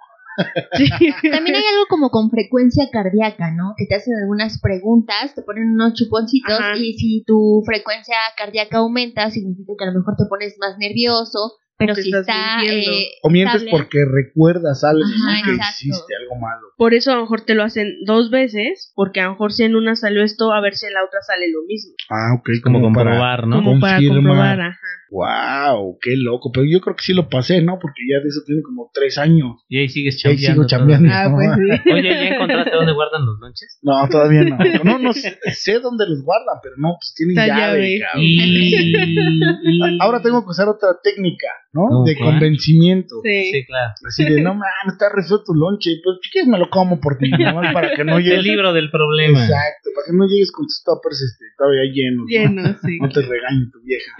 Sí. 0.77 0.85
También 1.31 1.55
hay 1.55 1.63
algo 1.63 1.85
como 1.89 2.09
con 2.11 2.29
frecuencia 2.29 2.85
cardíaca, 2.91 3.51
¿no? 3.51 3.73
Que 3.77 3.85
te 3.87 3.95
hacen 3.95 4.13
algunas 4.21 4.59
preguntas, 4.61 5.33
te 5.33 5.41
ponen 5.41 5.71
unos 5.71 5.93
chuponcitos 5.93 6.59
Ajá. 6.59 6.77
y 6.77 6.93
si 6.93 7.23
tu 7.25 7.63
frecuencia 7.65 8.15
cardíaca 8.37 8.77
aumenta, 8.79 9.31
significa 9.31 9.73
que 9.77 9.83
a 9.85 9.91
lo 9.91 9.97
mejor 9.99 10.15
te 10.17 10.25
pones 10.29 10.55
más 10.59 10.77
nervioso, 10.77 11.53
pero 11.77 11.93
si 11.95 12.09
estás 12.09 12.21
está 12.21 12.63
eh, 12.65 12.85
O 13.23 13.29
mientes 13.29 13.61
estable- 13.63 13.71
porque 13.71 13.99
recuerdas 14.05 14.83
algo 14.83 15.03
Ajá, 15.05 15.37
¿no? 15.39 15.43
que 15.45 15.51
exacto. 15.55 15.75
hiciste, 15.79 16.15
algo 16.15 16.35
malo. 16.35 16.67
Por 16.77 16.93
eso 16.93 17.11
a 17.11 17.15
lo 17.15 17.21
mejor 17.21 17.41
te 17.41 17.55
lo 17.55 17.63
hacen 17.63 17.97
dos 18.05 18.29
veces, 18.31 18.91
porque 18.95 19.19
a 19.21 19.25
lo 19.25 19.31
mejor 19.31 19.53
si 19.53 19.63
en 19.63 19.75
una 19.75 19.95
salió 19.95 20.23
esto, 20.23 20.51
a 20.53 20.61
ver 20.61 20.75
si 20.75 20.85
en 20.87 20.93
la 20.93 21.03
otra 21.03 21.21
sale 21.21 21.45
lo 21.51 21.63
mismo. 21.67 21.93
Ah, 22.09 22.33
ok. 22.37 22.49
Como 22.63 22.79
para- 22.93 23.11
comprobar, 23.11 23.47
¿no? 23.47 23.57
Como 23.63 23.79
para 23.79 23.93
Confirma. 23.97 24.15
comprobar, 24.15 24.61
ajá. 24.61 24.77
Wow, 25.09 25.97
qué 26.01 26.15
loco. 26.17 26.51
Pero 26.53 26.65
yo 26.69 26.79
creo 26.81 26.95
que 26.95 27.03
sí 27.03 27.13
lo 27.13 27.29
pasé, 27.29 27.61
¿no? 27.61 27.79
Porque 27.79 28.01
ya 28.09 28.19
de 28.21 28.27
eso 28.27 28.41
tiene 28.45 28.61
como 28.61 28.89
tres 28.93 29.17
años. 29.17 29.63
Y 29.69 29.79
ahí 29.79 29.89
sigues 29.89 30.23
Y 30.23 30.27
ahí 30.27 30.35
chambeando. 30.37 30.53
sigo 30.63 30.67
chambeando. 30.67 31.09
Ah, 31.11 31.29
pues 31.33 31.49
sí. 31.83 31.89
Oye, 31.93 32.09
¿ya 32.09 32.27
encontraste 32.35 32.71
dónde 32.75 32.93
guardan 32.93 33.25
los 33.25 33.39
lonches? 33.39 33.79
No, 33.81 33.93
todavía 34.09 34.43
no. 34.43 34.57
No, 34.83 34.99
no 34.99 35.13
sé, 35.13 35.37
sé 35.53 35.79
dónde 35.79 36.05
los 36.07 36.23
guardan, 36.23 36.57
pero 36.61 36.75
no, 36.77 36.95
pues 36.99 37.13
tienen 37.15 37.35
La 37.35 37.47
llave. 37.47 37.97
llave. 37.97 37.99
cabrón. 37.99 38.23
Y... 38.23 38.93
y- 39.95 39.97
Ahora 40.01 40.21
tengo 40.21 40.43
que 40.43 40.49
usar 40.51 40.67
otra 40.67 40.89
técnica, 41.03 41.47
¿no? 41.73 41.87
¿Cómo 41.87 42.05
de 42.05 42.15
cuál? 42.17 42.31
convencimiento. 42.31 43.15
Sí. 43.23 43.51
Sí, 43.51 43.65
claro. 43.65 43.93
Así 44.07 44.23
de, 44.25 44.41
no 44.41 44.53
mames, 44.53 44.93
está 44.93 45.09
re 45.13 45.23
feo 45.23 45.43
tu 45.43 45.53
lonche. 45.53 45.91
Pues 46.03 46.17
quieres 46.31 46.47
me 46.49 46.59
lo 46.59 46.69
como 46.69 46.99
por 46.99 47.17
ti, 47.17 47.29
nomás 47.31 47.73
para 47.73 47.95
que 47.95 48.03
no 48.03 48.17
El 48.17 48.23
llegues. 48.23 48.43
libro 48.43 48.73
del 48.73 48.89
problema. 48.91 49.39
Exacto, 49.39 49.89
para 49.95 50.05
que 50.07 50.17
no 50.17 50.25
llegues 50.27 50.51
con 50.51 50.65
tus 50.65 50.83
toppers 50.83 51.21
este, 51.21 51.45
todavía 51.57 51.83
llenos. 51.91 52.25
¿no? 52.25 52.27
Lleno, 52.27 52.77
sí. 52.83 52.97
No 52.99 53.09
te 53.09 53.21
regañe 53.21 53.65
tu 53.71 53.79
vieja. 53.81 54.11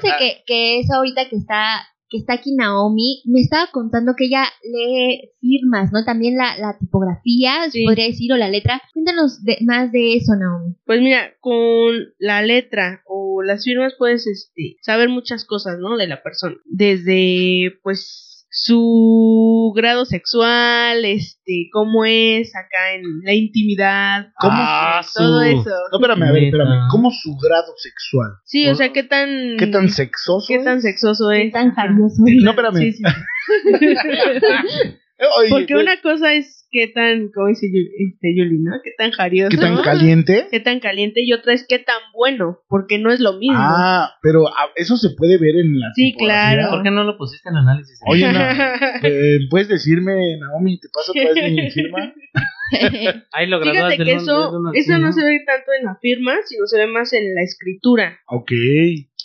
Fíjense 0.00 0.16
que, 0.18 0.42
que 0.46 0.80
eso 0.80 0.94
ahorita 0.94 1.28
que 1.28 1.36
está 1.36 1.80
que 2.10 2.16
está 2.16 2.32
aquí 2.32 2.54
Naomi, 2.54 3.20
me 3.26 3.40
estaba 3.40 3.66
contando 3.70 4.14
que 4.16 4.24
ella 4.24 4.44
lee 4.62 5.28
firmas, 5.42 5.92
¿no? 5.92 6.06
También 6.06 6.38
la, 6.38 6.56
la 6.56 6.78
tipografía, 6.78 7.68
Sí. 7.70 7.84
podría 7.84 8.06
decir, 8.06 8.32
o 8.32 8.38
la 8.38 8.48
letra. 8.48 8.80
Cuéntanos 8.94 9.44
de- 9.44 9.58
más 9.60 9.92
de 9.92 10.14
eso, 10.16 10.32
Naomi. 10.34 10.74
Pues 10.86 11.02
mira, 11.02 11.34
con 11.40 11.92
la 12.18 12.40
letra 12.40 13.02
o 13.06 13.42
las 13.42 13.62
firmas 13.62 13.92
puedes 13.98 14.26
este, 14.26 14.76
saber 14.80 15.10
muchas 15.10 15.44
cosas, 15.44 15.78
¿no? 15.80 15.98
De 15.98 16.06
la 16.06 16.22
persona. 16.22 16.56
Desde, 16.64 17.78
pues, 17.82 18.27
su 18.50 19.72
grado 19.76 20.04
sexual, 20.04 21.04
este, 21.04 21.68
cómo 21.72 22.04
es 22.04 22.54
acá 22.56 22.94
en 22.94 23.02
la 23.22 23.34
intimidad. 23.34 24.28
¿Cómo? 24.40 24.54
Ah, 24.56 25.00
todo 25.14 25.40
su- 25.40 25.44
eso. 25.46 25.70
No, 25.92 25.98
espérame, 25.98 26.22
a 26.28 26.32
ver, 26.32 26.44
espérame. 26.44 26.88
¿Cómo 26.90 27.10
su 27.10 27.36
grado 27.36 27.72
sexual? 27.76 28.30
Sí, 28.44 28.68
o 28.68 28.74
sea, 28.74 28.92
qué 28.92 29.02
tan... 29.02 29.56
¿Qué 29.58 29.66
tan 29.66 29.88
sexoso? 29.88 30.46
qué 30.48 30.58
tan 30.64 30.78
es? 30.78 30.82
sexoso 30.82 31.28
Qué 31.30 31.46
es. 31.46 31.52
tan 31.52 31.68
Ajá. 31.72 31.82
jarioso. 31.88 32.22
No, 32.42 32.50
espérame. 32.50 32.76
Sí, 32.78 32.92
sí. 32.92 33.02
Oye, 35.38 35.50
Porque 35.50 35.74
pues, 35.74 35.82
una 35.82 36.00
cosa 36.00 36.32
es 36.34 36.57
qué 36.70 36.88
tan, 36.88 37.28
como 37.30 37.48
dice 37.48 37.66
Yu- 37.66 37.90
este, 38.12 38.34
Yuli, 38.36 38.58
¿no? 38.60 38.72
Qué 38.84 38.90
tan 38.96 39.10
jarioso. 39.10 39.50
¿Qué 39.50 39.56
tan 39.56 39.76
caliente? 39.82 40.46
qué 40.50 40.60
tan 40.60 40.80
caliente 40.80 41.20
y 41.22 41.32
otra 41.32 41.52
es 41.54 41.66
qué 41.68 41.78
tan 41.78 41.96
bueno, 42.14 42.60
porque 42.68 42.98
no 42.98 43.10
es 43.10 43.20
lo 43.20 43.34
mismo. 43.34 43.56
Ah, 43.58 44.10
pero 44.22 44.46
ah, 44.48 44.68
eso 44.76 44.96
se 44.96 45.10
puede 45.16 45.38
ver 45.38 45.56
en 45.56 45.78
la 45.78 45.86
Sí, 45.94 46.12
tipografía. 46.12 46.52
claro. 46.58 46.70
¿Por 46.74 46.82
qué 46.82 46.90
no 46.90 47.04
lo 47.04 47.16
pusiste 47.18 47.48
en 47.48 47.56
análisis? 47.56 48.00
Oye, 48.06 48.32
no, 48.32 48.38
eh, 49.02 49.38
¿puedes 49.50 49.68
decirme, 49.68 50.14
Naomi, 50.40 50.78
te 50.80 50.88
paso 50.92 51.12
otra 51.12 51.32
vez 51.34 51.52
mi 51.52 51.70
firma? 51.70 52.12
Ahí 53.32 53.46
lo 53.46 53.60
Fíjate 53.62 53.96
que 53.96 54.12
eso, 54.12 54.52
eso 54.74 54.98
no 54.98 55.12
se 55.12 55.24
ve 55.24 55.40
tanto 55.46 55.70
en 55.78 55.86
la 55.86 55.96
firma, 56.00 56.34
sino 56.44 56.66
se 56.66 56.78
ve 56.78 56.86
más 56.86 57.12
en 57.14 57.34
la 57.34 57.42
escritura. 57.42 58.18
Ok. 58.26 58.52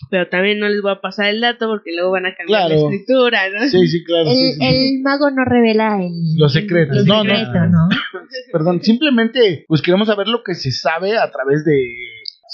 Pero 0.09 0.27
también 0.29 0.59
no 0.59 0.67
les 0.69 0.81
voy 0.81 0.91
a 0.91 1.01
pasar 1.01 1.27
el 1.27 1.41
dato 1.41 1.67
porque 1.67 1.91
luego 1.95 2.11
van 2.11 2.25
a 2.25 2.35
cambiar 2.35 2.67
Claro. 2.67 2.75
la 2.81 2.81
escritura, 2.95 3.49
¿no? 3.49 3.67
Sí, 3.67 3.87
sí, 3.87 4.03
claro. 4.03 4.29
El, 4.29 4.35
sí, 4.35 4.53
sí. 4.53 4.59
el 4.61 5.01
mago 5.01 5.29
no 5.31 5.43
revela 5.45 5.97
el, 6.03 6.11
Los 6.37 6.53
secretos. 6.53 6.97
el 6.97 7.05
No, 7.05 7.23
no. 7.23 7.35
secreto, 7.35 7.65
¿no? 7.67 7.89
Perdón, 8.51 8.81
simplemente, 8.83 9.65
pues 9.67 9.81
queremos 9.81 10.07
saber 10.07 10.27
lo 10.27 10.43
que 10.43 10.55
se 10.55 10.71
sabe 10.71 11.17
a 11.17 11.31
través 11.31 11.63
de, 11.65 11.73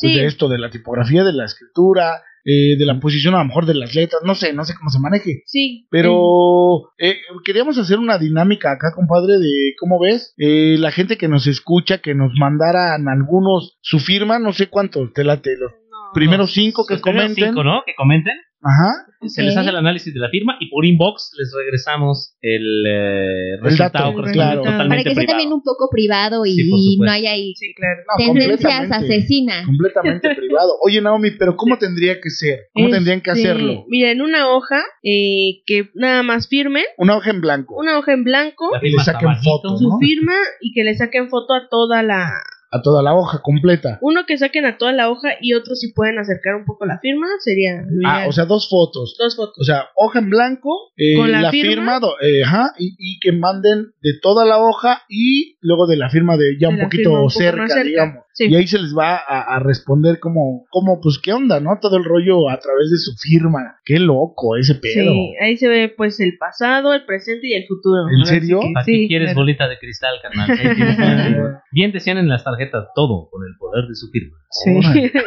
pues, 0.01 0.13
Sí. 0.13 0.19
de 0.19 0.25
esto, 0.25 0.47
de 0.49 0.57
la 0.59 0.69
tipografía, 0.69 1.23
de 1.23 1.33
la 1.33 1.45
escritura, 1.45 2.21
eh, 2.45 2.77
de 2.77 2.85
la 2.85 2.97
posición 2.99 3.35
a 3.35 3.39
lo 3.39 3.45
mejor 3.45 3.65
de 3.65 3.73
las 3.75 3.93
letras, 3.93 4.21
no 4.25 4.33
sé, 4.33 4.53
no 4.53 4.63
sé 4.63 4.73
cómo 4.73 4.89
se 4.89 4.99
maneje. 4.99 5.43
Sí. 5.45 5.87
Pero 5.91 6.91
eh, 6.97 7.17
queríamos 7.43 7.77
hacer 7.77 7.99
una 7.99 8.17
dinámica 8.17 8.71
acá, 8.71 8.93
compadre, 8.95 9.33
de 9.39 9.73
cómo 9.77 9.99
ves 9.99 10.33
eh, 10.37 10.77
la 10.79 10.91
gente 10.91 11.17
que 11.17 11.27
nos 11.27 11.47
escucha, 11.47 11.97
que 11.99 12.15
nos 12.15 12.31
mandaran 12.39 13.07
algunos 13.09 13.77
su 13.81 13.99
firma, 13.99 14.39
no 14.39 14.53
sé 14.53 14.67
cuántos, 14.67 15.11
te 15.13 15.23
late, 15.25 15.51
los 15.57 15.71
No. 16.09 16.13
primeros 16.13 16.51
cinco 16.53 16.85
que 16.85 16.95
Los 16.95 17.01
comenten. 17.01 17.47
cinco, 17.49 17.63
¿no? 17.63 17.81
Que 17.85 17.93
comenten. 17.95 18.33
Ajá. 18.61 18.91
Se 19.25 19.41
les 19.41 19.55
hace 19.55 19.69
el 19.69 19.77
análisis 19.77 20.13
de 20.13 20.19
la 20.19 20.27
firma 20.29 20.57
y 20.59 20.69
por 20.69 20.85
inbox 20.85 21.31
les 21.37 21.49
regresamos 21.57 22.35
el, 22.41 22.83
eh, 22.87 23.57
resultado 23.61 24.11
dato, 24.11 24.31
claro. 24.33 24.63
Para 24.63 24.97
que 24.97 25.03
sea 25.03 25.13
privado. 25.13 25.27
también 25.27 25.53
un 25.53 25.61
poco 25.63 25.87
privado 25.89 26.45
y, 26.45 26.55
Sí, 26.55 26.97
no 26.99 27.09
haya 27.09 27.31
ahí 27.31 27.53
Sí, 27.55 27.73
claro. 27.73 28.01
No, 28.05 28.25
tendencias 28.33 28.91
asesinas. 28.91 29.65
completamente 29.65 30.29
privado. 30.35 30.73
Oye, 30.85 31.01
Naomi, 31.01 31.31
pero 31.39 31.55
¿cómo 31.55 31.77
tendría 31.77 32.19
que 32.19 32.29
ser? 32.29 32.59
¿Cómo 32.73 32.89
tendrían 32.89 33.21
que 33.21 33.31
Este, 33.31 33.43
hacerlo? 33.49 33.85
Mira, 33.87 34.11
en 34.11 34.21
una 34.21 34.49
hoja 34.49 34.81
eh, 35.03 35.61
que 35.65 35.89
nada 35.95 36.23
más 36.23 36.49
firmen, 36.49 36.83
Una 36.97 37.15
hoja 37.15 37.29
en 37.29 37.39
blanco. 37.39 37.75
una 37.77 37.97
hoja 37.97 38.11
en 38.11 38.25
blanco, 38.25 38.71
La 38.73 38.85
Y 38.85 38.91
le 38.91 38.99
saquen. 39.03 39.29
¿no? 39.29 39.77
su 39.77 39.97
firma 40.01 40.33
y 40.59 40.73
que 40.73 40.83
le 40.83 40.95
saquen 40.95 41.29
foto 41.29 41.53
a 41.53 41.69
toda 41.69 42.03
la 42.03 42.29
a 42.71 42.81
toda 42.81 43.01
la 43.01 43.15
hoja 43.15 43.41
completa. 43.41 43.97
Uno 44.01 44.25
que 44.27 44.37
saquen 44.37 44.65
a 44.65 44.77
toda 44.77 44.91
la 44.91 45.09
hoja 45.09 45.29
y 45.41 45.53
otro 45.53 45.75
si 45.75 45.91
pueden 45.93 46.19
acercar 46.19 46.55
un 46.55 46.65
poco 46.65 46.85
la 46.85 46.99
firma, 46.99 47.27
sería 47.39 47.81
lo 47.89 48.07
Ah, 48.07 48.17
ideal. 48.17 48.29
o 48.29 48.31
sea, 48.31 48.45
dos 48.45 48.69
fotos. 48.69 49.15
dos 49.17 49.35
fotos. 49.35 49.55
O 49.59 49.63
sea, 49.63 49.85
hoja 49.95 50.19
en 50.19 50.29
blanco, 50.29 50.91
eh, 50.97 51.15
Con 51.17 51.31
la 51.31 51.41
la, 51.41 51.51
firma. 51.51 51.99
eh, 52.21 52.43
ajá, 52.45 52.73
y, 52.77 52.95
y 52.99 53.19
que 53.19 53.31
manden 53.31 53.93
de 54.01 54.11
toda 54.21 54.45
la 54.45 54.59
hoja 54.59 55.01
y 55.09 55.57
luego 55.61 55.87
de 55.87 55.97
la 55.97 56.09
firma 56.09 56.37
de 56.37 56.57
ya 56.59 56.67
De 56.69 56.75
un 56.75 56.81
poquito 56.81 57.11
un 57.23 57.29
cerca, 57.29 57.67
cerca. 57.67 57.83
digamos. 57.83 58.23
Sí. 58.39 58.47
Y 58.49 58.55
ahí 58.55 58.67
se 58.67 58.79
les 58.79 58.95
va 58.97 59.17
a, 59.17 59.55
a 59.55 59.59
responder 59.59 60.17
como, 60.21 60.65
como, 60.69 61.01
pues, 61.01 61.19
¿qué 61.21 61.33
onda, 61.33 61.59
no? 61.59 61.77
Todo 61.81 61.97
el 61.97 62.05
rollo 62.05 62.49
a 62.49 62.57
través 62.57 62.89
de 62.89 62.97
su 62.97 63.11
firma. 63.17 63.75
Qué 63.83 63.99
loco 63.99 64.55
ese 64.55 64.75
pedo. 64.75 65.11
Sí, 65.11 65.33
ahí 65.41 65.57
se 65.57 65.67
ve 65.67 65.89
pues 65.89 66.21
el 66.21 66.37
pasado, 66.37 66.93
el 66.93 67.03
presente 67.03 67.47
y 67.47 67.53
el 67.53 67.65
futuro. 67.67 68.07
¿En 68.09 68.25
serio? 68.25 68.61
que 68.61 68.71
¿Para 68.73 68.85
sí, 68.85 68.93
qué 68.93 69.07
quieres 69.09 69.31
claro. 69.31 69.41
bolita 69.41 69.67
de 69.67 69.77
cristal, 69.77 70.19
carnal? 70.21 70.47
Bien 71.73 71.91
decían 71.91 72.17
en 72.17 72.29
las 72.29 72.45
tarjetas, 72.45 72.87
todo 72.95 73.29
con 73.29 73.43
el 73.45 73.57
poder 73.57 73.89
de 73.89 73.95
su 73.95 74.09
firma. 74.09 74.37
Sí. 74.51 74.71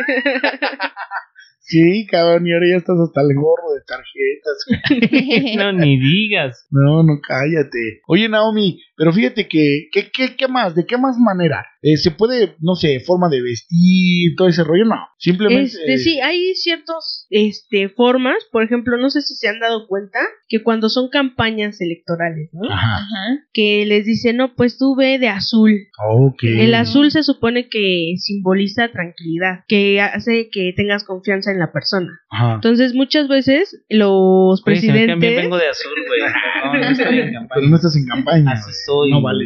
Sí, 1.72 2.06
cabrón, 2.06 2.46
y 2.46 2.52
ahora 2.52 2.66
ya 2.70 2.76
estás 2.76 2.96
hasta 3.00 3.22
el 3.22 3.34
gorro 3.34 3.72
de 3.72 3.80
tarjetas. 3.86 5.56
no, 5.56 5.72
ni 5.72 5.98
digas. 5.98 6.66
No, 6.70 7.02
no, 7.02 7.18
cállate. 7.26 8.02
Oye, 8.06 8.28
Naomi, 8.28 8.78
pero 8.96 9.12
fíjate 9.12 9.48
que, 9.48 9.88
que, 9.90 10.10
que- 10.10 10.36
¿qué 10.36 10.48
más? 10.48 10.74
¿De 10.74 10.84
qué 10.84 10.98
más 10.98 11.16
manera? 11.18 11.64
Eh, 11.80 11.96
¿Se 11.96 12.10
puede, 12.10 12.54
no 12.60 12.74
sé, 12.76 13.00
forma 13.00 13.28
de 13.28 13.42
vestir, 13.42 14.36
todo 14.36 14.48
ese 14.48 14.62
rollo? 14.64 14.84
No, 14.84 14.96
simplemente... 15.18 15.64
Este, 15.64 15.98
sí, 15.98 16.20
hay 16.20 16.54
ciertos 16.54 17.26
este, 17.30 17.88
formas, 17.88 18.36
por 18.52 18.62
ejemplo, 18.62 18.96
no 18.98 19.10
sé 19.10 19.22
si 19.22 19.34
se 19.34 19.48
han 19.48 19.58
dado 19.58 19.88
cuenta 19.88 20.20
que 20.48 20.62
cuando 20.62 20.88
son 20.88 21.08
campañas 21.08 21.80
electorales, 21.80 22.50
¿no? 22.52 22.70
Ajá, 22.72 22.96
Ajá. 22.96 23.44
Que 23.52 23.84
les 23.86 24.04
dicen, 24.04 24.36
no, 24.36 24.54
pues 24.54 24.78
tú 24.78 24.94
ve 24.94 25.18
de 25.18 25.28
azul. 25.28 25.72
ok. 26.06 26.42
El 26.44 26.74
azul 26.74 27.10
se 27.10 27.22
supone 27.22 27.68
que 27.68 28.14
simboliza 28.18 28.90
tranquilidad, 28.92 29.64
que 29.66 30.00
hace 30.00 30.50
que 30.52 30.72
tengas 30.76 31.04
confianza 31.04 31.50
en 31.50 31.58
la 31.58 31.61
persona. 31.70 32.18
Ajá. 32.30 32.54
Entonces, 32.54 32.94
muchas 32.94 33.28
veces 33.28 33.84
los 33.88 34.62
Güey, 34.64 34.76
se 34.78 34.86
me 34.88 34.92
presidentes... 34.92 35.06
cambié, 35.06 35.36
vengo 35.36 35.58
de 35.58 35.68
azul, 35.68 35.92
güey. 36.08 36.20
No, 36.64 36.72
no 36.74 36.90
estoy 36.90 37.18
en 37.18 37.32
campaña. 37.32 37.48
Pero 37.54 37.68
no 37.68 37.76
estás 37.76 37.96
en 37.96 38.06
campaña. 38.06 38.52
Así 38.52 38.70
soy. 38.86 39.10
No 39.10 39.20
vale. 39.20 39.44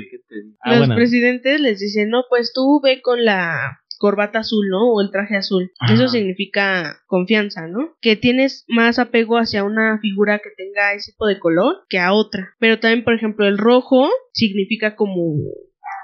Ah, 0.61 0.71
los 0.71 0.79
bueno. 0.81 0.95
presidentes 0.95 1.61
les 1.61 1.81
dicen, 1.81 2.11
no, 2.11 2.25
pues 2.29 2.53
tú 2.55 2.81
ve 2.83 3.01
con 3.03 3.25
la 3.25 3.81
corbata 3.99 4.41
azul, 4.41 4.67
¿no? 4.69 4.93
O 4.93 5.01
el 5.01 5.11
traje 5.11 5.37
azul. 5.37 5.73
Ajá. 5.81 5.95
Eso 5.95 6.09
significa 6.09 6.99
confianza, 7.07 7.67
¿no? 7.67 7.97
Que 8.01 8.17
tienes 8.17 8.65
más 8.69 8.99
apego 8.99 9.39
hacia 9.39 9.65
una 9.65 9.99
figura 10.01 10.39
que 10.39 10.51
tenga 10.57 10.93
ese 10.93 11.13
tipo 11.13 11.27
de 11.27 11.39
color 11.39 11.85
que 11.89 11.99
a 11.99 12.13
otra. 12.13 12.55
Pero 12.59 12.79
también, 12.79 13.05
por 13.05 13.15
ejemplo, 13.15 13.47
el 13.47 13.59
rojo 13.59 14.09
significa 14.33 14.95
como 14.95 15.37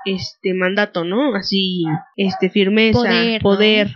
este 0.05 0.55
mandato, 0.55 1.05
¿no? 1.05 1.35
Así, 1.35 1.85
este 2.16 2.51
firmeza, 2.51 2.98
Poder, 2.98 3.42
poder. 3.42 3.87
¿no? 3.88 3.94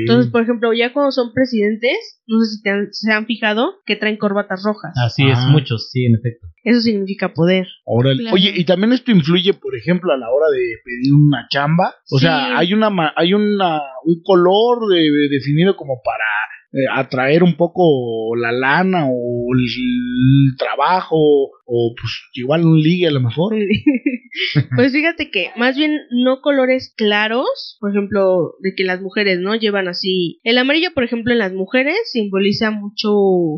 Entonces, 0.00 0.30
por 0.30 0.42
ejemplo, 0.42 0.72
ya 0.72 0.92
cuando 0.92 1.12
son 1.12 1.32
presidentes, 1.32 2.20
no 2.26 2.40
sé 2.40 2.56
si 2.56 2.62
te 2.62 2.70
han- 2.70 2.88
se 2.92 3.12
han 3.12 3.26
fijado 3.26 3.74
que 3.86 3.96
traen 3.96 4.16
corbatas 4.16 4.62
rojas. 4.64 4.92
Así 5.04 5.28
es, 5.28 5.38
Ah. 5.38 5.48
muchos, 5.50 5.90
sí, 5.90 6.04
en 6.04 6.14
efecto. 6.16 6.46
Eso 6.64 6.80
significa 6.80 7.32
poder. 7.32 7.66
Órale. 7.84 8.20
Claro. 8.20 8.34
Oye, 8.34 8.52
y 8.54 8.64
también 8.64 8.92
esto 8.92 9.10
influye, 9.10 9.54
por 9.54 9.76
ejemplo, 9.76 10.12
a 10.12 10.16
la 10.18 10.30
hora 10.30 10.46
de 10.50 10.62
pedir 10.84 11.14
una 11.14 11.46
chamba. 11.50 11.94
O 12.10 12.18
Sí. 12.18 12.24
sea, 12.26 12.58
hay 12.58 12.74
una 12.74 12.90
ma- 12.90 13.12
hay 13.16 13.34
una 13.34 13.80
un 14.04 14.22
color 14.22 14.88
de- 14.88 15.28
definido 15.30 15.76
como 15.76 16.00
para 16.04 16.24
eh, 16.72 16.86
atraer 16.94 17.42
un 17.42 17.56
poco 17.56 18.36
la 18.36 18.52
lana 18.52 19.04
o 19.10 19.46
el, 19.54 19.64
el 19.64 20.56
trabajo 20.56 21.50
o 21.72 21.94
pues 21.98 22.12
igual 22.34 22.64
un 22.64 22.80
ligue 22.80 23.06
a 23.06 23.12
lo 23.12 23.20
mejor. 23.20 23.54
pues 24.76 24.92
fíjate 24.92 25.30
que 25.30 25.50
más 25.56 25.76
bien 25.76 25.98
no 26.10 26.40
colores 26.40 26.92
claros, 26.96 27.76
por 27.80 27.90
ejemplo, 27.90 28.54
de 28.60 28.74
que 28.74 28.84
las 28.84 29.00
mujeres 29.00 29.38
no 29.40 29.54
llevan 29.54 29.88
así. 29.88 30.40
El 30.42 30.58
amarillo, 30.58 30.90
por 30.94 31.04
ejemplo, 31.04 31.32
en 31.32 31.38
las 31.38 31.52
mujeres 31.52 31.96
simboliza 32.12 32.70
mucho 32.70 33.10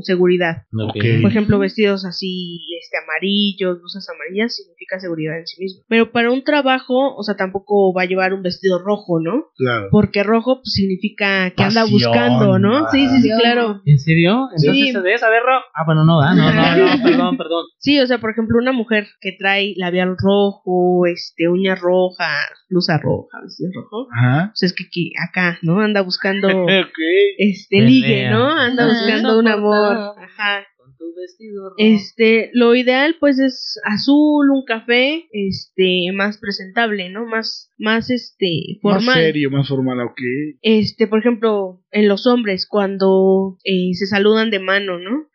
seguridad. 0.02 0.64
Por 0.70 1.30
ejemplo, 1.30 1.58
vestidos 1.58 2.04
así, 2.04 2.60
este 2.82 2.98
amarillos, 2.98 3.78
blusas 3.80 4.06
amarillas, 4.10 4.54
significa 4.54 5.00
seguridad 5.00 5.38
en 5.38 5.46
sí 5.46 5.60
mismo. 5.60 5.82
Pero 5.88 6.12
para 6.12 6.30
un 6.30 6.44
trabajo, 6.44 7.14
o 7.16 7.22
sea, 7.22 7.36
tampoco 7.36 7.94
va 7.94 8.02
a 8.02 8.06
llevar 8.06 8.34
un 8.34 8.42
vestido 8.42 8.78
rojo, 8.78 9.20
¿no? 9.20 9.46
Claro. 9.56 9.88
Porque 9.90 10.22
rojo 10.22 10.56
pues, 10.56 10.72
significa 10.74 11.50
que 11.50 11.62
anda 11.62 11.84
buscando, 11.84 12.58
¿no? 12.58 12.90
Sí, 12.90 13.08
sí, 13.08 13.22
sí, 13.22 13.30
ah. 13.30 13.38
claro. 13.40 13.82
¿En 13.86 13.98
serio? 13.98 14.48
Entonces, 14.56 14.92
Sí. 14.92 14.92
¿de 14.92 15.14
esa 15.14 15.28
de 15.30 15.40
ro- 15.40 15.62
Ah, 15.74 15.84
bueno, 15.86 16.04
no, 16.04 16.20
ah, 16.20 16.34
no, 16.34 16.52
no, 16.52 16.52
no, 16.96 17.02
perdón, 17.02 17.36
perdón. 17.36 17.64
Sí, 17.78 17.98
o 18.02 18.06
sea, 18.06 18.18
por 18.18 18.30
ejemplo, 18.30 18.58
una 18.58 18.72
mujer 18.72 19.06
que 19.20 19.32
trae 19.32 19.74
labial 19.76 20.16
rojo, 20.18 21.06
este, 21.06 21.48
uñas 21.48 21.80
rojas, 21.80 22.46
blusa 22.70 22.98
roja, 22.98 23.38
vestido 23.42 23.70
rojo, 23.74 24.08
Ajá. 24.12 24.48
pues 24.52 24.62
es 24.64 24.72
que, 24.74 24.84
que 24.90 25.10
acá, 25.28 25.58
¿no? 25.62 25.80
Anda 25.80 26.00
buscando 26.02 26.48
Ok. 26.64 26.98
este 27.38 27.76
Pelea. 27.76 27.88
ligue, 27.88 28.30
¿no? 28.30 28.50
Anda 28.50 28.84
Ah, 28.84 28.88
buscando 28.88 29.38
un 29.38 29.48
amor. 29.48 29.96
Ajá. 30.18 30.66
Tu 31.02 31.20
vestido. 31.20 31.72
Este, 31.78 32.50
lo 32.52 32.76
ideal 32.76 33.16
pues 33.18 33.40
es 33.40 33.80
azul, 33.84 34.50
un 34.50 34.64
café, 34.64 35.26
este, 35.32 36.12
más 36.14 36.38
presentable, 36.38 37.08
¿no? 37.10 37.26
Más, 37.26 37.70
más 37.76 38.08
este, 38.08 38.78
formal. 38.80 39.04
Más 39.06 39.14
serio, 39.16 39.50
más 39.50 39.68
formal, 39.68 39.98
ok. 40.00 40.20
Este, 40.62 41.08
por 41.08 41.18
ejemplo, 41.18 41.82
en 41.90 42.06
los 42.06 42.28
hombres, 42.28 42.68
cuando 42.68 43.58
eh, 43.64 43.94
se 43.94 44.06
saludan 44.06 44.50
de 44.52 44.60
mano, 44.60 45.00
¿no? 45.00 45.26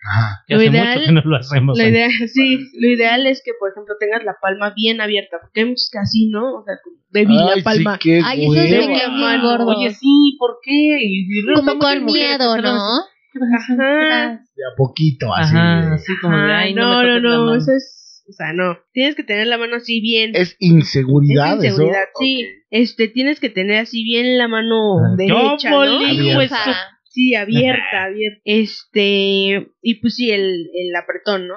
Que 0.48 0.54
lo 0.54 0.62
hace 0.62 0.70
ideal- 0.70 0.96
mucho 1.00 1.06
que 1.08 1.12
no 1.12 1.22
lo 1.26 1.36
hacemos. 1.36 1.78
Sí, 2.34 2.60
lo 2.80 2.88
ideal 2.88 3.28
es 3.28 3.42
que, 3.44 3.52
por 3.60 3.72
ejemplo, 3.72 3.96
tengas 4.00 4.24
la 4.24 4.38
palma 4.42 4.74
bien 4.74 5.02
abierta, 5.02 5.38
porque 5.42 5.62
hay 5.62 5.66
muchos 5.66 5.90
que 5.92 6.00
así, 6.00 6.30
¿no? 6.30 6.60
O 6.60 6.64
sea, 6.64 6.76
como 6.82 6.96
débil 7.10 7.40
Ay, 7.42 7.58
la 7.58 7.64
palma. 7.64 7.94
Sí, 7.96 8.00
qué 8.04 8.22
Ay, 8.24 8.46
eso 8.46 8.54
es 8.56 8.72
de 8.72 8.88
bien 8.88 9.42
gordo. 9.42 9.66
Oye, 9.68 9.90
sí, 9.94 10.38
¿por 10.40 10.60
qué? 10.64 10.98
Y- 11.02 11.28
y 11.28 11.42
luego 11.42 11.60
Como 11.60 11.78
con 11.78 12.06
miedo, 12.06 12.56
que 12.56 12.62
¿no? 12.62 12.80
Ajá. 13.56 14.42
De 14.56 14.64
a 14.64 14.76
poquito, 14.76 15.34
así. 15.34 15.56
Ajá, 15.56 15.94
así 15.94 16.12
como 16.22 16.38
de, 16.38 16.54
ay, 16.54 16.74
no, 16.74 17.04
no, 17.04 17.14
me 17.16 17.22
no, 17.22 17.30
no, 17.30 17.46
mano. 17.46 17.56
eso 17.62 17.72
es, 17.74 18.24
o 18.30 18.34
sea, 18.34 18.54
no. 18.54 18.78
Tienes 18.94 19.16
que 19.16 19.24
tener 19.24 19.48
la 19.48 19.58
mano 19.58 19.76
así 19.78 20.02
bien. 20.02 20.32
Es 20.34 20.56
inseguridad, 20.60 21.58
Es 21.64 21.72
inseguridad, 21.72 22.04
eso. 22.04 22.12
sí. 22.20 22.44
Ok. 22.46 22.64
Este, 22.70 23.08
tienes 23.08 23.40
que 23.40 23.50
tener 23.50 23.78
así 23.80 24.04
bien 24.04 24.38
la 24.38 24.48
mano 24.48 24.98
Ah, 25.00 25.16
derecha, 25.18 25.70
¿cómo 25.70 25.86
¿no? 25.86 26.06
Abierta. 26.06 26.58
Sí, 27.10 27.34
abierta, 27.34 28.04
abierta. 28.06 28.42
Este, 28.46 29.68
y 29.82 29.96
pues 30.02 30.16
sí, 30.16 30.30
el, 30.32 30.68
el 30.74 30.96
apretón, 30.96 31.48
¿no? 31.48 31.56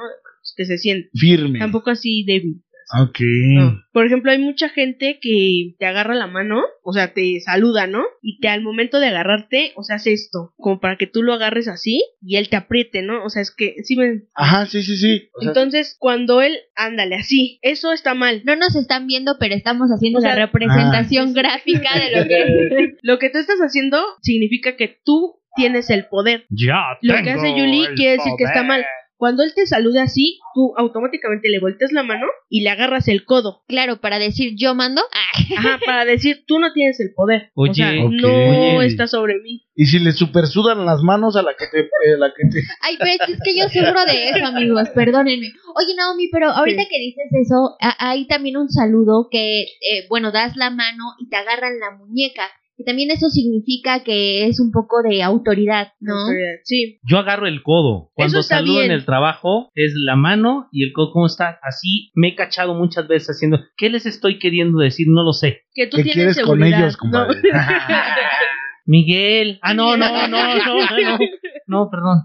Que 0.57 0.65
se 0.65 0.79
siente. 0.79 1.11
Firme. 1.15 1.59
Tampoco 1.59 1.91
así 1.91 2.25
débil. 2.27 2.63
Ok. 2.99 3.19
No. 3.55 3.83
Por 3.93 4.07
ejemplo, 4.07 4.33
hay 4.33 4.39
mucha 4.39 4.69
gente 4.69 5.19
que 5.21 5.75
te 5.79 5.87
agarra 5.87 6.15
la 6.15 6.27
mano, 6.27 6.63
o 6.83 6.93
sea, 6.93 7.13
te 7.13 7.41
saluda, 7.41 7.87
¿no? 7.87 8.05
Y 8.23 8.41
te 8.41 8.49
al 8.49 8.63
momento 8.63 8.99
de 8.99 9.09
agarrarte, 9.09 9.73
o 9.77 9.83
sea, 9.83 9.97
hace 9.97 10.13
esto, 10.13 10.55
como 10.57 10.81
para 10.81 10.97
que 10.97 11.07
tú 11.07 11.23
lo 11.23 11.33
agarres 11.33 11.69
así 11.69 12.03
y 12.21 12.37
él 12.37 12.49
te 12.49 12.57
apriete, 12.57 13.03
¿no? 13.03 13.25
O 13.25 13.31
sea, 13.31 13.43
es 13.43 13.51
que, 13.51 13.77
sí 13.83 13.97
ven. 13.97 14.29
Ajá, 14.35 14.67
sí, 14.67 14.83
sí, 14.83 14.97
sí. 14.97 15.29
O 15.35 15.41
sea, 15.41 15.51
Entonces, 15.51 15.97
cuando 15.99 16.41
él, 16.43 16.57
ándale, 16.75 17.17
así, 17.17 17.59
eso 17.63 17.93
está 17.93 18.15
mal. 18.15 18.43
No 18.45 18.57
nos 18.57 18.75
están 18.77 19.07
viendo, 19.07 19.37
pero 19.39 19.55
estamos 19.55 19.89
haciendo 19.91 20.19
O 20.19 20.23
sea, 20.23 20.35
la 20.35 20.47
representación 20.47 21.29
ah. 21.29 21.33
gráfica 21.35 21.99
de 21.99 22.17
lo 22.17 22.27
que 22.27 22.97
Lo 23.03 23.19
que 23.19 23.31
tú 23.31 23.39
estás 23.39 23.59
haciendo 23.59 24.03
significa 24.23 24.77
que 24.77 25.01
tú 25.05 25.41
tienes 25.55 25.91
el 25.91 26.07
poder. 26.07 26.47
Ya 26.51 26.99
Lo 27.03 27.23
que 27.23 27.31
hace 27.31 27.51
Yuli 27.57 27.87
quiere 27.97 28.13
decir 28.13 28.33
que 28.39 28.45
está 28.45 28.63
mal. 28.63 28.85
Cuando 29.21 29.43
él 29.45 29.53
te 29.55 29.67
saluda 29.67 30.05
así, 30.05 30.41
tú 30.55 30.73
automáticamente 30.79 31.51
le 31.51 31.61
volteas 31.61 31.93
la 31.93 32.03
mano 32.03 32.27
y 32.49 32.63
le 32.63 32.71
agarras 32.71 33.07
el 33.07 33.27
codo. 33.27 33.63
Claro, 33.69 34.01
para 34.01 34.19
decir 34.19 34.55
yo 34.57 34.75
mando. 34.75 35.03
Ajá, 35.59 35.79
para 35.85 36.07
decir, 36.07 36.45
tú 36.47 36.59
no 36.59 36.73
tienes 36.73 36.99
el 37.01 37.13
poder. 37.15 37.51
o 37.55 37.65
Oye, 37.65 37.75
sea, 37.75 37.91
Ok. 38.03 38.11
no 38.13 38.81
está 38.81 39.07
sobre 39.07 39.35
mí. 39.43 39.67
Y 39.77 39.85
si 39.87 39.99
le 39.99 40.13
supersudan 40.13 40.87
las 40.87 41.03
manos 41.03 41.37
a 41.37 41.43
la 41.43 41.53
que 41.55 41.67
te. 41.71 41.81
eh, 41.81 42.17
la 42.19 42.33
que 42.35 42.49
te... 42.49 42.63
Ay, 42.81 42.97
pero 42.99 43.11
es 43.29 43.39
que 43.45 43.55
yo 43.57 43.69
sufro 43.69 44.05
de 44.07 44.31
eso, 44.31 44.47
amigos, 44.47 44.89
perdónenme. 44.95 45.53
Oye, 45.77 45.95
Naomi, 45.97 46.29
pero 46.33 46.49
ahorita 46.51 46.83
Sí. 46.83 46.89
que 46.91 46.99
dices 46.99 47.27
eso, 47.47 47.77
hay 47.99 48.27
también 48.27 48.57
un 48.57 48.71
saludo 48.71 49.29
que, 49.31 49.63
eh, 49.65 50.07
bueno, 50.09 50.33
das 50.33 50.57
la 50.57 50.71
mano 50.71 51.05
y 51.19 51.29
te 51.29 51.37
agarran 51.37 51.79
la 51.79 51.91
muñeca. 51.97 52.43
Y 52.81 52.85
también 52.85 53.11
eso 53.11 53.29
significa 53.29 54.03
que 54.05 54.47
es 54.47 54.59
un 54.59 54.71
poco 54.73 55.03
de 55.03 55.23
autoridad, 55.23 55.89
¿no? 56.01 56.15
Autoridad, 56.15 56.61
Sí. 56.65 56.99
Yo 57.03 57.19
agarro 57.19 57.47
el 57.47 57.63
codo. 57.63 58.11
Cuando 58.15 58.39
Eso 58.39 58.41
está 58.41 58.57
saludo 58.57 58.79
bien. 58.79 58.87
en 58.87 58.93
el 58.93 59.05
trabajo, 59.05 59.71
es 59.75 59.93
la 59.95 60.17
mano 60.17 60.71
y 60.73 60.85
el 60.85 60.93
codo, 60.95 61.13
¿cómo 61.13 61.27
está? 61.27 61.59
Así 61.63 62.11
me 62.15 62.29
he 62.29 62.35
cachado 62.35 62.75
muchas 62.75 63.07
veces 63.07 63.37
haciendo. 63.37 63.59
¿Qué 63.77 63.91
les 63.91 64.07
estoy 64.07 64.39
queriendo 64.39 64.79
decir? 64.79 65.09
No 65.11 65.23
lo 65.25 65.35
sé. 65.35 65.65
Que 65.75 65.89
tú 65.89 65.99
¿Qué 65.99 66.05
tienes 66.05 66.15
quieres 66.15 66.37
con 66.39 66.57
seguridad. 66.59 66.81
ellos, 66.81 66.97
compadre? 66.97 67.37
¿no? 67.53 67.59
Miguel. 68.87 69.59
Ah, 69.63 69.75
no, 69.75 69.99
no, 69.99 70.07
no, 70.29 70.29
no, 70.29 70.55
no. 70.57 71.19
No, 71.67 71.89
perdón. 71.91 72.19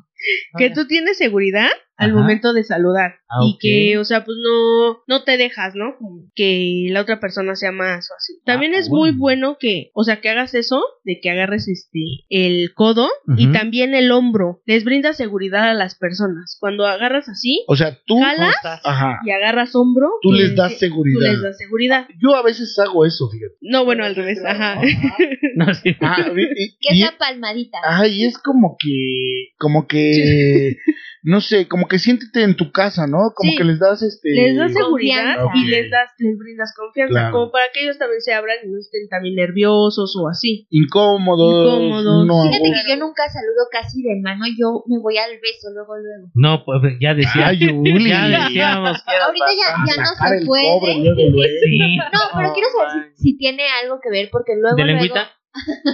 que 0.57 0.69
tú 0.69 0.87
tienes 0.87 1.17
seguridad 1.17 1.69
al 1.97 2.11
Ajá. 2.11 2.19
momento 2.19 2.53
de 2.53 2.63
saludar 2.63 3.15
Ah, 3.29 3.39
y 3.43 3.57
que, 3.59 3.97
o 3.97 4.03
sea, 4.05 4.23
pues 4.23 4.37
no 4.43 4.99
no 5.07 5.23
te 5.23 5.37
dejas, 5.37 5.73
¿no? 5.75 5.95
Que 6.35 6.87
la 6.91 7.01
otra 7.01 7.19
persona 7.19 7.55
sea 7.55 7.71
más 7.71 8.09
o 8.11 8.13
así. 8.17 8.33
También 8.45 8.73
Ah, 8.75 8.79
es 8.79 8.89
muy 8.89 9.11
bueno. 9.11 9.57
que, 9.59 9.89
o 9.93 10.03
sea, 10.03 10.21
que 10.21 10.29
hagas 10.29 10.53
eso, 10.53 10.81
de 11.03 11.19
que 11.21 11.29
agarres 11.31 11.67
este 11.67 11.99
el 12.29 12.73
codo 12.73 13.09
y 13.37 13.51
también 13.51 13.95
el 13.95 14.11
hombro. 14.11 14.61
Les 14.65 14.83
brinda 14.83 15.13
seguridad 15.13 15.69
a 15.69 15.73
las 15.73 15.95
personas. 15.95 16.57
Cuando 16.59 16.85
agarras 16.85 17.27
así 17.29 17.63
O 17.67 17.75
sea, 17.75 17.97
tú, 18.05 18.19
¿Jalas? 18.19 18.55
ajá, 18.83 19.19
y 19.25 19.31
agarras 19.31 19.75
hombro, 19.75 20.07
tú 20.21 20.31
les 20.33 20.55
das 20.55 20.73
que- 20.73 20.79
seguridad. 20.79 21.19
Tú 21.19 21.33
les 21.33 21.41
das 21.41 21.57
seguridad. 21.57 22.07
Yo 22.21 22.35
a 22.35 22.43
veces 22.43 22.77
hago 22.79 23.05
eso, 23.05 23.29
fíjate. 23.31 23.55
No, 23.61 23.85
bueno, 23.85 24.03
al 24.05 24.15
revés, 24.15 24.39
ajá. 24.45 24.79
No, 25.55 25.73
sí. 25.73 25.95
Ah, 26.01 26.17
y- 26.35 26.63
y- 26.63 26.77
Que 26.79 26.95
y- 26.95 27.03
esa 27.03 27.17
palmadita. 27.17 27.77
Ay, 27.83 28.25
es 28.25 28.37
como 28.37 28.75
que, 28.79 29.49
como 29.57 29.87
que, 29.87 30.75
no 31.23 31.39
sé, 31.41 31.67
como 31.67 31.84
que 31.87 31.99
siéntete 31.99 32.43
en 32.43 32.55
tu 32.55 32.71
casa, 32.71 33.07
¿no? 33.07 33.31
Como 33.35 33.51
Sí. 33.51 33.57
que 33.57 33.63
les 33.63 33.79
das 33.79 34.01
este. 34.01 34.29
Les 34.29 34.57
das 34.57 34.73
seguridad 34.73 35.37
Confianza. 35.41 35.57
y 35.57 35.69
les 35.69 35.91
das, 35.91 36.11
les 36.19 36.37
brindas 36.37 36.73
confianza, 36.75 37.11
Claro. 37.13 37.31
como 37.31 37.51
para 37.51 37.65
que 37.73 37.83
ellos 37.83 37.97
también 37.97 38.21
se 38.21 38.33
abran 38.33 38.57
y 38.63 38.67
no 38.69 38.77
estén 38.79 39.07
también 39.09 39.35
nerviosos 39.35 40.15
o 40.19 40.27
así. 40.27 40.67
incómodos. 40.69 41.65
Incómodos. 41.79 42.25
No, 42.27 42.43
Fíjate 42.51 42.71
que 42.71 42.89
yo 42.89 42.97
nunca 42.97 43.23
saludo 43.29 43.67
casi 43.71 44.01
de 44.01 44.19
mano, 44.21 44.45
yo 44.57 44.83
me 44.87 44.99
voy 44.99 45.17
al 45.17 45.31
beso 45.41 45.69
luego, 45.73 45.95
luego. 45.97 46.31
No, 46.35 46.63
pues 46.65 46.81
ya 46.99 47.13
decía. 47.13 47.47
Ay, 47.47 47.59
Yuli. 47.59 48.09
ya 48.09 48.27
decíamos 48.27 49.03
que 49.03 49.15
Ahorita 49.15 49.45
ya, 49.53 49.95
ya 49.95 50.01
no 50.01 50.07
se 50.39 50.45
puede. 50.45 50.65
cobre 50.65 50.95
luego, 50.99 51.21
luego. 51.31 51.49
Sí. 51.63 51.97
No, 52.13 52.19
pero 52.37 52.53
quiero 52.53 52.69
saber 52.69 53.11
si, 53.15 53.31
si 53.31 53.37
tiene 53.37 53.63
algo 53.83 53.99
que 54.01 54.09
ver, 54.09 54.29
porque 54.31 54.53
luego. 54.55 54.75
¿De 54.75 54.83
luego- 54.83 54.99
lengüita? 55.01 55.29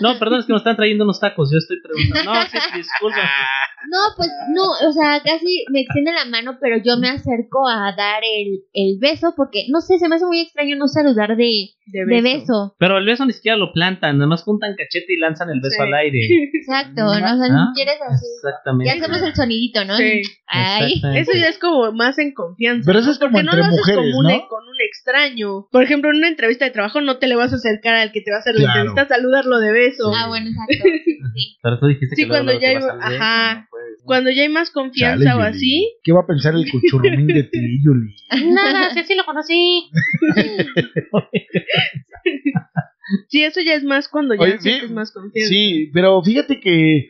No, 0.01 0.17
perdón, 0.19 0.39
es 0.39 0.45
que 0.45 0.53
nos 0.53 0.61
están 0.61 0.75
trayendo 0.75 1.03
unos 1.03 1.19
tacos. 1.19 1.51
Yo 1.51 1.57
estoy 1.57 1.77
preguntando. 1.81 2.33
No, 2.33 2.41
sí, 2.43 2.57
disculpa. 2.75 3.29
No, 3.89 3.97
pues 4.15 4.29
no, 4.53 4.63
o 4.87 4.91
sea, 4.93 5.21
casi 5.23 5.65
me 5.71 5.81
extiende 5.81 6.11
la 6.13 6.25
mano, 6.25 6.57
pero 6.61 6.77
yo 6.83 6.97
me 6.97 7.09
acerco 7.09 7.67
a 7.67 7.91
dar 7.97 8.21
el, 8.23 8.61
el 8.73 8.99
beso, 8.99 9.33
porque 9.35 9.65
no 9.69 9.81
sé, 9.81 9.97
se 9.97 10.07
me 10.07 10.15
hace 10.17 10.25
muy 10.25 10.39
extraño 10.41 10.75
no 10.75 10.87
saludar 10.87 11.35
de, 11.35 11.69
De 11.87 12.05
de 12.05 12.21
beso. 12.21 12.75
Pero 12.77 12.99
el 12.99 13.05
beso 13.05 13.25
ni 13.25 13.33
siquiera 13.33 13.57
lo 13.57 13.73
plantan, 13.73 14.17
nada 14.19 14.27
más 14.27 14.43
juntan 14.43 14.75
cachete 14.77 15.13
y 15.13 15.17
lanzan 15.17 15.49
el 15.49 15.61
beso 15.61 15.77
Sí. 15.77 15.81
al 15.81 15.93
aire. 15.95 16.19
Exacto, 16.53 17.01
¿no? 17.01 17.09
O 17.11 17.13
sea, 17.15 17.47
Ah, 17.49 17.65
ni 17.69 17.73
quieres 17.75 17.97
así. 18.07 18.25
Exactamente. 18.37 18.85
Ya 18.93 18.99
hacemos 19.01 19.21
el 19.27 19.35
sonidito, 19.35 19.83
¿no? 19.85 19.97
Sí. 19.97 20.21
Ay. 20.47 21.01
Eso 21.15 21.31
ya 21.33 21.47
es 21.47 21.57
como 21.57 21.91
más 21.91 22.19
en 22.19 22.33
confianza. 22.33 22.83
Pero 22.85 22.99
eso 22.99 23.07
¿no? 23.07 23.13
es 23.13 23.19
como 23.19 23.31
Porque 23.31 23.43
no 23.45 23.51
entre 23.51 23.61
lo 23.61 23.65
haces 23.67 23.79
mujeres, 23.79 24.13
con 24.15 24.25
un, 24.25 24.31
¿no? 24.31 24.47
con 24.47 24.63
un 24.67 24.75
extraño. 24.85 25.67
Por 25.71 25.83
ejemplo, 25.83 26.11
en 26.11 26.17
una 26.17 26.27
entrevista 26.27 26.65
de 26.65 26.71
trabajo 26.71 27.01
no 27.01 27.17
te 27.17 27.27
le 27.27 27.35
vas 27.35 27.51
a 27.51 27.55
acercar 27.55 27.95
al 27.95 28.11
que 28.11 28.21
te 28.21 28.29
va 28.31 28.37
a 28.37 28.39
hacer 28.41 28.53
la 28.55 28.61
Claro. 28.61 28.79
entrevista 28.81 29.01
a 29.01 29.07
saludarlo 29.51 29.59
de 29.59 29.71
beso. 29.71 30.11
Ah, 30.15 30.27
bueno, 30.27 30.49
exacto. 30.49 30.73
Sí, 30.83 30.99
sí. 31.05 31.57
Pero 31.61 31.79
tú 31.79 31.87
dijiste 31.87 32.15
Sí, 32.15 32.21
que 32.23 32.27
luego 32.27 32.45
cuando 32.45 32.59
luego 32.59 32.61
ya 32.61 32.69
al 32.69 32.75
beso, 32.75 32.91
ajá. 33.19 33.55
no 33.55 33.67
puedes, 33.69 33.97
¿no? 33.99 34.05
Cuando 34.05 34.29
ya 34.31 34.41
hay 34.43 34.49
más 34.49 34.71
confianza 34.71 35.23
Chale, 35.25 35.35
o 35.35 35.45
Yuli. 35.45 35.57
así, 35.57 35.93
¿Qué 36.03 36.11
va 36.11 36.21
a 36.21 36.27
pensar 36.27 36.55
el 36.55 36.69
cuchurrumín 36.71 37.27
de 37.27 37.43
ti, 37.43 37.81
Yuli? 37.83 38.15
Nada, 38.53 38.93
sí, 38.93 39.01
sí 39.05 39.15
lo 39.15 39.25
conocí. 39.25 39.89
sí, 43.29 43.43
eso 43.43 43.61
ya 43.61 43.73
es 43.75 43.83
más 43.83 44.07
cuando 44.07 44.35
ya 44.35 44.41
Oye, 44.41 44.59
sientes 44.59 44.87
sí, 44.89 44.93
más 44.93 45.11
confianza. 45.11 45.49
Sí, 45.49 45.89
pero 45.93 46.21
fíjate 46.23 46.59
que 46.59 47.09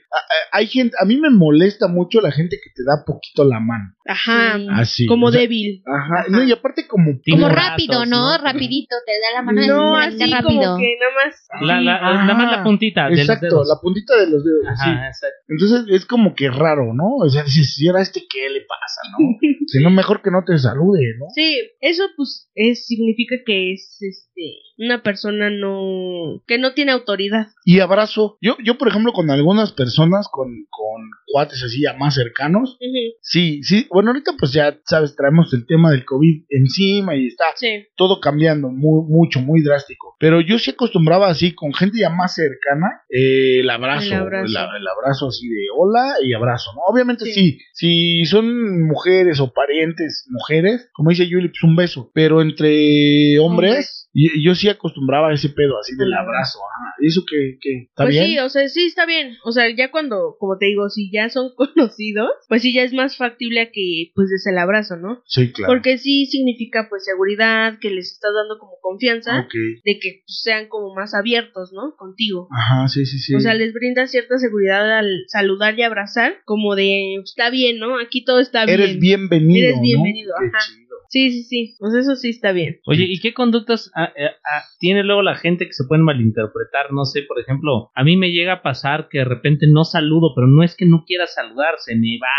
hay 0.51 0.67
gente, 0.67 0.95
a 1.01 1.05
mí 1.05 1.17
me 1.17 1.29
molesta 1.29 1.87
mucho 1.87 2.21
la 2.21 2.31
gente 2.31 2.57
que 2.63 2.69
te 2.75 2.83
da 2.83 3.03
poquito 3.05 3.43
la 3.45 3.59
mano. 3.59 3.93
Ajá, 4.05 4.57
Sí. 4.57 4.67
Así. 4.71 5.05
como 5.05 5.27
o 5.27 5.31
sea, 5.31 5.41
débil. 5.41 5.83
Ajá, 5.85 6.21
Ajá. 6.21 6.25
no, 6.29 6.43
y 6.43 6.51
aparte 6.51 6.87
como... 6.87 7.19
Como 7.29 7.47
ratos, 7.49 7.63
rápido, 7.69 8.05
¿no? 8.05 8.37
¿no? 8.37 8.43
Rapidito, 8.43 8.95
te 9.05 9.11
da 9.13 9.39
la 9.39 9.41
mano 9.43 9.61
No, 9.67 9.97
así 9.97 10.17
rápido. 10.31 10.41
como 10.43 10.77
que 10.77 10.97
nada 10.99 11.11
más. 11.25 11.47
La, 11.61 11.81
la, 11.81 11.95
Ajá. 11.95 12.25
nada 12.25 12.33
más 12.33 12.51
la 12.57 12.63
puntita 12.63 13.05
de 13.05 13.11
los 13.11 13.19
Exacto, 13.21 13.45
dedos. 13.45 13.67
la 13.67 13.79
puntita 13.81 14.15
de 14.17 14.29
los 14.29 14.43
dedos. 14.43 14.65
Ajá, 14.67 14.83
sí. 14.83 14.89
exacto. 15.07 15.37
Entonces 15.47 15.85
es 15.95 16.05
como 16.05 16.35
que 16.35 16.49
raro, 16.49 16.93
¿no? 16.93 17.15
O 17.23 17.29
sea, 17.29 17.43
dices, 17.43 17.73
si 17.75 17.87
era 17.87 18.01
este, 18.01 18.21
¿qué 18.29 18.49
le 18.49 18.61
pasa, 18.61 19.01
no? 19.11 19.37
si 19.67 19.79
no, 19.83 19.89
mejor 19.91 20.21
que 20.21 20.31
no 20.31 20.43
te 20.45 20.57
salude, 20.57 21.15
¿no? 21.19 21.25
Sí, 21.33 21.59
eso 21.79 22.03
pues 22.17 22.49
es, 22.55 22.85
significa 22.85 23.35
que 23.45 23.73
es 23.73 23.97
este 24.41 24.71
una 24.77 25.03
persona 25.03 25.51
no 25.51 26.41
que 26.47 26.57
no 26.57 26.73
tiene 26.73 26.91
autoridad. 26.91 27.47
Y 27.65 27.81
abrazo. 27.81 28.37
Yo, 28.41 28.57
yo 28.63 28.79
por 28.79 28.87
ejemplo, 28.87 29.13
con 29.13 29.29
algunas 29.29 29.71
personas, 29.73 30.27
con, 30.31 30.47
con 30.71 31.03
cuates 31.31 31.61
así 31.63 31.81
ya 31.83 31.93
más 31.93 32.15
cercanos, 32.15 32.79
sí, 33.21 33.61
sí. 33.61 33.85
Bueno, 33.91 34.09
ahorita 34.09 34.31
pues 34.39 34.53
ya, 34.53 34.79
sabes, 34.85 35.15
traemos 35.15 35.53
el 35.53 35.67
tema 35.67 35.91
del 35.91 36.03
COVID 36.03 36.45
encima 36.49 37.15
y 37.15 37.27
está 37.27 37.45
Sí. 37.55 37.85
todo 37.95 38.19
cambiando 38.19 38.69
muy, 38.69 39.03
mucho, 39.07 39.39
muy 39.39 39.61
drástico. 39.61 40.15
Pero 40.19 40.41
yo 40.41 40.57
sí 40.57 40.71
acostumbraba 40.71 41.27
así, 41.29 41.53
con 41.53 41.73
gente 41.75 41.99
ya 41.99 42.09
más 42.09 42.33
cercana, 42.33 42.87
eh, 43.09 43.59
el 43.59 43.69
abrazo. 43.69 44.07
El 44.07 44.13
abrazo. 44.13 44.45
El, 44.47 44.57
a- 44.57 44.77
el 44.79 44.87
abrazo 44.87 45.27
así 45.27 45.47
de 45.47 45.65
hola 45.77 46.15
y 46.23 46.33
abrazo, 46.33 46.71
¿no? 46.73 46.81
Obviamente 46.91 47.25
Sí. 47.25 47.33
sí. 47.33 47.59
Si 47.73 48.25
son 48.25 48.87
mujeres 48.87 49.39
o 49.39 49.53
parientes 49.53 50.25
mujeres, 50.31 50.89
como 50.93 51.11
dice 51.11 51.27
Yuli, 51.27 51.49
pues 51.49 51.63
un 51.63 51.75
beso. 51.75 52.09
Pero 52.15 52.41
entre 52.41 53.37
hombres, 53.39 53.71
Hombres. 53.71 54.00
Y- 54.13 54.43
yo 54.45 54.55
sí 54.55 54.69
acostumbraba 54.69 55.29
a 55.29 55.33
ese 55.33 55.49
pedo 55.49 55.77
así 55.79 55.95
del 55.95 56.07
El 56.07 56.13
abrazo. 56.13 56.59
Ajá. 56.59 56.93
¿Y 56.99 57.07
eso 57.07 57.21
que, 57.29 57.57
que 57.61 57.83
está 57.89 58.03
Pues 58.03 58.15
bien? 58.15 58.25
sí, 58.25 58.39
o 58.39 58.49
sea, 58.49 58.67
sí 58.67 58.85
está 58.85 59.05
bien. 59.05 59.37
O 59.43 59.51
sea, 59.51 59.65
ya 59.75 59.89
cuando, 59.91 60.35
como 60.39 60.57
te 60.57 60.65
digo, 60.67 60.89
si 60.89 61.09
ya 61.11 61.29
son 61.29 61.49
conocidos, 61.55 62.29
pues 62.49 62.61
sí 62.61 62.73
ya 62.73 62.83
es 62.83 62.93
más 62.93 63.17
factible 63.17 63.61
a 63.61 63.71
que 63.71 64.11
pues 64.15 64.29
des 64.29 64.45
el 64.47 64.57
abrazo, 64.57 64.97
¿no? 64.97 65.21
Sí, 65.25 65.51
claro. 65.51 65.73
Porque 65.73 65.97
sí 65.97 66.25
significa 66.25 66.87
pues 66.89 67.05
seguridad, 67.05 67.79
que 67.79 67.89
les 67.89 68.11
estás 68.11 68.31
dando 68.35 68.57
como 68.59 68.73
confianza, 68.81 69.39
Ok. 69.41 69.53
de 69.83 69.99
que 69.99 70.21
pues, 70.25 70.41
sean 70.43 70.67
como 70.67 70.93
más 70.93 71.13
abiertos, 71.13 71.71
¿no? 71.73 71.95
Contigo. 71.97 72.47
Ajá, 72.51 72.87
sí, 72.87 73.05
sí, 73.05 73.17
sí. 73.19 73.35
O 73.35 73.39
sea, 73.39 73.53
les 73.53 73.73
brinda 73.73 74.07
cierta 74.07 74.37
seguridad 74.37 74.99
al 74.99 75.23
saludar 75.27 75.77
y 75.79 75.83
abrazar, 75.83 76.35
como 76.45 76.75
de, 76.75 77.15
está 77.23 77.49
bien, 77.49 77.79
¿no? 77.79 77.97
Aquí 77.99 78.23
todo 78.25 78.39
está 78.39 78.65
bien. 78.65 78.79
Eres 78.81 78.99
bienvenido. 78.99 79.69
Eres 79.69 79.81
bienvenido, 79.81 80.33
ajá. 80.35 80.57
chido. 80.67 80.90
Sí, 81.11 81.29
sí, 81.29 81.43
sí. 81.43 81.75
Pues 81.77 81.93
eso 81.93 82.15
sí 82.15 82.29
está 82.29 82.53
bien. 82.53 82.77
Oye, 82.87 83.03
¿y 83.05 83.19
qué 83.19 83.33
conductas 83.33 83.91
ah, 83.95 84.13
eh, 84.15 84.27
ah, 84.49 84.63
tiene 84.79 85.03
luego 85.03 85.21
la 85.21 85.35
gente 85.35 85.65
que 85.65 85.73
se 85.73 85.83
pueden 85.85 86.05
malinterpretar? 86.05 86.93
No 86.93 87.03
sé, 87.03 87.23
por 87.23 87.37
ejemplo, 87.39 87.91
a 87.93 88.03
mí 88.05 88.15
me 88.15 88.31
llega 88.31 88.53
a 88.53 88.61
pasar 88.61 89.09
que 89.09 89.17
de 89.19 89.25
repente 89.25 89.67
no 89.67 89.83
saludo, 89.83 90.31
pero 90.33 90.47
no 90.47 90.63
es 90.63 90.75
que 90.77 90.85
no 90.85 91.03
quiera 91.05 91.27
saludar, 91.27 91.75
se 91.79 91.95
me 91.95 92.17
va 92.21 92.29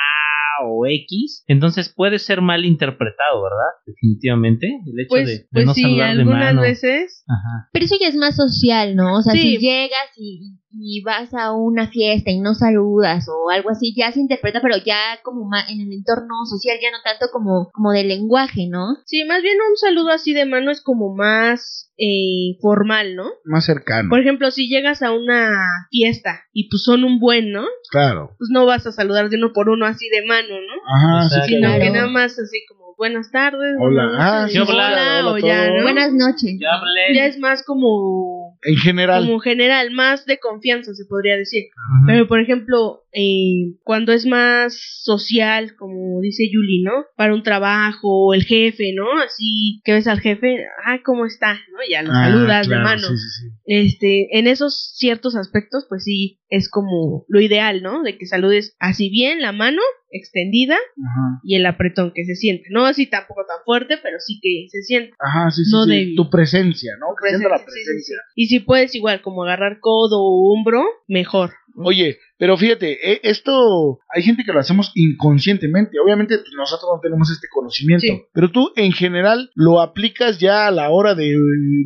o 0.65 0.87
X. 0.87 1.45
Entonces 1.49 1.89
puede 1.95 2.19
ser 2.19 2.41
mal 2.41 2.65
interpretado, 2.65 3.43
¿verdad? 3.43 3.73
Definitivamente. 3.87 4.67
El 4.87 5.01
hecho 5.01 5.09
Pues, 5.11 5.27
de, 5.27 5.33
de 5.39 5.47
pues 5.53 5.67
no 5.67 5.75
sí, 5.75 5.83
saludar 5.83 6.15
de 6.15 6.21
algunas 6.21 6.41
mano. 6.55 6.63
veces. 6.63 7.25
Ajá. 7.29 7.69
Pero 7.73 7.85
eso 7.85 7.97
ya 8.01 8.09
es 8.09 8.17
más 8.17 8.37
social, 8.37 8.97
¿no? 8.97 9.17
O 9.19 9.23
sea, 9.23 9.33
Sí. 9.35 9.41
si 9.57 9.59
llegas 9.59 10.11
y, 10.17 10.59
y 10.75 11.03
vas 11.03 11.35
a 11.35 11.53
una 11.53 11.89
fiesta 11.89 12.31
y 12.31 12.41
no 12.41 12.55
saludas 12.55 13.27
o 13.29 13.51
algo 13.51 13.71
así, 13.71 13.95
ya 13.97 14.11
se 14.13 14.21
interpreta, 14.21 14.61
pero 14.63 14.77
ya 14.85 14.97
como 15.23 15.45
ma- 15.45 15.67
en 15.69 15.81
el 15.81 15.93
entorno 15.93 16.45
social, 16.47 16.79
ya 16.83 16.91
no 16.91 16.99
tanto 17.05 17.27
como, 17.33 17.71
como 17.73 17.93
de 17.93 18.05
lenguaje, 18.05 18.67
¿no? 18.69 18.97
Sí, 19.07 19.25
más 19.25 19.43
bien 19.43 19.59
un 19.69 19.77
saludo 19.77 20.11
así 20.11 20.33
de 20.33 20.47
mano 20.47 20.71
es 20.71 20.81
como 20.81 21.15
más 21.15 21.92
eh, 21.99 22.57
formal, 22.61 23.15
¿no? 23.17 23.31
Más 23.45 23.65
cercano. 23.67 24.09
Por 24.09 24.21
ejemplo, 24.21 24.51
si 24.51 24.69
llegas 24.69 25.03
a 25.03 25.13
una 25.13 25.51
fiesta 25.91 26.45
y 26.53 26.69
pues 26.69 26.83
son 26.83 27.05
un 27.05 27.19
buen, 27.21 27.53
¿no? 27.53 27.65
Claro. 27.91 28.35
Pues 28.39 28.51
no 28.53 28.67
vas 28.67 28.87
a 28.87 28.93
saludar 28.93 29.29
de 29.29 29.37
uno 29.37 29.53
por 29.53 29.69
uno 29.69 29.87
así 29.87 30.09
de 30.09 30.25
mano, 30.27 30.49
¿no? 30.49 30.75
Ajá, 30.95 31.29
sí, 31.29 31.41
Sino 31.49 31.69
claro. 31.69 31.83
que 31.83 31.91
nada 31.91 32.07
más 32.09 32.39
así 32.39 32.65
como 32.69 32.83
buenas 32.97 33.31
tardes. 33.31 33.75
Hola. 33.81 34.05
buenas 34.07 34.21
Ah, 34.21 34.49
sí, 34.49 34.59
hola, 34.59 35.23
o 35.27 35.39
ya. 35.39 35.71
¿no? 35.71 35.83
Buenas 35.83 36.13
noches. 36.13 36.57
Ya 36.61 36.75
hablé. 36.75 37.15
Ya 37.15 37.27
es 37.27 37.39
más 37.39 37.65
como 37.65 38.59
En 38.63 38.77
general. 38.77 39.25
como 39.27 39.41
general, 39.41 39.91
más 39.91 40.25
de 40.25 40.39
confianza 40.39 40.95
se 40.95 41.05
podría 41.07 41.37
decir. 41.37 41.65
Pero 42.07 42.29
por 42.29 42.41
ejemplo, 42.41 43.03
eh, 43.13 43.75
cuando 43.83 44.13
es 44.13 44.25
más 44.25 44.75
social, 45.03 45.75
como 45.77 46.21
dice 46.21 46.45
Yuli, 46.51 46.83
¿no? 46.83 46.93
Para 47.17 47.35
un 47.35 47.43
trabajo, 47.43 48.29
o 48.29 48.35
el 48.35 48.45
jefe, 48.45 48.93
¿no? 48.95 49.19
Así 49.21 49.81
que 49.85 49.93
ves 49.95 50.07
al 50.07 50.21
jefe, 50.21 50.65
ah, 50.87 50.99
¿cómo 51.05 51.27
está? 51.27 51.55
¿No? 51.55 51.79
Ya 51.91 52.03
lo 52.03 52.13
Ah, 52.13 52.25
saludas 52.31 52.67
claro, 52.67 52.81
de 52.83 52.85
mano. 52.85 53.09
Sí, 53.09 53.17
sí, 53.17 53.29
sí. 53.41 53.49
Este, 53.67 54.39
en 54.39 54.47
esos 54.47 54.93
ciertos 54.97 55.37
aspectos, 55.37 55.87
pues 55.89 56.05
sí, 56.05 56.41
es 56.49 56.69
como 56.69 57.25
lo 57.29 57.41
ideal, 57.41 57.83
¿no? 57.83 58.03
De 58.03 58.19
que 58.19 58.27
saludes 58.27 58.77
así 58.79 59.09
bien 59.11 59.41
la 59.41 59.53
mano, 59.53 59.81
extendida, 60.11 60.75
Ajá. 60.75 61.41
y 61.45 61.57
el 61.57 61.65
apretón 61.67 62.13
que 62.15 62.25
se 62.25 62.35
siente. 62.35 62.65
No 62.71 62.85
así 62.85 63.07
tampoco 63.07 63.45
tan 63.47 63.59
fuerte, 63.65 63.97
pero 64.03 64.19
sí 64.21 64.39
que 64.43 64.67
se 64.71 64.83
siente. 64.83 65.13
Ajá, 65.19 65.51
sí, 65.51 65.65
sí. 65.65 65.71
No 65.73 65.85
sí. 65.85 66.15
Tu 66.17 66.29
presencia, 66.31 66.93
¿no? 67.01 67.07
Que 67.21 67.29
sienta 67.31 67.49
la 67.49 67.59
Sí, 67.59 67.65
sí, 67.67 67.71
sí. 67.73 67.85
presencia. 67.85 68.17
Y 68.37 68.47
si 68.47 68.61
puedes 68.61 68.95
igual 68.95 69.23
como 69.23 69.45
agarrar 69.45 69.79
codo 69.81 70.21
o 70.21 70.53
hombro, 70.55 70.83
mejor. 71.09 71.53
Oye, 71.77 72.19
pero 72.43 72.57
fíjate, 72.57 73.13
eh, 73.13 73.21
esto 73.23 74.01
hay 74.13 74.25
gente 74.25 74.43
que 74.45 74.53
lo 74.53 74.59
hacemos 74.59 74.91
inconscientemente. 74.97 76.01
Obviamente 76.05 76.39
pues, 76.39 76.51
nosotros 76.57 76.91
no 76.93 77.01
tenemos 77.01 77.31
este 77.31 77.47
conocimiento, 77.49 78.05
Sí. 78.05 78.21
pero 78.35 78.51
tú 78.51 78.73
en 78.75 78.91
general 78.91 79.53
lo 79.55 79.81
aplicas 79.81 80.41
ya 80.41 80.67
a 80.67 80.73
la 80.73 80.91
hora 80.91 81.15
de, 81.15 81.37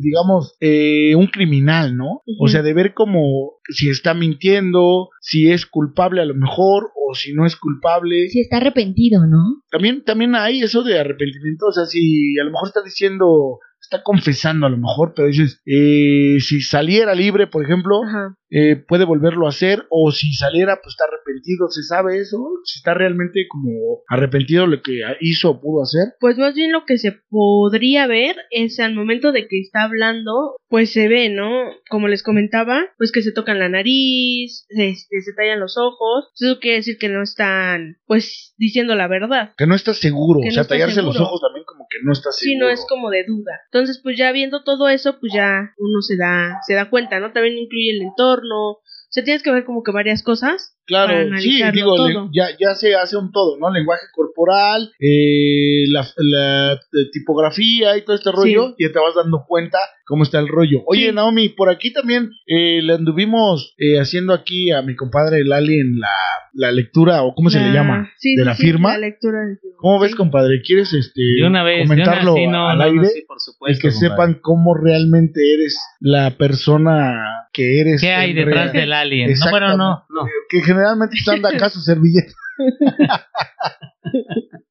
digamos, 0.01 0.55
eh, 0.59 1.13
un 1.15 1.27
criminal, 1.27 1.95
¿no? 1.95 2.23
O 2.39 2.47
sea, 2.47 2.63
de 2.63 2.73
ver 2.73 2.95
como 2.95 3.51
si 3.69 3.91
está 3.91 4.15
mintiendo, 4.15 5.09
si 5.21 5.51
es 5.51 5.67
culpable 5.67 6.21
a 6.21 6.25
lo 6.25 6.33
mejor 6.33 6.89
o 6.95 7.13
si 7.13 7.33
no 7.33 7.45
es 7.45 7.55
culpable. 7.55 8.27
Si 8.29 8.39
está 8.39 8.57
arrepentido, 8.57 9.27
¿no? 9.27 9.61
También, 9.69 10.03
también 10.03 10.33
hay 10.33 10.61
eso 10.63 10.81
de 10.81 10.97
arrepentimiento, 10.99 11.67
o 11.67 11.71
sea, 11.71 11.85
si 11.85 12.35
a 12.39 12.43
lo 12.43 12.49
mejor 12.49 12.69
está 12.69 12.81
diciendo 12.83 13.59
está 13.87 14.03
confesando 14.03 14.67
a 14.67 14.69
lo 14.69 14.77
mejor, 14.77 15.13
pero 15.15 15.27
dices, 15.27 15.61
eh, 15.65 16.37
si 16.39 16.61
saliera 16.61 17.15
libre, 17.15 17.47
por 17.47 17.63
ejemplo, 17.63 18.01
eh, 18.49 18.75
puede 18.75 19.05
volverlo 19.05 19.45
a 19.45 19.49
hacer, 19.49 19.85
o 19.89 20.11
si 20.11 20.33
saliera, 20.33 20.79
pues 20.83 20.93
está 20.93 21.05
arrepentido, 21.05 21.69
¿se 21.69 21.83
sabe 21.83 22.19
eso? 22.19 22.37
Si 22.65 22.79
está 22.79 22.93
realmente 22.93 23.45
como 23.49 24.03
arrepentido 24.09 24.63
de 24.63 24.75
lo 24.75 24.81
que 24.81 24.99
hizo 25.21 25.51
o 25.51 25.61
pudo 25.61 25.83
hacer. 25.83 26.15
Pues 26.19 26.37
más 26.37 26.53
bien 26.53 26.71
lo 26.71 26.85
que 26.85 26.97
se 26.97 27.13
podría 27.29 28.07
ver 28.07 28.35
es 28.51 28.79
al 28.79 28.93
momento 28.93 29.31
de 29.31 29.47
que 29.47 29.59
está 29.59 29.83
hablando, 29.83 30.55
pues 30.69 30.91
se 30.91 31.07
ve, 31.07 31.29
¿no? 31.29 31.49
Como 31.89 32.07
les 32.07 32.23
comentaba, 32.23 32.87
pues 32.97 33.11
que 33.11 33.21
se 33.21 33.31
tocan 33.31 33.59
la 33.59 33.69
nariz, 33.69 34.65
este, 34.69 35.21
se 35.21 35.33
tallan 35.33 35.59
los 35.59 35.77
ojos. 35.77 36.29
Eso 36.39 36.59
quiere 36.59 36.77
decir 36.77 36.97
que 36.99 37.09
no 37.09 37.23
están, 37.23 37.97
pues, 38.05 38.53
diciendo 38.57 38.95
la 38.95 39.07
verdad. 39.07 39.53
Que 39.57 39.67
no 39.67 39.75
está 39.75 39.93
seguro, 39.93 40.41
Que 40.41 40.49
o 40.49 40.51
sea, 40.51 40.65
tallarse 40.65 41.01
los 41.01 41.19
ojos 41.19 41.41
también 41.41 41.56
que 41.99 42.05
no 42.05 42.11
está 42.13 42.31
Sí, 42.31 42.55
no 42.55 42.69
es 42.69 42.85
como 42.87 43.09
de 43.09 43.23
duda. 43.25 43.59
Entonces, 43.71 43.99
pues 44.01 44.17
ya 44.17 44.31
viendo 44.31 44.63
todo 44.63 44.89
eso, 44.89 45.19
pues 45.19 45.33
ya 45.33 45.73
uno 45.77 46.01
se 46.01 46.17
da, 46.17 46.59
se 46.65 46.73
da 46.73 46.89
cuenta, 46.89 47.19
¿no? 47.19 47.31
También 47.33 47.57
incluye 47.57 47.91
el 47.91 48.01
entorno. 48.01 48.71
O 48.71 48.81
sea, 49.09 49.23
tienes 49.23 49.43
que 49.43 49.51
ver 49.51 49.65
como 49.65 49.83
que 49.83 49.91
varias 49.91 50.23
cosas. 50.23 50.76
Claro, 50.87 51.37
sí, 51.37 51.61
digo, 51.73 51.95
todo. 51.95 52.07
le- 52.07 52.15
ya, 52.33 52.45
ya 52.59 52.73
se 52.73 52.95
hace 52.95 53.17
un 53.17 53.31
todo, 53.31 53.57
¿no? 53.59 53.69
Lenguaje 53.71 54.05
corporal, 54.13 54.89
eh, 54.99 55.83
la, 55.91 56.07
la, 56.17 56.73
eh, 56.73 56.77
tipografía 57.11 57.97
y 57.97 58.03
todo 58.05 58.15
este 58.15 58.31
rollo, 58.31 58.73
y 58.77 58.85
ya 58.87 58.93
te 58.93 58.99
vas 58.99 59.13
dando 59.15 59.43
cuenta 59.47 59.77
cómo 60.05 60.23
está 60.23 60.39
el 60.39 60.47
rollo. 60.47 60.83
Oye, 60.85 61.09
Sí. 61.09 61.11
Naomi, 61.13 61.49
por 61.49 61.69
aquí 61.69 61.91
también 61.91 62.31
eh, 62.47 62.81
le 62.81 62.93
anduvimos 62.93 63.75
eh, 63.77 63.99
haciendo 63.99 64.33
aquí 64.33 64.71
a 64.71 64.81
mi 64.81 64.95
compadre 64.95 65.39
el 65.41 65.51
Alien 65.51 65.99
la, 65.99 66.07
la 66.53 66.71
lectura, 66.71 67.23
o 67.23 67.35
cómo 67.35 67.49
se 67.49 67.59
le 67.59 67.67
La- 67.67 67.73
llama, 67.73 68.09
sí, 68.17 68.35
de 68.35 68.43
sí, 68.43 68.45
la 68.45 68.55
sí, 68.55 68.63
firma. 68.63 68.93
La 68.93 68.99
lectura. 68.99 69.39
¿Cómo 69.77 69.99
ves, 69.99 70.11
Sí. 70.11 70.17
compadre? 70.17 70.61
¿Quieres 70.65 70.93
este, 70.93 71.21
De 71.21 71.45
una 71.45 71.63
vez, 71.63 71.79
de 71.89 71.93
una- 71.93 72.03
comentarlo 72.05 72.35
sí, 72.35 72.47
no, 72.47 72.69
al 72.69 72.77
no, 72.77 72.85
no, 72.85 72.89
aire? 72.91 73.07
sí, 73.13 73.21
por 73.27 73.37
y 73.37 73.39
supuesto. 73.41 73.81
que 73.81 73.89
compadre. 73.93 74.09
sepan 74.09 74.39
cómo 74.41 74.73
realmente 74.73 75.41
eres 75.53 75.77
la 75.99 76.31
persona 76.37 77.47
que 77.53 77.81
eres. 77.81 78.01
¿Qué 78.01 78.11
hay 78.13 78.31
en 78.31 78.37
detrás 78.37 78.71
real- 78.71 78.73
del 78.73 78.93
alien? 78.93 79.33
No, 79.33 79.51
bueno, 79.51 79.77
no, 79.77 80.05
no. 80.09 80.21
Que 80.49 80.61
generalmente 80.77 81.17
te 81.23 81.31
anda 81.31 81.49
acá 81.49 81.69
su 81.69 81.81
servilleta. 81.81 82.33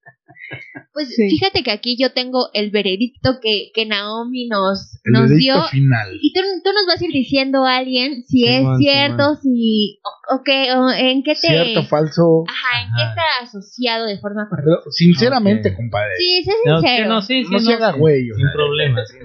Pues 0.97 1.15
Sí. 1.15 1.29
fíjate 1.29 1.63
que 1.63 1.71
aquí 1.71 1.95
yo 2.01 2.13
tengo 2.13 2.49
el 2.55 2.71
veredicto 2.71 3.37
que, 3.43 3.69
que 3.75 3.85
Naomi 3.85 4.49
nos, 4.49 4.99
El 5.05 5.13
nos 5.13 5.31
dio. 5.37 5.61
final. 5.65 6.17
Y 6.23 6.33
tú, 6.33 6.41
tú 6.65 6.71
nos 6.73 6.87
vas 6.87 7.03
a 7.03 7.05
ir 7.05 7.13
diciendo 7.13 7.67
a 7.67 7.77
alguien 7.77 8.25
si 8.25 8.47
es 8.49 8.65
cierto, 8.79 9.35
si. 9.43 10.01
O, 10.03 10.37
o 10.37 10.43
qué, 10.43 10.73
o 10.73 10.89
en 10.91 11.23
qué 11.23 11.33
te. 11.35 11.49
Cierto, 11.49 11.83
falso. 11.83 12.45
Ajá, 12.49 12.81
en 12.83 12.89
qué 12.97 13.03
está 13.11 13.23
asociado 13.43 14.07
de 14.07 14.17
forma 14.21 14.49
correcta. 14.49 14.71
Pero 14.83 14.91
sinceramente, 14.91 15.75
compadre. 15.77 16.15
Sí, 16.17 16.45
sé 16.45 16.53
No, 16.65 16.81
sincero. 16.81 17.09
no, 17.11 17.21
sí, 17.21 17.45
sí, 17.45 17.51
No 17.53 17.61
se 17.61 17.75
haga 17.75 17.93
güey, 17.93 18.23
Sin 18.35 18.47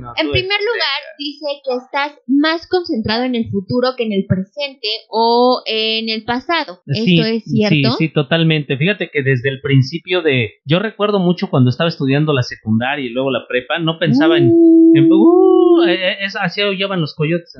no, 0.01 0.11
En 0.17 0.29
primer 0.29 0.59
lugar, 0.59 0.99
dice 1.17 1.45
que 1.63 1.75
estás 1.77 2.19
más 2.27 2.67
concentrado 2.67 3.23
en 3.23 3.35
el 3.35 3.49
futuro 3.49 3.93
que 3.95 4.03
en 4.03 4.11
el 4.11 4.25
presente 4.27 4.87
o 5.09 5.61
en 5.65 6.09
el 6.09 6.25
pasado. 6.25 6.81
Sí, 6.87 7.17
¿Esto 7.19 7.27
es 7.31 7.43
cierto? 7.45 7.91
Sí, 7.97 8.07
sí, 8.07 8.13
totalmente. 8.13 8.75
Fíjate 8.75 9.09
que 9.09 9.23
desde 9.23 9.47
el 9.49 9.61
principio 9.61 10.21
de... 10.21 10.49
Yo 10.65 10.79
recuerdo 10.79 11.19
mucho 11.19 11.49
cuando 11.49 11.60
estaba 11.69 11.87
estudiando 11.87 12.33
la 12.33 12.43
secundaria 12.43 13.05
y 13.05 13.09
luego 13.09 13.31
la 13.31 13.45
prepa, 13.47 13.79
no 13.79 13.99
pensaba 13.99 14.37
en... 14.37 14.51
en- 14.93 15.11
uh, 15.11 15.83
eh, 15.87 15.93
eh, 15.93 16.17
es, 16.21 16.35
así 16.35 16.61
aullaban 16.61 17.01
los 17.01 17.15
coyotes. 17.15 17.55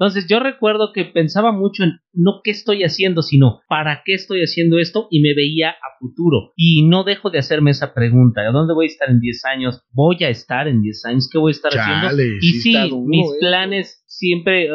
Entonces, 0.00 0.26
yo 0.30 0.40
recuerdo 0.40 0.92
que 0.94 1.04
pensaba 1.04 1.52
mucho 1.52 1.84
en 1.84 2.00
no 2.14 2.40
qué 2.42 2.52
estoy 2.52 2.84
haciendo, 2.84 3.20
sino 3.20 3.60
para 3.68 4.00
qué 4.02 4.14
estoy 4.14 4.40
haciendo 4.40 4.78
esto 4.78 5.08
y 5.10 5.20
me 5.20 5.34
veía 5.34 5.72
a 5.72 5.98
futuro. 5.98 6.52
Y 6.56 6.88
no 6.88 7.04
dejo 7.04 7.28
de 7.28 7.38
hacerme 7.38 7.72
esa 7.72 7.92
pregunta. 7.92 8.40
¿A 8.40 8.50
dónde 8.50 8.72
voy 8.72 8.86
a 8.86 8.88
estar 8.88 9.10
en 9.10 9.20
10 9.20 9.44
años? 9.44 9.82
¿Voy 9.92 10.24
a 10.24 10.30
estar 10.30 10.68
en 10.68 10.80
10 10.80 11.04
años? 11.04 11.28
¿Qué 11.30 11.38
voy 11.38 11.50
a 11.50 11.52
estar 11.52 11.72
haciendo? 11.78 12.22
Y 12.40 12.52
sí 12.60 12.72
duro, 12.88 13.02
mis 13.06 13.26
¿eh? 13.26 13.36
planes 13.40 14.02
siempre 14.06 14.70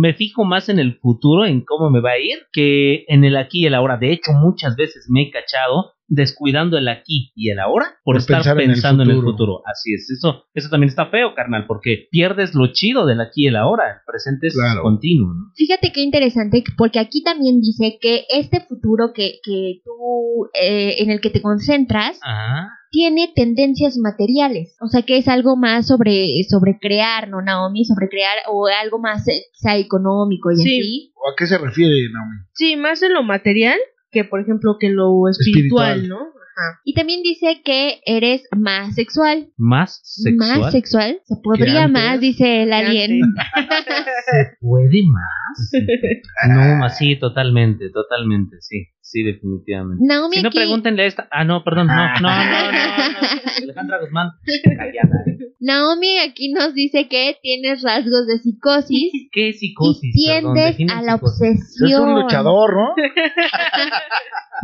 me 0.00 0.12
fijo 0.12 0.44
más 0.44 0.68
en 0.68 0.78
el 0.78 0.98
futuro, 0.98 1.46
en 1.46 1.62
cómo 1.64 1.88
me 1.88 2.02
va 2.02 2.10
a 2.10 2.18
ir, 2.18 2.40
que 2.52 3.06
en 3.08 3.24
el 3.24 3.36
aquí 3.36 3.62
y 3.62 3.66
el 3.66 3.74
ahora. 3.74 3.96
De 3.96 4.12
hecho, 4.12 4.32
muchas 4.32 4.76
veces 4.76 5.06
me 5.10 5.22
he 5.22 5.30
cachado 5.30 5.92
descuidando 6.14 6.76
el 6.76 6.88
aquí 6.88 7.32
y 7.34 7.50
el 7.50 7.58
ahora 7.58 7.86
por, 8.04 8.14
Por 8.14 8.16
estar 8.18 8.36
pensar 8.38 8.60
en 8.60 8.68
el 8.70 8.74
pensando 8.74 9.02
en 9.02 9.10
el, 9.10 9.16
futuro. 9.16 9.32
futuro. 9.32 9.62
Así 9.66 9.94
es, 9.94 10.10
eso, 10.10 10.44
eso 10.54 10.68
también 10.68 10.88
está 10.88 11.06
feo, 11.06 11.34
carnal, 11.34 11.64
porque 11.66 12.06
pierdes 12.10 12.54
lo 12.54 12.66
chido 12.72 13.06
del 13.06 13.20
aquí 13.20 13.44
y 13.44 13.46
el 13.48 13.56
ahora. 13.56 13.84
El 13.88 14.00
presente 14.06 14.48
es 14.48 14.54
Claro. 14.54 14.82
continuo. 14.82 15.32
¿no? 15.34 15.52
Fíjate 15.56 15.90
qué 15.92 16.02
interesante, 16.02 16.62
porque 16.76 16.98
aquí 16.98 17.22
también 17.22 17.60
dice 17.60 17.98
que 18.00 18.24
este 18.28 18.60
futuro 18.60 19.12
que, 19.14 19.40
que 19.42 19.80
tú, 19.84 20.48
eh, 20.60 20.96
en 20.98 21.10
el 21.10 21.20
que 21.20 21.30
te 21.30 21.40
concentras, 21.40 22.18
Ajá. 22.22 22.68
tiene 22.90 23.32
tendencias 23.34 23.96
materiales. 23.96 24.76
O 24.82 24.88
sea 24.88 25.02
que 25.02 25.16
es 25.16 25.28
algo 25.28 25.56
más 25.56 25.86
sobre, 25.86 26.42
sobre 26.48 26.78
crear, 26.78 27.28
¿no, 27.30 27.40
Naomi? 27.40 27.84
Sobre 27.86 28.08
crear, 28.08 28.36
o 28.50 28.66
algo 28.66 28.98
más 28.98 29.26
eh, 29.28 29.44
quizá 29.54 29.76
económico 29.76 30.50
y 30.50 30.56
Sí. 30.56 30.62
así. 30.62 31.12
¿O 31.14 31.30
a 31.30 31.34
qué 31.38 31.46
se 31.46 31.56
refiere, 31.56 31.94
Naomi? 32.12 32.36
Sí, 32.52 32.76
más 32.76 33.02
en 33.02 33.14
lo 33.14 33.22
material 33.22 33.78
que, 34.12 34.24
por 34.24 34.40
ejemplo, 34.40 34.76
que 34.78 34.90
lo 34.90 35.28
espiritual, 35.28 35.96
Espiritual. 35.96 36.08
¿no? 36.08 36.18
Ajá. 36.18 36.80
Y 36.84 36.94
también 36.94 37.22
dice 37.22 37.62
que 37.64 38.00
eres 38.04 38.46
más 38.54 38.94
sexual. 38.94 39.48
Más 39.56 40.00
sexual. 40.04 40.60
Más 40.60 40.72
sexual. 40.72 41.20
Se 41.24 41.36
podría 41.42 41.88
más, 41.88 42.20
dice 42.20 42.62
el 42.62 42.72
alien. 42.72 43.20
¿Puede 44.60 45.00
más? 45.10 45.72
no, 46.48 46.76
más 46.76 46.98
sí, 46.98 47.18
totalmente, 47.18 47.90
totalmente, 47.90 48.56
sí, 48.60 48.86
sí, 49.12 49.22
definitivamente. 49.22 50.02
Naomi 50.06 50.36
Si 50.36 50.42
no, 50.42 50.48
aquí- 50.48 50.58
pregúntenle 50.58 51.02
a 51.02 51.06
esta. 51.06 51.28
Ah, 51.30 51.44
no, 51.44 51.62
perdón, 51.64 51.86
no, 51.88 51.94
no, 51.94 52.20
no, 52.20 52.22
no. 52.22 52.72
no. 52.72 53.18
Alejandra 53.62 54.00
Guzmán. 54.00 54.28
Callada, 54.64 55.22
¿eh? 55.26 55.38
Naomi 55.60 56.18
aquí 56.18 56.52
nos 56.52 56.74
dice 56.74 57.06
que 57.08 57.36
tienes 57.40 57.82
rasgos 57.82 58.26
de 58.26 58.38
psicosis 58.38 59.12
¿Qué 59.30 59.52
psicosis? 59.52 60.10
y 60.16 60.26
Perdón, 60.26 60.54
tiendes 60.54 60.96
a 60.96 61.02
la 61.02 61.12
psicosis. 61.14 61.40
obsesión. 61.78 61.90
Es 61.90 61.98
un 62.00 62.14
luchador, 62.20 62.70
¿no? 62.74 62.94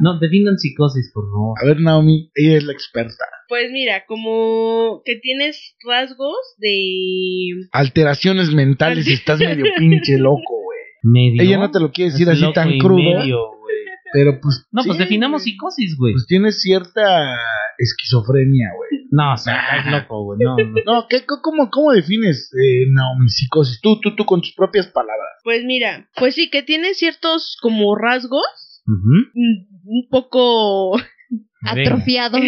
No, 0.01 0.19
definan 0.19 0.57
psicosis, 0.59 1.11
por 1.13 1.25
favor. 1.31 1.57
A 1.63 1.67
ver, 1.67 1.81
Naomi, 1.81 2.31
ella 2.35 2.57
es 2.59 2.65
la 2.65 2.73
experta. 2.73 3.25
Pues 3.49 3.71
mira, 3.73 4.05
como 4.07 5.03
que 5.05 5.17
tienes 5.17 5.77
rasgos 5.87 6.37
de... 6.59 7.69
Alteraciones 7.73 8.53
mentales 8.53 9.07
y 9.09 9.13
estás 9.15 9.39
medio 9.41 9.65
pinche 9.77 10.19
loco, 10.19 10.63
güey. 10.65 10.79
Medio. 11.03 11.43
Ella 11.43 11.59
no 11.59 11.71
te 11.71 11.81
lo 11.81 11.91
quiere 11.93 12.11
decir 12.11 12.29
Es 12.29 12.43
así 12.43 12.53
tan 12.53 12.77
crudo, 12.79 12.97
medio. 13.21 13.39
Pero 14.13 14.41
pues... 14.41 14.67
No, 14.71 14.83
pues 14.85 14.99
definamos 14.99 15.43
güey. 15.43 15.53
psicosis, 15.53 15.97
güey. 15.97 16.13
Pues 16.15 16.27
tienes 16.27 16.61
cierta 16.61 17.37
esquizofrenia, 17.79 18.71
güey. 18.77 19.07
No, 19.11 19.35
o 19.35 19.37
sea, 19.37 19.79
estás 19.79 19.93
loco, 19.93 20.25
güey. 20.25 20.39
No, 20.43 20.57
no. 20.57 20.83
No, 20.85 21.07
¿qué, 21.09 21.25
cómo, 21.43 21.71
¿cómo 21.71 21.93
defines, 21.93 22.51
eh, 22.55 22.87
Naomi, 22.91 23.29
psicosis? 23.29 23.81
Tú, 23.81 24.01
tú, 24.01 24.15
tú, 24.17 24.25
con 24.27 24.41
tus 24.41 24.53
propias 24.55 24.87
palabras. 24.89 25.41
Pues 25.45 25.65
mira, 25.65 26.09
pues 26.17 26.35
sí, 26.35 26.51
que 26.51 26.63
tiene 26.63 26.95
ciertos 26.95 27.57
como 27.63 27.97
rasgos 27.97 28.83
mm, 28.87 29.41
un 29.85 30.09
poco. 30.11 30.97
Atrofiados. 31.63 32.41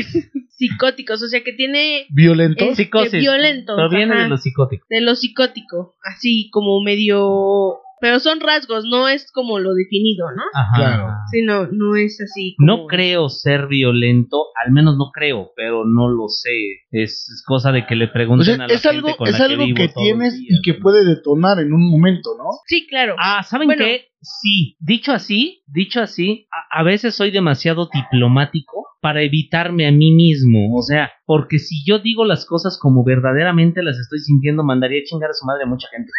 psicóticos, 0.60 1.22
o 1.22 1.28
sea, 1.28 1.42
que 1.42 1.54
tiene 1.54 2.06
¿Violento? 2.10 2.64
Este, 2.64 2.84
Psicosis. 2.84 3.20
violentos, 3.20 3.76
Proviene 3.76 4.12
ajá. 4.12 4.22
de 4.24 4.28
lo 4.28 4.36
psicótico. 4.36 4.86
de 4.90 5.00
lo 5.00 5.14
psicótico, 5.14 5.96
así 6.04 6.50
como 6.52 6.82
medio... 6.82 7.78
Pero 8.00 8.20
son 8.20 8.40
rasgos, 8.40 8.84
no 8.84 9.08
es 9.08 9.30
como 9.32 9.58
lo 9.58 9.74
definido, 9.74 10.26
¿no? 10.34 10.42
Ajá. 10.54 10.76
Claro. 10.76 11.08
Sí, 11.30 11.42
no, 11.42 11.66
no 11.70 11.96
es 11.96 12.20
así. 12.20 12.54
Como... 12.56 12.66
No 12.66 12.86
creo 12.86 13.28
ser 13.28 13.66
violento, 13.66 14.46
al 14.64 14.72
menos 14.72 14.96
no 14.96 15.10
creo, 15.12 15.50
pero 15.56 15.84
no 15.84 16.08
lo 16.08 16.28
sé. 16.28 16.84
Es, 16.90 17.28
es 17.30 17.42
cosa 17.46 17.72
de 17.72 17.86
que 17.86 17.96
le 17.96 18.06
O 18.06 18.12
pregunten 18.12 18.56
sea, 18.56 18.64
a 18.64 18.68
la 18.68 18.74
es 18.74 18.86
algo, 18.86 19.08
gente 19.08 19.18
con 19.18 19.28
es 19.28 19.38
la 19.38 19.44
algo 19.44 19.64
que, 19.64 19.74
que, 19.74 19.82
vivo 19.82 19.92
todos 19.92 20.08
los 20.08 20.18
tienes 20.18 20.38
días, 20.38 20.58
y 20.58 20.62
que 20.62 20.72
¿no? 20.74 20.80
puede 20.80 21.04
detonar 21.04 21.58
en 21.60 21.72
un 21.72 21.90
momento, 21.90 22.30
¿no? 22.38 22.44
Sí, 22.66 22.86
claro. 22.88 23.16
Ah, 23.18 23.42
¿saben 23.42 23.68
Bueno. 23.68 23.84
qué? 23.84 24.06
Sí, 24.22 24.76
dicho 24.80 25.12
así, 25.12 25.62
dicho 25.66 26.00
así, 26.02 26.46
a, 26.52 26.80
a 26.80 26.82
veces 26.82 27.14
soy 27.14 27.30
demasiado 27.30 27.88
diplomático 27.92 28.86
para 29.00 29.22
evitarme 29.22 29.86
a 29.86 29.92
mí 29.92 30.12
mismo. 30.12 30.76
O 30.76 30.82
sea, 30.82 31.10
porque 31.24 31.58
si 31.58 31.84
yo 31.86 31.98
digo 31.98 32.24
las 32.24 32.44
cosas 32.46 32.78
como 32.78 33.04
verdaderamente 33.04 33.82
las 33.82 33.98
estoy 33.98 34.18
sintiendo, 34.20 34.62
mandaría 34.62 35.00
a 35.00 35.04
chingar 35.04 35.30
a 35.30 35.34
su 35.34 35.46
madre 35.46 35.64
a 35.64 35.66
mucha 35.66 35.88
gente. 35.88 36.10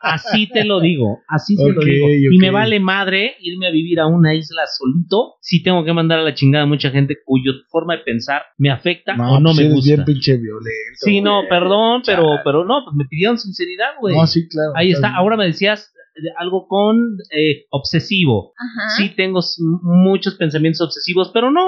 Así 0.00 0.48
te 0.48 0.64
lo 0.64 0.80
digo, 0.80 1.20
así 1.28 1.56
te 1.56 1.72
lo 1.72 1.80
digo. 1.80 2.08
Y 2.30 2.38
me 2.38 2.50
vale 2.50 2.80
madre 2.80 3.36
irme 3.40 3.68
a 3.68 3.70
vivir 3.70 4.00
a 4.00 4.06
una 4.06 4.34
isla 4.34 4.62
solito 4.66 5.34
si 5.40 5.62
tengo 5.62 5.84
que 5.84 5.92
mandar 5.92 6.18
a 6.18 6.22
la 6.22 6.34
chingada 6.34 6.64
a 6.64 6.66
mucha 6.66 6.90
gente 6.90 7.16
cuya 7.24 7.52
forma 7.68 7.96
de 7.96 8.02
pensar 8.02 8.42
me 8.56 8.70
afecta 8.70 9.14
o 9.14 9.40
no 9.40 9.50
pues 9.50 9.58
me 9.68 9.74
gusta. 9.74 9.94
bien 9.94 10.04
pinche 10.04 10.36
violento. 10.36 10.68
Sí, 10.94 11.20
no, 11.20 11.38
güey. 11.38 11.48
perdón, 11.48 12.02
pero, 12.04 12.22
Chale. 12.22 12.40
pero 12.44 12.64
no, 12.64 12.82
pues 12.84 12.96
me 12.96 13.04
pidieron 13.06 13.38
sinceridad, 13.38 13.90
güey. 14.00 14.16
No, 14.16 14.26
sí, 14.26 14.48
claro. 14.48 14.72
Ahí 14.74 14.90
está. 14.92 15.14
Ahora 15.14 15.36
me 15.36 15.46
decías, 15.46 15.92
de- 15.92 15.97
algo 16.38 16.66
con 16.68 16.96
eh, 17.36 17.66
obsesivo. 17.70 18.52
Ajá. 18.56 18.90
Sí 18.96 19.14
tengo 19.16 19.40
muchos 19.82 20.34
pensamientos 20.34 20.80
obsesivos, 20.80 21.30
pero 21.32 21.50
no, 21.50 21.60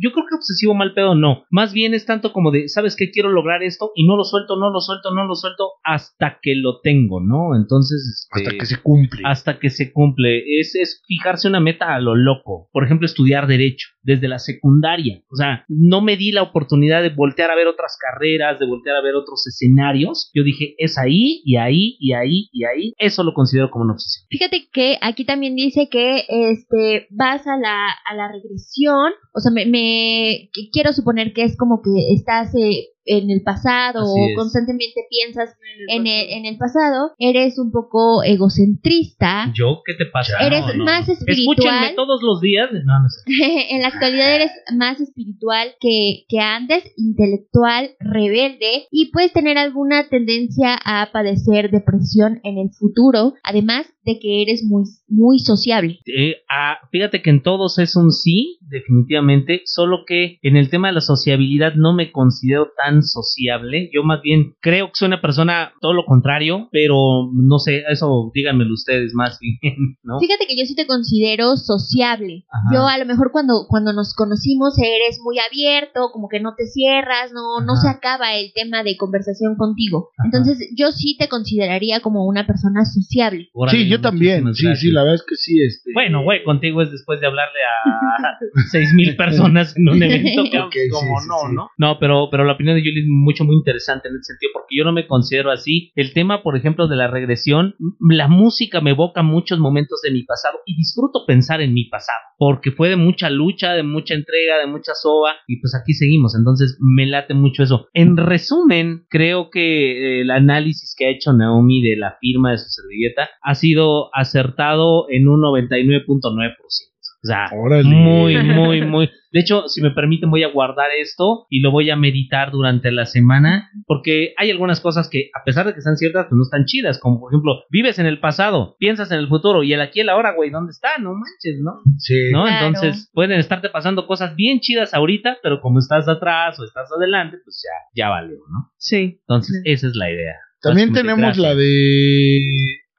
yo 0.00 0.12
creo 0.12 0.26
que 0.28 0.36
obsesivo 0.36 0.74
mal 0.74 0.94
pedo 0.94 1.14
no. 1.14 1.44
Más 1.50 1.72
bien 1.72 1.94
es 1.94 2.06
tanto 2.06 2.32
como 2.32 2.50
de, 2.50 2.68
¿sabes 2.68 2.96
qué? 2.96 3.10
Quiero 3.10 3.30
lograr 3.30 3.62
esto 3.62 3.90
y 3.94 4.06
no 4.06 4.16
lo 4.16 4.24
suelto, 4.24 4.56
no 4.56 4.70
lo 4.70 4.80
suelto, 4.80 5.12
no 5.14 5.24
lo 5.26 5.34
suelto 5.34 5.70
hasta 5.84 6.38
que 6.42 6.54
lo 6.54 6.80
tengo, 6.80 7.20
¿no? 7.20 7.56
Entonces, 7.56 8.28
este, 8.32 8.48
Hasta 8.48 8.58
que 8.58 8.66
se 8.66 8.82
cumple. 8.82 9.22
hasta 9.24 9.58
que 9.58 9.70
se 9.70 9.92
cumple. 9.92 10.60
Es, 10.60 10.74
es 10.74 11.02
fijarse 11.06 11.48
una 11.48 11.60
meta 11.60 11.94
a 11.94 12.00
lo 12.00 12.14
loco. 12.14 12.68
Por 12.72 12.84
ejemplo, 12.84 13.06
estudiar 13.06 13.46
derecho 13.46 13.88
desde 14.02 14.28
la 14.28 14.38
secundaria. 14.38 15.22
O 15.30 15.36
sea, 15.36 15.64
no 15.68 16.00
me 16.00 16.16
di 16.16 16.32
la 16.32 16.42
oportunidad 16.42 17.02
de 17.02 17.10
voltear 17.10 17.50
a 17.50 17.56
ver 17.56 17.66
otras 17.66 17.96
carreras, 18.00 18.58
de 18.58 18.66
voltear 18.66 18.96
a 18.96 19.02
ver 19.02 19.14
otros 19.14 19.46
escenarios. 19.46 20.30
Yo 20.34 20.42
dije, 20.42 20.74
es 20.78 20.98
ahí 20.98 21.40
y 21.44 21.56
ahí 21.56 21.96
y 22.00 22.12
ahí 22.12 22.48
y 22.52 22.64
ahí. 22.64 22.92
Eso 22.98 23.22
lo 23.22 23.32
considero 23.34 23.70
como 23.72 23.84
una 23.84 23.94
obsesión. 23.94 24.26
Fíjate 24.30 24.68
que 24.72 24.98
aquí 25.00 25.24
también 25.24 25.56
dice 25.56 25.88
que 25.88 26.24
este 26.28 27.08
vas 27.10 27.46
a 27.46 27.56
la, 27.56 27.88
a 27.88 28.14
la 28.14 28.30
regresión, 28.30 29.12
o 29.34 29.40
sea, 29.40 29.50
me, 29.50 29.66
me 29.66 30.50
quiero 30.72 30.92
suponer 30.92 31.32
que 31.32 31.42
es 31.42 31.56
como 31.56 31.80
que 31.82 31.90
estás 32.14 32.54
eh, 32.54 32.91
en 33.04 33.30
el 33.30 33.42
pasado 33.42 34.00
Así 34.02 34.20
o 34.20 34.28
es. 34.30 34.36
constantemente 34.36 35.06
piensas 35.08 35.56
en 35.88 36.06
el, 36.06 36.30
en 36.30 36.46
el 36.46 36.58
pasado, 36.58 37.12
eres 37.18 37.58
un 37.58 37.72
poco 37.72 38.22
egocentrista. 38.22 39.52
¿Yo? 39.54 39.82
¿Qué 39.84 39.94
te 39.94 40.06
pasa? 40.06 40.38
Eres 40.38 40.60
No, 40.66 40.74
no, 40.74 40.84
más 40.84 41.08
espiritual. 41.08 41.56
Escúchenme 41.58 41.94
todos 41.94 42.22
los 42.22 42.40
días. 42.40 42.68
No, 42.84 43.00
no 43.00 43.08
sé. 43.08 43.22
en 43.70 43.82
la 43.82 43.88
actualidad 43.88 44.34
eres 44.34 44.52
más 44.74 45.00
espiritual 45.00 45.74
que, 45.80 46.24
que 46.28 46.38
antes, 46.38 46.84
intelectual, 46.96 47.96
rebelde 47.98 48.86
y 48.90 49.10
puedes 49.10 49.32
tener 49.32 49.58
alguna 49.58 50.08
tendencia 50.08 50.78
a 50.84 51.10
padecer 51.12 51.70
depresión 51.70 52.40
en 52.44 52.58
el 52.58 52.70
futuro, 52.70 53.34
además 53.42 53.86
de 54.04 54.18
que 54.20 54.42
eres 54.42 54.62
muy, 54.64 54.84
muy 55.08 55.38
sociable. 55.38 56.00
Eh, 56.06 56.36
ah, 56.50 56.78
fíjate 56.90 57.22
que 57.22 57.30
en 57.30 57.42
todos 57.42 57.78
es 57.78 57.96
un 57.96 58.10
sí, 58.10 58.58
definitivamente, 58.68 59.62
solo 59.64 60.04
que 60.06 60.38
en 60.42 60.56
el 60.56 60.70
tema 60.70 60.88
de 60.88 60.94
la 60.94 61.00
sociabilidad 61.00 61.74
no 61.76 61.94
me 61.94 62.10
considero 62.10 62.70
tan 62.76 63.02
sociable. 63.02 63.90
Yo 63.94 64.02
más 64.02 64.20
bien 64.22 64.54
creo 64.60 64.86
que 64.86 64.92
soy 64.94 65.06
una 65.06 65.20
persona 65.20 65.72
todo 65.80 65.92
lo 65.92 66.04
contrario, 66.04 66.68
pero 66.72 67.30
no 67.32 67.58
sé, 67.58 67.82
eso 67.90 68.30
díganmelo 68.34 68.72
ustedes 68.72 69.12
más 69.14 69.38
bien, 69.62 69.96
¿no? 70.02 70.18
Fíjate 70.18 70.46
que 70.46 70.56
yo 70.56 70.66
sí 70.66 70.74
te 70.74 70.86
considero 70.86 71.56
sociable. 71.56 72.44
Ajá. 72.50 72.74
Yo 72.74 72.86
a 72.86 72.98
lo 72.98 73.06
mejor 73.06 73.30
cuando, 73.32 73.66
cuando 73.68 73.92
nos 73.92 74.14
conocimos 74.14 74.74
eres 74.78 75.20
muy 75.22 75.36
abierto, 75.38 76.10
como 76.12 76.28
que 76.28 76.40
no 76.40 76.54
te 76.56 76.66
cierras, 76.66 77.32
no, 77.32 77.60
no 77.64 77.76
se 77.76 77.88
acaba 77.88 78.34
el 78.34 78.52
tema 78.52 78.82
de 78.82 78.96
conversación 78.96 79.56
contigo. 79.56 80.10
Ajá. 80.18 80.26
Entonces 80.26 80.70
yo 80.76 80.90
sí 80.90 81.16
te 81.18 81.28
consideraría 81.28 82.00
como 82.00 82.26
una 82.26 82.46
persona 82.46 82.84
sociable. 82.84 83.48
Órale, 83.52 83.78
Sí, 83.78 83.91
yo 83.92 84.00
también. 84.00 84.54
Sí, 84.54 84.74
sí, 84.76 84.90
la 84.90 85.02
verdad 85.02 85.16
es 85.16 85.24
que 85.28 85.36
sí. 85.36 85.62
Este... 85.62 85.90
Bueno, 85.94 86.22
güey, 86.22 86.42
contigo 86.44 86.82
es 86.82 86.90
después 86.90 87.20
de 87.20 87.26
hablarle 87.26 87.60
a 87.62 88.38
seis 88.70 88.92
mil 88.94 89.16
personas 89.16 89.76
en 89.76 89.88
un 89.88 90.02
evento 90.02 90.44
que 90.50 90.58
Ok, 90.58 90.74
como 90.90 91.20
sí, 91.20 91.28
no, 91.28 91.48
sí. 91.48 91.54
¿no? 91.54 91.70
No, 91.78 91.98
pero, 91.98 92.28
pero 92.30 92.44
la 92.44 92.54
opinión 92.54 92.76
de 92.76 92.82
Julie 92.82 93.02
es 93.02 93.08
mucho, 93.08 93.44
muy 93.44 93.56
interesante 93.56 94.08
en 94.08 94.14
ese 94.14 94.32
sentido, 94.32 94.50
porque 94.52 94.76
yo 94.76 94.84
no 94.84 94.92
me 94.92 95.06
considero 95.06 95.50
así. 95.50 95.92
El 95.94 96.12
tema, 96.12 96.42
por 96.42 96.56
ejemplo, 96.56 96.88
de 96.88 96.96
la 96.96 97.08
regresión, 97.08 97.74
la 98.00 98.28
música 98.28 98.80
me 98.80 98.90
evoca 98.90 99.22
muchos 99.22 99.58
momentos 99.58 100.00
de 100.02 100.10
mi 100.10 100.22
pasado 100.24 100.58
y 100.66 100.76
disfruto 100.76 101.24
pensar 101.26 101.60
en 101.60 101.74
mi 101.74 101.84
pasado, 101.84 102.18
porque 102.38 102.70
fue 102.70 102.88
de 102.88 102.96
mucha 102.96 103.30
lucha, 103.30 103.72
de 103.72 103.82
mucha 103.82 104.14
entrega, 104.14 104.58
de 104.58 104.66
mucha 104.66 104.92
soba, 104.94 105.32
y 105.46 105.60
pues 105.60 105.74
aquí 105.74 105.94
seguimos, 105.94 106.34
entonces 106.36 106.78
me 106.80 107.06
late 107.06 107.34
mucho 107.34 107.62
eso. 107.62 107.88
En 107.92 108.16
resumen, 108.16 109.04
creo 109.08 109.50
que 109.50 109.60
eh, 109.60 110.20
el 110.22 110.30
análisis 110.30 110.94
que 110.96 111.06
ha 111.06 111.10
hecho 111.10 111.32
Naomi 111.32 111.82
de 111.82 111.96
la 111.96 112.16
firma 112.20 112.52
de 112.52 112.58
su 112.58 112.68
servilleta 112.68 113.28
ha 113.42 113.54
sido 113.54 113.81
acertado 114.12 115.06
en 115.08 115.28
un 115.28 115.40
99.9%. 115.40 116.92
O 117.24 117.26
sea, 117.26 117.46
Órale. 117.52 117.84
muy, 117.84 118.36
muy, 118.42 118.82
muy. 118.82 119.10
De 119.30 119.40
hecho, 119.40 119.68
si 119.68 119.80
me 119.80 119.92
permiten, 119.92 120.28
voy 120.30 120.42
a 120.42 120.48
guardar 120.48 120.90
esto 121.00 121.46
y 121.48 121.60
lo 121.60 121.70
voy 121.70 121.88
a 121.88 121.96
meditar 121.96 122.50
durante 122.50 122.90
la 122.90 123.06
semana, 123.06 123.70
porque 123.86 124.34
hay 124.36 124.50
algunas 124.50 124.80
cosas 124.80 125.08
que, 125.08 125.30
a 125.32 125.44
pesar 125.44 125.66
de 125.66 125.72
que 125.72 125.78
están 125.78 125.96
ciertas, 125.96 126.26
pues 126.28 126.36
no 126.36 126.42
están 126.42 126.64
chidas. 126.64 126.98
Como 126.98 127.20
por 127.20 127.32
ejemplo, 127.32 127.62
vives 127.70 127.98
en 128.00 128.06
el 128.06 128.18
pasado, 128.18 128.76
piensas 128.78 129.10
en 129.12 129.18
el 129.18 129.28
futuro 129.28 129.62
y 129.62 129.72
el 129.72 129.80
aquí 129.80 130.00
y 130.00 130.02
el 130.02 130.08
ahora, 130.08 130.34
güey, 130.34 130.50
¿dónde 130.50 130.72
está? 130.72 130.98
No 130.98 131.14
manches, 131.14 131.60
¿no? 131.62 131.80
Sí. 131.98 132.30
¿No? 132.32 132.44
Claro. 132.44 132.66
Entonces, 132.66 133.08
pueden 133.14 133.38
estarte 133.38 133.70
pasando 133.70 134.06
cosas 134.06 134.34
bien 134.34 134.58
chidas 134.58 134.92
ahorita, 134.92 135.38
pero 135.42 135.60
como 135.60 135.78
estás 135.78 136.08
atrás 136.08 136.58
o 136.58 136.64
estás 136.64 136.90
adelante, 136.92 137.38
pues 137.44 137.62
ya, 137.64 138.02
ya 138.02 138.10
valió, 138.10 138.36
¿no? 138.36 138.72
Sí. 138.78 139.20
Entonces, 139.20 139.62
esa 139.64 139.86
es 139.86 139.94
la 139.94 140.10
idea. 140.10 140.34
También 140.60 140.92
tenemos 140.92 141.38
la 141.38 141.54
de. 141.54 142.40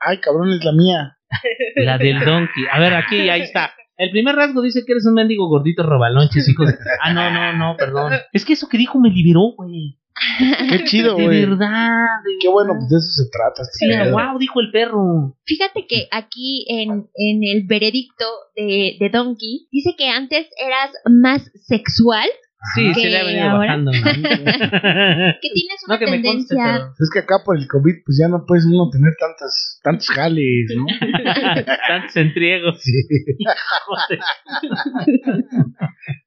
Ay, 0.05 0.19
cabrón, 0.19 0.51
es 0.51 0.63
la 0.63 0.71
mía. 0.73 1.17
La 1.77 1.97
del 1.97 2.19
donkey. 2.19 2.63
A 2.71 2.79
ver, 2.79 2.93
aquí, 2.93 3.29
ahí 3.29 3.41
está. 3.41 3.71
El 3.97 4.11
primer 4.11 4.35
rasgo 4.35 4.61
dice 4.61 4.83
que 4.85 4.91
eres 4.93 5.05
un 5.05 5.13
mendigo 5.13 5.47
gordito 5.47 5.83
robalonches, 5.83 6.47
hijo 6.49 6.65
de... 6.65 6.73
Ah, 7.01 7.13
no, 7.13 7.29
no, 7.31 7.53
no, 7.53 7.77
perdón. 7.77 8.13
Es 8.33 8.43
que 8.45 8.53
eso 8.53 8.67
que 8.67 8.77
dijo 8.77 8.99
me 8.99 9.09
liberó, 9.09 9.53
güey. 9.55 9.97
Qué 10.69 10.83
chido, 10.85 11.15
De 11.15 11.23
güey. 11.23 11.45
verdad. 11.45 11.89
de 12.23 12.31
Qué 12.39 12.47
bueno, 12.49 12.73
verdad. 12.73 12.79
pues 12.81 12.89
de 12.89 12.97
eso 12.97 13.23
se 13.23 13.29
trata. 13.31 13.61
este 13.63 13.85
Sí, 13.85 14.11
wow, 14.11 14.37
dijo 14.39 14.59
el 14.61 14.71
perro. 14.71 15.37
Fíjate 15.45 15.85
que 15.87 16.07
aquí 16.11 16.65
en, 16.69 17.07
en 17.15 17.43
el 17.43 17.65
veredicto 17.67 18.25
de, 18.55 18.97
de 18.99 19.09
Donkey 19.09 19.67
dice 19.71 19.95
que 19.97 20.09
antes 20.09 20.47
eras 20.63 20.91
más 21.09 21.49
sexual, 21.67 22.27
Sí, 22.75 22.91
¿Qué 22.93 23.01
se 23.01 23.09
le 23.09 23.17
ha 23.19 23.23
venido 23.25 23.49
ahora? 23.49 23.67
bajando. 23.67 23.91
¿no? 23.91 23.99
que 24.03 25.49
tienes 25.53 25.83
una 25.85 25.95
no 25.95 25.99
que 25.99 26.05
me 26.05 26.21
conste, 26.21 26.55
tendencia... 26.55 26.57
pero... 26.57 26.93
Es 26.97 27.09
que 27.11 27.19
acá 27.19 27.43
por 27.43 27.57
el 27.57 27.67
COVID, 27.67 27.95
pues 28.05 28.17
ya 28.17 28.29
no 28.29 28.45
puedes 28.45 28.65
uno 28.65 28.89
tener 28.89 29.13
tantas, 29.19 29.79
tantos 29.83 30.07
jales, 30.07 30.71
¿no? 30.75 30.85
Tantos 31.87 32.15
entriegos. 32.15 32.81
Sí. 32.81 32.91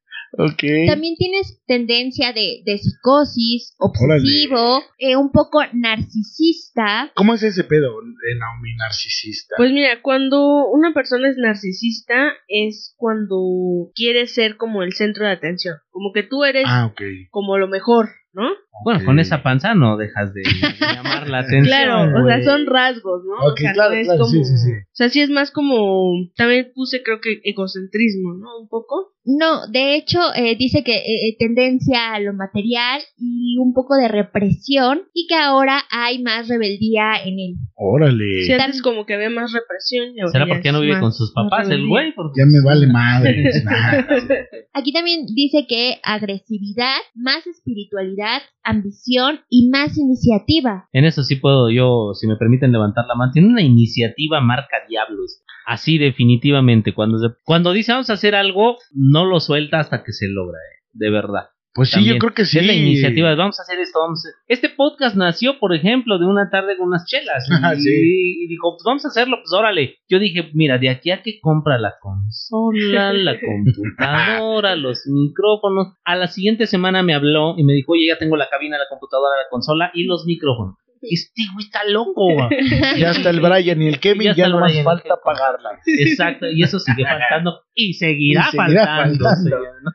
También 0.87 1.14
tienes 1.16 1.62
tendencia 1.66 2.32
de, 2.32 2.62
de 2.64 2.78
psicosis, 2.78 3.74
obsesivo, 3.78 4.82
eh, 4.99 5.16
un 5.16 5.32
poco 5.32 5.61
narcisista. 5.72 7.11
¿Cómo 7.14 7.34
es 7.34 7.43
ese 7.43 7.64
pedo 7.64 7.89
de 8.01 8.39
Naomi 8.39 8.74
narcisista? 8.76 9.55
Pues 9.57 9.72
mira, 9.72 10.03
cuando 10.03 10.66
una 10.66 10.93
persona 10.93 11.28
es 11.28 11.37
narcisista 11.37 12.32
es 12.49 12.95
cuando 12.97 13.91
quiere 13.95 14.26
ser 14.26 14.57
como 14.57 14.82
el 14.82 14.93
centro 14.93 15.26
de 15.26 15.32
atención, 15.32 15.76
como 15.91 16.12
que 16.12 16.22
tú 16.22 16.45
eres 16.45 16.64
ah, 16.66 16.93
como 17.30 17.59
lo 17.59 17.68
mejor, 17.68 18.11
¿no? 18.32 18.49
Bueno, 18.84 19.05
con 19.05 19.18
esa 19.18 19.43
panza 19.43 19.74
no 19.74 19.97
dejas 19.97 20.34
de 20.34 20.43
llamar 20.78 21.28
la 21.28 21.39
atención. 21.41 21.64
Claro, 21.64 22.22
o 22.22 22.26
sea, 22.26 22.43
son 22.43 22.66
rasgos, 22.66 23.22
¿no? 23.24 23.47
Ok, 23.47 23.55
o 23.55 23.57
sea, 23.57 23.72
claro, 23.72 23.95
no 23.95 24.01
es 24.01 24.07
claro, 24.07 24.20
como... 24.20 24.30
sí, 24.30 24.45
sí, 24.45 24.59
sí. 24.59 24.72
O 24.72 24.93
sea, 24.93 25.09
sí 25.09 25.20
es 25.22 25.30
más 25.30 25.51
como... 25.51 26.12
También 26.37 26.70
puse 26.74 27.03
creo 27.03 27.20
que 27.20 27.41
egocentrismo, 27.45 28.34
¿no? 28.34 28.61
Un 28.61 28.68
poco. 28.68 29.14
No, 29.27 29.66
de 29.66 29.97
hecho, 29.97 30.20
eh, 30.37 30.55
dice 30.57 30.85
que 30.85 30.95
eh, 30.97 31.29
eh, 31.29 31.37
tendencia 31.39 32.14
a 32.14 32.20
lo 32.20 32.33
material 32.33 33.01
y 33.18 33.59
un 33.59 33.74
poco 33.74 33.97
de 33.97 34.07
represión 34.09 35.01
y 35.12 35.27
que 35.27 35.35
ahora 35.35 35.81
hay 35.91 36.22
más 36.22 36.47
rebeldía 36.49 37.14
en 37.24 37.35
él. 37.41 37.55
Órale. 37.74 38.45
Sí, 38.45 38.53
antes 38.53 38.81
como 38.83 39.05
que 39.05 39.14
había 39.14 39.29
más 39.29 39.53
represión. 39.53 40.14
¿Será 40.31 40.47
porque 40.47 40.62
ya 40.64 40.72
no 40.72 40.81
vive 40.81 41.01
con 41.01 41.12
sus 41.12 41.33
papás 41.33 41.68
el 41.68 41.89
güey? 41.89 42.12
Porque- 42.14 42.41
Ya 42.41 42.47
me 42.47 42.64
vale 42.64 42.87
madre. 42.87 43.51
Aquí 44.72 44.93
también 44.93 45.27
dice 45.35 45.66
que 45.68 45.99
agresividad, 46.03 46.97
más 47.14 47.47
espiritualidad, 47.47 48.43
ambición 48.62 49.41
y 49.51 49.68
más 49.70 49.97
iniciativa. 49.99 50.89
En 50.93 51.05
eso 51.05 51.22
sí 51.24 51.37
puedo 51.37 51.70
yo, 51.70 52.12
si 52.14 52.27
me 52.27 52.37
permiten 52.37 52.72
levantar 52.72 53.07
la 53.09 53.14
mano. 53.14 53.33
Tiene 53.33 53.49
una 53.49 53.62
iniciativa 53.62 54.41
marca 54.41 54.77
Diablos. 54.89 55.43
Así 55.67 55.99
definitivamente. 55.99 56.95
Cuando, 56.95 57.19
se- 57.19 57.35
cuando 57.45 57.73
dice 57.73 57.93
vamos 57.93 58.09
a 58.09 58.14
hacer 58.14 58.35
algo, 58.35 58.77
no 58.95 59.25
lo 59.27 59.41
suelta 59.41 59.81
hasta 59.81 60.03
que 60.05 60.12
se 60.12 60.29
logra, 60.29 60.57
eh, 60.59 60.83
de 60.93 61.11
verdad. 61.11 61.49
Pues 61.75 61.91
sí, 61.91 62.07
yo 62.07 62.17
creo 62.17 62.33
que 62.33 62.47
sí. 62.47 62.59
Es 62.59 62.67
la 62.67 62.73
iniciativa 62.73 63.29
de 63.29 63.35
vamos 63.37 63.59
a 63.61 63.62
hacer 63.62 63.79
esto. 63.81 63.99
Vamos 64.01 64.25
a 64.25 64.31
Este 64.47 64.71
podcast 64.71 65.14
nació, 65.14 65.59
por 65.59 65.75
ejemplo, 65.75 66.19
de 66.19 66.25
una 66.25 66.49
tarde 66.49 66.79
con 66.79 66.87
unas 66.89 67.05
chelas. 67.05 67.47
Y, 67.51 67.53
Ah, 67.62 67.75
sí. 67.75 67.91
y 67.91 68.47
dijo, 68.49 68.71
pues 68.77 68.83
vamos 68.87 69.05
a 69.05 69.09
hacerlo, 69.09 69.37
pues 69.43 69.53
órale. 69.53 69.97
Yo 70.09 70.19
dije, 70.19 70.49
mira, 70.55 70.79
de 70.79 70.89
aquí 70.89 71.11
a 71.11 71.21
que 71.23 71.39
compra 71.41 71.79
la 71.79 71.97
consola, 72.01 73.12
la 73.12 73.37
computadora, 73.45 74.75
los 74.77 75.03
micrófonos. 75.07 75.89
A 76.05 76.17
la 76.17 76.29
siguiente 76.29 76.67
semana 76.67 77.03
me 77.03 77.12
habló 77.12 77.55
y 77.59 77.64
me 77.64 77.75
dijo, 77.75 77.93
oye, 77.93 78.07
ya 78.09 78.17
tengo 78.19 78.37
la 78.39 78.49
cabina, 78.49 78.79
la 78.79 78.85
computadora, 78.89 79.37
la 79.37 79.49
consola 79.51 79.91
y 79.93 80.05
los 80.05 80.25
micrófonos. 80.27 80.77
Este 81.03 81.43
güey 81.55 81.65
está 81.67 81.81
loco. 81.89 82.27
Ya 82.99 83.11
está 83.11 83.31
el 83.31 83.41
Brian 83.41 83.81
y 83.83 83.89
el 83.89 84.01
Kevin, 84.01 84.23
Ya 84.29 84.35
ya, 84.35 84.49
no 84.49 84.61
más 84.61 84.73
falta 84.83 85.17
pagarla. 85.25 85.71
Exacto, 85.87 86.47
y 86.51 86.63
eso 86.63 86.79
sigue 86.81 87.05
faltando 87.09 87.61
y 87.75 87.93
seguirá, 87.95 88.47
Y 88.49 88.57
seguirá 88.57 88.87
faltando. 88.87 89.25
faltando. 89.25 89.43
señor, 89.51 89.83
¿no? 89.83 89.91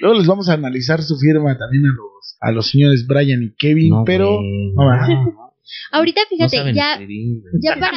Luego 0.00 0.18
les 0.18 0.26
vamos 0.26 0.48
a 0.48 0.54
analizar 0.54 1.00
su 1.02 1.16
firma 1.18 1.56
también 1.56 1.84
a 1.84 1.88
los, 1.88 2.36
a 2.40 2.50
los 2.50 2.66
señores 2.70 3.06
Brian 3.06 3.42
y 3.42 3.54
Kevin, 3.54 3.90
No, 3.90 4.04
pero 4.04 4.40
Ahorita 5.92 6.20
fíjate, 6.28 6.72
ya, 6.74 6.92
escribir, 6.92 7.42
ya 7.60 7.74
para 7.80 7.92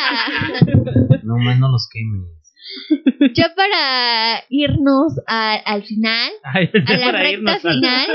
No 1.24 1.38
más 1.38 1.58
no 1.60 1.70
los 1.72 1.88
quemes. 1.92 3.34
ya 3.36 3.54
para 3.56 4.44
irnos 4.50 5.14
a- 5.28 5.56
al 5.66 5.84
final, 5.84 6.32
Ay, 6.44 6.70
a 6.74 6.94
la 6.94 7.06
para 7.06 7.20
recta 7.20 7.32
irnos 7.32 7.66
al- 7.66 7.74
final. 7.74 8.08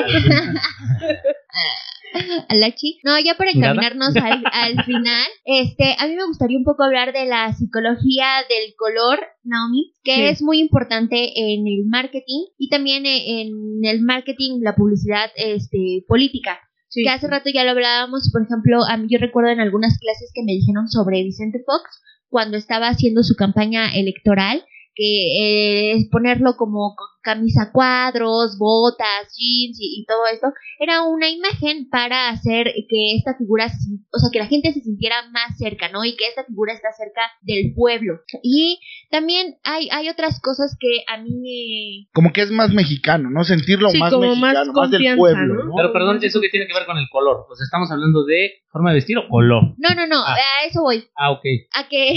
Alachi. 2.49 3.01
No, 3.05 3.19
ya 3.19 3.35
para 3.37 3.51
encaminarnos 3.51 4.17
al, 4.17 4.43
al 4.53 4.85
final, 4.87 5.27
este, 5.45 5.95
a 5.99 6.07
mí 6.07 6.15
me 6.17 6.25
gustaría 6.27 6.59
un 6.59 6.65
poco 6.65 6.85
hablar 6.85 7.13
de 7.13 7.27
la 7.27 7.53
psicología 7.53 8.27
del 8.49 8.75
color, 8.77 9.21
Naomi, 9.43 9.93
que 10.03 10.15
Sí. 10.15 10.23
es 10.25 10.43
muy 10.43 10.59
importante 10.61 11.17
en 11.37 11.67
el 11.67 11.85
marketing 11.87 12.47
y 12.59 12.69
también 12.69 13.07
e- 13.07 13.43
en 13.43 13.51
el 13.83 14.01
marketing, 14.03 14.61
la 14.63 14.75
publicidad, 14.75 15.31
este, 15.37 16.05
política. 16.09 16.59
Sí. 16.89 17.03
Que 17.03 17.11
hace 17.11 17.27
rato 17.29 17.51
ya 17.53 17.65
lo 17.65 17.73
hablábamos, 17.73 18.31
por 18.33 18.43
ejemplo, 18.43 18.85
a 18.89 18.97
mí 18.97 19.07
yo 19.11 19.19
recuerdo 19.19 19.51
en 19.51 19.61
algunas 19.61 19.99
clases 19.99 20.31
que 20.35 20.43
me 20.45 20.53
dijeron 20.53 20.89
sobre 20.89 21.23
Vicente 21.25 21.59
Fox 21.67 21.83
cuando 22.29 22.57
estaba 22.57 22.89
haciendo 22.89 23.23
su 23.25 23.35
campaña 23.37 23.93
electoral, 23.95 24.65
que 24.95 25.93
eh, 25.93 26.09
ponerlo 26.13 26.57
como 26.57 26.95
camisa 27.25 27.71
cuadros, 27.73 28.59
botas, 28.59 29.35
jeans 29.37 29.79
y, 29.81 30.01
y 30.03 30.05
todo 30.07 30.27
esto, 30.33 30.49
era 30.79 31.03
una 31.03 31.29
imagen 31.31 31.89
para 31.89 32.29
hacer 32.29 32.67
que 32.89 33.17
esta 33.17 33.37
figura, 33.37 33.67
o 33.67 34.19
sea, 34.19 34.31
que 34.33 34.39
la 34.39 34.47
gente 34.47 34.73
se 34.73 34.81
sintiera 34.81 35.17
más 35.33 35.57
cerca, 35.59 35.89
¿no? 35.89 36.05
Y 36.05 36.15
que 36.17 36.27
esta 36.29 36.45
figura 36.45 36.73
está 36.75 36.93
cerca 36.93 37.23
del 37.43 37.73
pueblo. 37.75 38.21
Y 38.43 38.79
también 39.11 39.57
hay, 39.65 39.89
hay 39.91 40.09
otras 40.09 40.41
cosas 40.41 40.77
que 40.79 41.05
a 41.13 41.21
mí 41.23 41.31
me... 41.35 42.11
Como 42.13 42.33
que 42.33 42.43
es 42.43 42.51
más 42.51 42.73
mexicano, 42.73 43.31
¿no? 43.31 43.43
Sentirlo 43.45 43.89
Sí, 43.89 43.99
más 43.99 44.13
como 44.13 44.29
mexicano, 44.37 44.73
más, 44.73 44.91
del 44.91 45.17
pueblo, 45.17 45.55
¿no? 45.55 45.65
¿no? 45.65 45.73
Pero 45.77 45.93
perdón, 45.93 46.19
¿eso 46.23 46.41
qué 46.41 46.49
tiene 46.51 46.67
que 46.67 46.75
ver 46.75 46.87
con 46.87 46.99
el 46.99 47.09
color? 47.11 47.45
Pues 47.49 47.61
estamos 47.61 47.91
hablando 47.91 48.25
de 48.25 48.51
forma 48.71 48.91
de 48.91 48.97
vestir 48.97 49.17
o 49.19 49.29
color. 49.29 49.75
No, 49.79 49.95
no, 49.95 50.07
no, 50.07 50.21
Ah. 50.27 50.35
a 50.35 50.67
eso 50.69 50.83
voy. 50.83 51.05
Ah, 51.17 51.31
ok. 51.31 51.45
A 51.75 51.89
que, 51.89 52.15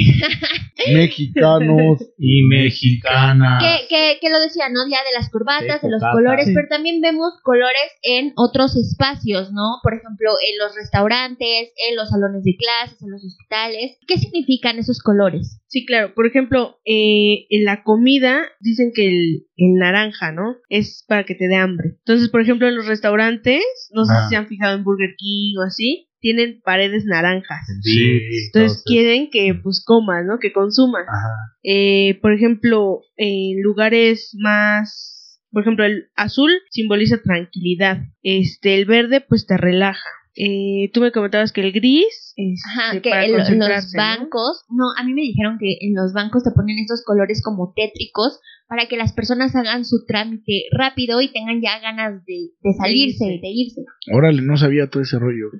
Mexicanos. 0.94 2.00
Y 2.20 2.42
mexicana. 2.44 3.60
que, 3.62 3.88
que, 3.88 4.18
que 4.20 4.30
lo 4.30 4.40
decía, 4.40 4.70
¿no? 4.70 4.86
Ya 4.98 5.04
de 5.04 5.14
las 5.20 5.30
corbatas, 5.30 5.82
Sí, 5.82 5.88
de 5.88 5.92
los 5.92 6.02
colores, 6.12 6.46
Sí. 6.48 6.54
pero 6.56 6.68
también 6.70 7.02
vemos 7.02 7.34
colores 7.44 7.90
en 8.02 8.34
otros 8.36 8.76
espacios, 8.76 9.52
¿no? 9.52 9.78
Por 9.84 9.94
ejemplo, 9.94 10.32
en 10.50 10.58
los 10.58 10.76
restaurantes, 10.76 11.72
en 11.90 11.96
los 11.96 12.10
salones 12.10 12.44
de 12.44 12.56
clases, 12.58 13.02
en 13.02 13.12
los 13.12 13.24
hospitales. 13.24 13.98
¿Qué 14.08 14.18
significan 14.18 14.80
esos 14.80 15.00
colores? 15.02 15.62
Sí, 15.68 15.86
claro. 15.86 16.14
Por 16.16 16.26
ejemplo, 16.26 16.80
eh, 16.86 17.46
en 17.50 17.66
la 17.66 17.84
comida 17.84 18.42
dicen 18.60 18.92
que 18.96 19.08
el, 19.08 19.48
el 19.58 19.74
naranja, 19.76 20.32
¿no? 20.32 20.56
Es 20.70 21.04
para 21.08 21.26
que 21.26 21.36
te 21.36 21.48
dé 21.48 21.56
hambre. 21.56 21.96
Entonces, 22.00 22.30
por 22.30 22.42
ejemplo, 22.42 22.68
en 22.68 22.76
los 22.76 22.88
restaurantes, 22.88 23.64
no 23.92 24.06
sé 24.06 24.14
Ah. 24.16 24.24
si 24.24 24.30
se 24.30 24.36
han 24.38 24.48
fijado 24.48 24.76
en 24.76 24.84
Burger 24.84 25.16
King 25.18 25.56
o 25.60 25.64
así, 25.64 26.07
tienen 26.20 26.62
paredes 26.62 27.06
naranjas. 27.06 27.68
Sí, 27.82 28.20
Entonces 28.48 28.84
quieren 28.86 29.30
que 29.32 29.54
pues 29.62 29.84
comas, 29.86 30.26
¿no? 30.26 30.40
Que 30.40 30.52
consumas. 30.52 31.06
Ajá. 31.08 31.36
Eh, 31.64 32.20
por 32.22 32.34
ejemplo, 32.34 33.02
en 33.16 33.62
lugares 33.62 34.36
más, 34.40 35.42
por 35.52 35.64
ejemplo, 35.64 35.86
el 35.86 36.10
azul 36.16 36.52
simboliza 36.72 37.22
tranquilidad. 37.22 38.00
Este, 38.24 38.76
el 38.76 38.86
verde 38.86 39.22
pues 39.22 39.46
te 39.46 39.58
relaja. 39.58 40.10
Eh, 40.38 40.92
tú 40.94 41.02
me 41.02 41.12
comentabas 41.12 41.52
que 41.52 41.62
el 41.62 41.72
gris 41.72 42.34
es 42.36 42.62
Ajá, 42.72 42.98
eh, 42.98 43.02
que 43.02 43.10
lo- 43.10 43.38
los 43.40 43.92
bancos, 43.94 44.64
¿no? 44.70 44.86
a 44.98 45.04
mí 45.04 45.14
me 45.14 45.22
dijeron 45.22 45.58
que 45.60 45.78
en 45.82 45.96
los 45.96 46.14
bancos 46.14 46.44
te 46.44 46.52
ponen 46.52 46.78
estos 46.80 47.04
colores 47.04 47.42
como 47.44 47.74
tétricos 47.76 48.40
para 48.70 48.86
que 48.88 48.98
las 48.98 49.14
personas 49.14 49.56
hagan 49.56 49.86
su 49.86 50.06
trámite 50.06 50.66
rápido 50.72 51.22
y 51.22 51.32
tengan 51.32 51.62
ya 51.62 51.80
ganas 51.80 52.24
de, 52.26 52.52
de 52.62 52.74
salirse, 52.74 53.26
irse. 53.26 53.40
de 53.42 53.48
irse. 53.50 53.82
Órale, 54.14 54.42
no 54.42 54.58
sabía 54.58 54.90
todo 54.90 55.02
ese 55.04 55.18
rollo. 55.18 55.52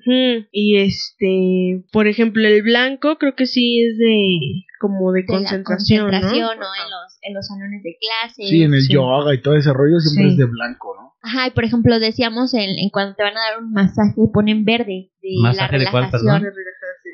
Y 0.52 0.78
este, 0.78 1.86
por 1.92 2.08
ejemplo, 2.08 2.46
el 2.48 2.62
blanco 2.64 3.18
creo 3.18 3.34
que 3.36 3.46
sí 3.48 3.82
es 3.82 3.98
de 3.98 4.66
como 4.80 5.12
de, 5.14 5.22
De 5.22 5.26
la 5.28 5.34
concentración, 5.40 6.02
concentración, 6.04 6.60
¿no? 6.60 6.66
¿no? 6.66 6.76
En 6.76 6.92
los, 6.92 7.18
en 7.22 7.34
los 7.34 7.48
salones 7.48 7.82
de 7.82 7.96
clase. 7.98 8.44
Sí, 8.48 8.62
en 8.62 8.74
el 8.74 8.82
sí. 8.82 8.94
yoga 8.94 9.34
y 9.34 9.42
todo 9.42 9.56
ese 9.56 9.72
rollo 9.74 10.00
siempre 10.00 10.26
Sí. 10.28 10.32
es 10.34 10.38
de 10.38 10.46
blanco, 10.46 10.94
¿no? 11.00 11.07
Ajá, 11.22 11.48
y 11.48 11.52
por 11.52 11.64
ejemplo, 11.66 12.00
decíamos 12.00 12.54
en, 12.54 12.70
en 12.78 12.90
cuando 12.92 13.16
te 13.16 13.24
van 13.24 13.36
a 13.36 13.42
dar 13.52 13.64
un 13.64 13.72
masaje, 13.72 14.22
ponen 14.34 14.64
verde 14.66 15.12
de 15.22 15.30
¿Masaje 15.42 15.78
la 15.78 15.84
de 15.86 15.92
cuál, 15.92 16.04
relajación. 16.06 16.42
perdón? 16.42 16.54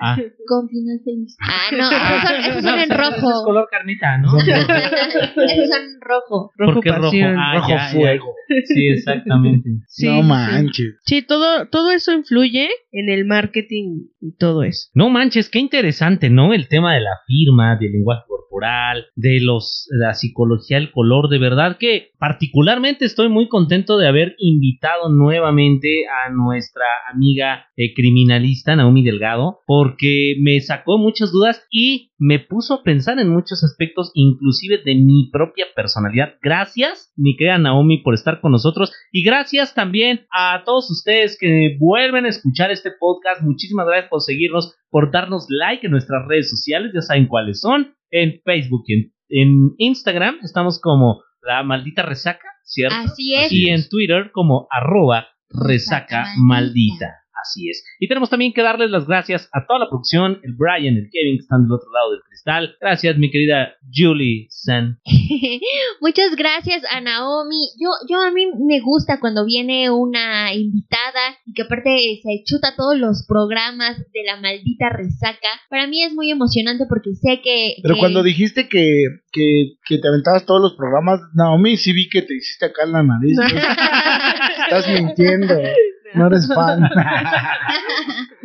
Ah. 0.01 0.17
Con 0.47 0.67
final 0.67 0.99
feliz. 1.05 1.37
Ah, 1.39 1.69
no, 1.71 1.89
esos 1.89 2.21
son, 2.27 2.35
esos 2.51 2.63
son 2.63 2.75
No, 2.75 2.81
en 2.83 2.91
ese 2.91 2.97
rojo. 2.97 3.29
es 3.29 3.41
color 3.45 3.67
carnita, 3.71 4.17
¿no? 4.17 4.37
esos 4.39 5.69
son 5.69 5.81
en 5.83 6.01
rojo. 6.01 6.51
Rojo 6.57 6.73
¿Por 6.73 6.83
qué 6.83 6.89
rojo? 6.91 7.01
pasión. 7.03 7.35
Ah, 7.37 7.53
Rojo 7.55 7.69
ya, 7.69 7.77
ya. 7.77 7.91
fuego. 7.93 8.35
Sí, 8.65 8.87
exactamente. 8.89 9.69
Sí, 9.87 10.07
no 10.07 10.21
sí. 10.21 10.27
manches. 10.27 10.95
Sí, 11.05 11.21
todo, 11.21 11.67
todo 11.69 11.91
eso 11.91 12.11
influye 12.11 12.69
en 12.91 13.09
el 13.09 13.25
marketing 13.25 14.07
y 14.19 14.35
todo 14.35 14.63
eso. 14.63 14.89
No 14.95 15.09
manches, 15.09 15.49
qué 15.49 15.59
interesante, 15.59 16.29
¿no? 16.29 16.53
El 16.53 16.67
tema 16.67 16.93
de 16.95 17.01
la 17.01 17.17
firma, 17.27 17.77
del 17.79 17.91
lenguaje 17.93 18.23
corporal, 18.27 18.42
de 19.15 19.39
los 19.41 19.87
la 19.91 20.13
psicología 20.13 20.77
del 20.77 20.91
color, 20.91 21.29
de 21.29 21.39
verdad 21.39 21.77
que 21.77 22.11
particularmente 22.17 23.05
estoy 23.05 23.29
muy 23.29 23.47
contento 23.49 23.97
de 23.97 24.07
haber 24.07 24.35
invitado 24.37 25.09
nuevamente 25.09 26.05
a 26.07 26.29
nuestra 26.29 26.85
amiga 27.13 27.67
eh, 27.75 27.93
criminalista 27.93 28.75
Naomi 28.75 29.03
Delgado, 29.03 29.59
porque 29.65 30.35
me 30.39 30.59
sacó 30.61 30.97
muchas 30.97 31.31
dudas 31.31 31.65
y 31.71 32.12
me 32.23 32.39
puso 32.39 32.75
a 32.75 32.83
pensar 32.83 33.19
en 33.19 33.27
muchos 33.27 33.65
aspectos, 33.65 34.11
inclusive 34.13 34.77
de 34.77 34.95
mi 34.95 35.29
propia 35.29 35.65
personalidad. 35.75 36.35
Gracias, 36.41 37.11
mi 37.17 37.35
querida 37.35 37.57
Naomi, 37.57 37.97
por 37.97 38.13
estar 38.13 38.39
con 38.39 38.53
nosotros 38.53 38.93
y 39.11 39.25
gracias 39.25 39.73
también 39.73 40.25
a 40.31 40.63
todos 40.63 40.89
ustedes 40.89 41.37
que 41.37 41.75
vuelven 41.77 42.25
a 42.25 42.29
escuchar 42.29 42.71
este 42.71 42.91
podcast. 42.97 43.41
Muchísimas 43.41 43.85
gracias 43.87 44.09
por 44.09 44.21
seguirnos, 44.21 44.73
por 44.89 45.11
darnos 45.11 45.47
like 45.49 45.85
en 45.85 45.91
nuestras 45.91 46.25
redes 46.25 46.49
sociales, 46.49 46.93
ya 46.95 47.01
saben 47.01 47.27
cuáles 47.27 47.59
son, 47.59 47.93
en 48.09 48.39
Facebook 48.45 48.83
y 48.87 48.93
en, 48.93 49.13
en 49.27 49.75
Instagram 49.77 50.37
estamos 50.43 50.79
como 50.79 51.23
la 51.41 51.61
maldita 51.63 52.03
resaca, 52.03 52.47
¿cierto? 52.63 52.95
Así 53.03 53.35
es. 53.35 53.51
Y 53.51 53.67
en 53.67 53.89
Twitter 53.89 54.31
como 54.31 54.67
arroba 54.71 55.27
resaca 55.49 56.23
Resaca 56.23 56.25
maldita. 56.37 57.22
Así 57.43 57.69
es. 57.69 57.83
Y 57.99 58.07
tenemos 58.07 58.29
también 58.29 58.53
que 58.53 58.61
darles 58.61 58.89
las 58.89 59.05
gracias 59.05 59.49
a 59.51 59.65
toda 59.67 59.79
la 59.79 59.89
producción, 59.89 60.39
el 60.43 60.53
Brian, 60.55 60.95
el 60.95 61.09
Kevin 61.11 61.35
que 61.37 61.41
están 61.43 61.63
del 61.63 61.73
otro 61.73 61.91
lado 61.91 62.11
del 62.11 62.21
cristal. 62.27 62.75
Gracias, 62.79 63.17
mi 63.17 63.29
querida 63.29 63.73
Julie 63.93 64.47
San. 64.49 64.97
Muchas 66.01 66.35
gracias 66.35 66.83
a 66.89 67.01
Naomi. 67.01 67.69
Yo, 67.79 67.89
yo 68.09 68.21
a 68.21 68.31
mí 68.31 68.45
me 68.65 68.79
gusta 68.79 69.19
cuando 69.19 69.45
viene 69.45 69.89
una 69.91 70.53
invitada 70.53 71.37
y 71.45 71.53
que 71.53 71.63
aparte 71.63 72.19
se 72.23 72.43
chuta 72.45 72.75
todos 72.77 72.97
los 72.97 73.25
programas 73.27 73.97
de 73.97 74.23
la 74.25 74.39
maldita 74.39 74.89
resaca. 74.89 75.49
Para 75.69 75.87
mí 75.87 76.03
es 76.03 76.13
muy 76.13 76.31
emocionante 76.31 76.85
porque 76.87 77.13
sé 77.15 77.41
que... 77.43 77.75
Pero 77.81 77.95
que- 77.95 77.99
cuando 77.99 78.23
dijiste 78.23 78.67
que, 78.69 79.05
que, 79.31 79.73
que 79.85 79.97
te 79.97 80.07
aventabas 80.07 80.45
todos 80.45 80.61
los 80.61 80.75
programas, 80.75 81.19
Naomi, 81.35 81.77
sí 81.77 81.93
vi 81.93 82.09
que 82.09 82.21
te 82.21 82.35
hiciste 82.35 82.65
acá 82.67 82.83
en 82.85 82.91
la 82.93 83.03
nariz. 83.03 83.37
¿no? 83.37 83.43
Estás 84.63 84.87
mintiendo. 84.87 85.53
No 86.15 86.27
eres 86.27 86.47
fan. 86.47 86.89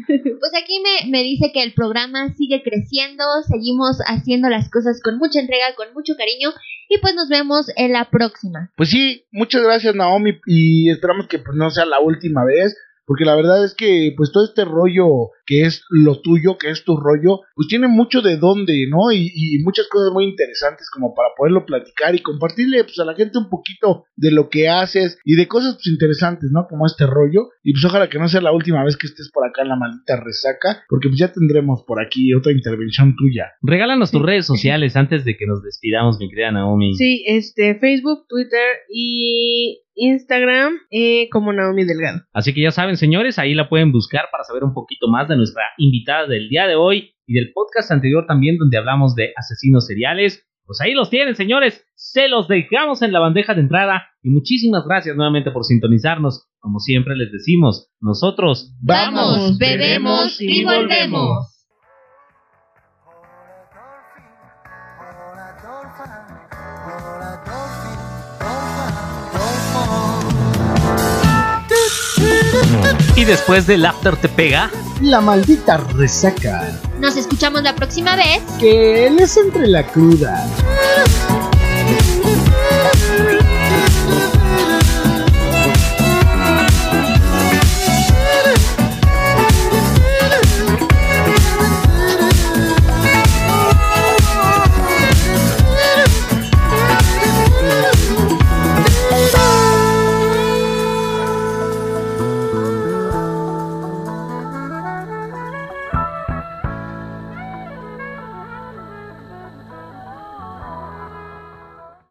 Pues 0.06 0.52
aquí 0.62 0.80
me, 0.80 1.10
me 1.10 1.22
dice 1.22 1.50
que 1.52 1.62
el 1.62 1.74
programa 1.74 2.32
sigue 2.34 2.62
creciendo, 2.62 3.24
seguimos 3.46 3.98
haciendo 4.06 4.48
las 4.48 4.70
cosas 4.70 5.02
con 5.02 5.18
mucha 5.18 5.38
entrega, 5.38 5.74
con 5.76 5.92
mucho 5.92 6.16
cariño 6.16 6.50
y 6.88 6.98
pues 6.98 7.14
nos 7.14 7.28
vemos 7.28 7.66
en 7.76 7.92
la 7.92 8.08
próxima. 8.08 8.70
Pues 8.76 8.88
sí, 8.88 9.26
muchas 9.32 9.62
gracias 9.62 9.94
Naomi 9.94 10.40
y 10.46 10.90
esperamos 10.90 11.26
que 11.28 11.38
pues, 11.38 11.56
no 11.56 11.70
sea 11.70 11.84
la 11.84 12.00
última 12.00 12.44
vez, 12.44 12.74
porque 13.08 13.24
la 13.24 13.34
verdad 13.34 13.64
es 13.64 13.74
que 13.74 14.12
pues 14.14 14.30
todo 14.32 14.44
este 14.44 14.66
rollo 14.66 15.30
que 15.46 15.62
es 15.62 15.82
lo 15.88 16.20
tuyo, 16.20 16.58
que 16.58 16.68
es 16.68 16.84
tu 16.84 16.94
rollo, 16.98 17.40
pues 17.54 17.68
tiene 17.68 17.88
mucho 17.88 18.20
de 18.20 18.36
dónde, 18.36 18.86
¿no? 18.90 19.10
Y, 19.10 19.32
y 19.34 19.62
muchas 19.64 19.88
cosas 19.88 20.12
muy 20.12 20.26
interesantes 20.26 20.90
como 20.92 21.14
para 21.14 21.30
poderlo 21.34 21.64
platicar 21.64 22.14
y 22.14 22.20
compartirle 22.20 22.84
pues 22.84 22.98
a 22.98 23.06
la 23.06 23.14
gente 23.14 23.38
un 23.38 23.48
poquito 23.48 24.04
de 24.14 24.30
lo 24.30 24.50
que 24.50 24.68
haces 24.68 25.18
y 25.24 25.36
de 25.36 25.48
cosas 25.48 25.76
pues 25.76 25.86
interesantes, 25.86 26.50
¿no? 26.52 26.66
Como 26.68 26.84
este 26.84 27.06
rollo 27.06 27.48
y 27.64 27.72
pues 27.72 27.84
ojalá 27.86 28.10
que 28.10 28.18
no 28.18 28.28
sea 28.28 28.42
la 28.42 28.52
última 28.52 28.84
vez 28.84 28.98
que 28.98 29.06
estés 29.06 29.30
por 29.32 29.46
acá 29.46 29.62
en 29.62 29.68
la 29.68 29.76
maldita 29.76 30.16
resaca, 30.16 30.84
porque 30.88 31.08
pues 31.08 31.18
ya 31.18 31.32
tendremos 31.32 31.84
por 31.84 32.04
aquí 32.04 32.34
otra 32.34 32.52
intervención 32.52 33.16
tuya. 33.16 33.52
Regálanos 33.62 34.10
tus 34.10 34.22
redes 34.22 34.44
sociales 34.44 34.96
antes 34.96 35.24
de 35.24 35.36
que 35.36 35.46
nos 35.46 35.62
despidamos, 35.62 36.18
mi 36.18 36.28
querida 36.28 36.52
Naomi. 36.52 36.94
Sí, 36.94 37.24
este, 37.26 37.78
Facebook, 37.78 38.26
Twitter 38.28 38.66
y 38.92 39.80
Instagram 39.98 40.74
eh, 40.90 41.28
como 41.30 41.52
Naomi 41.52 41.84
Delgado. 41.84 42.22
Así 42.32 42.54
que 42.54 42.62
ya 42.62 42.70
saben, 42.70 42.96
señores, 42.96 43.38
ahí 43.38 43.54
la 43.54 43.68
pueden 43.68 43.92
buscar 43.92 44.26
para 44.32 44.44
saber 44.44 44.64
un 44.64 44.72
poquito 44.72 45.08
más 45.08 45.28
de 45.28 45.36
nuestra 45.36 45.62
invitada 45.76 46.26
del 46.26 46.48
día 46.48 46.66
de 46.66 46.76
hoy 46.76 47.14
y 47.26 47.34
del 47.34 47.52
podcast 47.52 47.90
anterior 47.90 48.26
también 48.26 48.56
donde 48.58 48.78
hablamos 48.78 49.14
de 49.14 49.32
asesinos 49.36 49.86
seriales. 49.86 50.44
Pues 50.64 50.80
ahí 50.80 50.92
los 50.92 51.10
tienen, 51.10 51.34
señores. 51.34 51.84
Se 51.94 52.28
los 52.28 52.46
dejamos 52.46 53.02
en 53.02 53.12
la 53.12 53.20
bandeja 53.20 53.54
de 53.54 53.62
entrada 53.62 54.06
y 54.22 54.30
muchísimas 54.30 54.84
gracias 54.86 55.16
nuevamente 55.16 55.50
por 55.50 55.64
sintonizarnos. 55.64 56.46
Como 56.60 56.78
siempre 56.78 57.16
les 57.16 57.32
decimos, 57.32 57.90
nosotros 58.00 58.74
Vamos, 58.82 59.58
bebemos 59.58 60.40
y 60.40 60.64
volvemos. 60.64 61.57
Y 73.18 73.24
después 73.24 73.66
del 73.66 73.84
after 73.84 74.16
te 74.16 74.28
pega. 74.28 74.70
La 75.00 75.20
maldita 75.20 75.78
resaca. 75.78 76.78
Nos 77.00 77.16
escuchamos 77.16 77.64
la 77.64 77.74
próxima 77.74 78.14
vez. 78.14 78.40
Que 78.60 79.10
les 79.10 79.36
entre 79.36 79.66
la 79.66 79.84
cruda. 79.84 80.46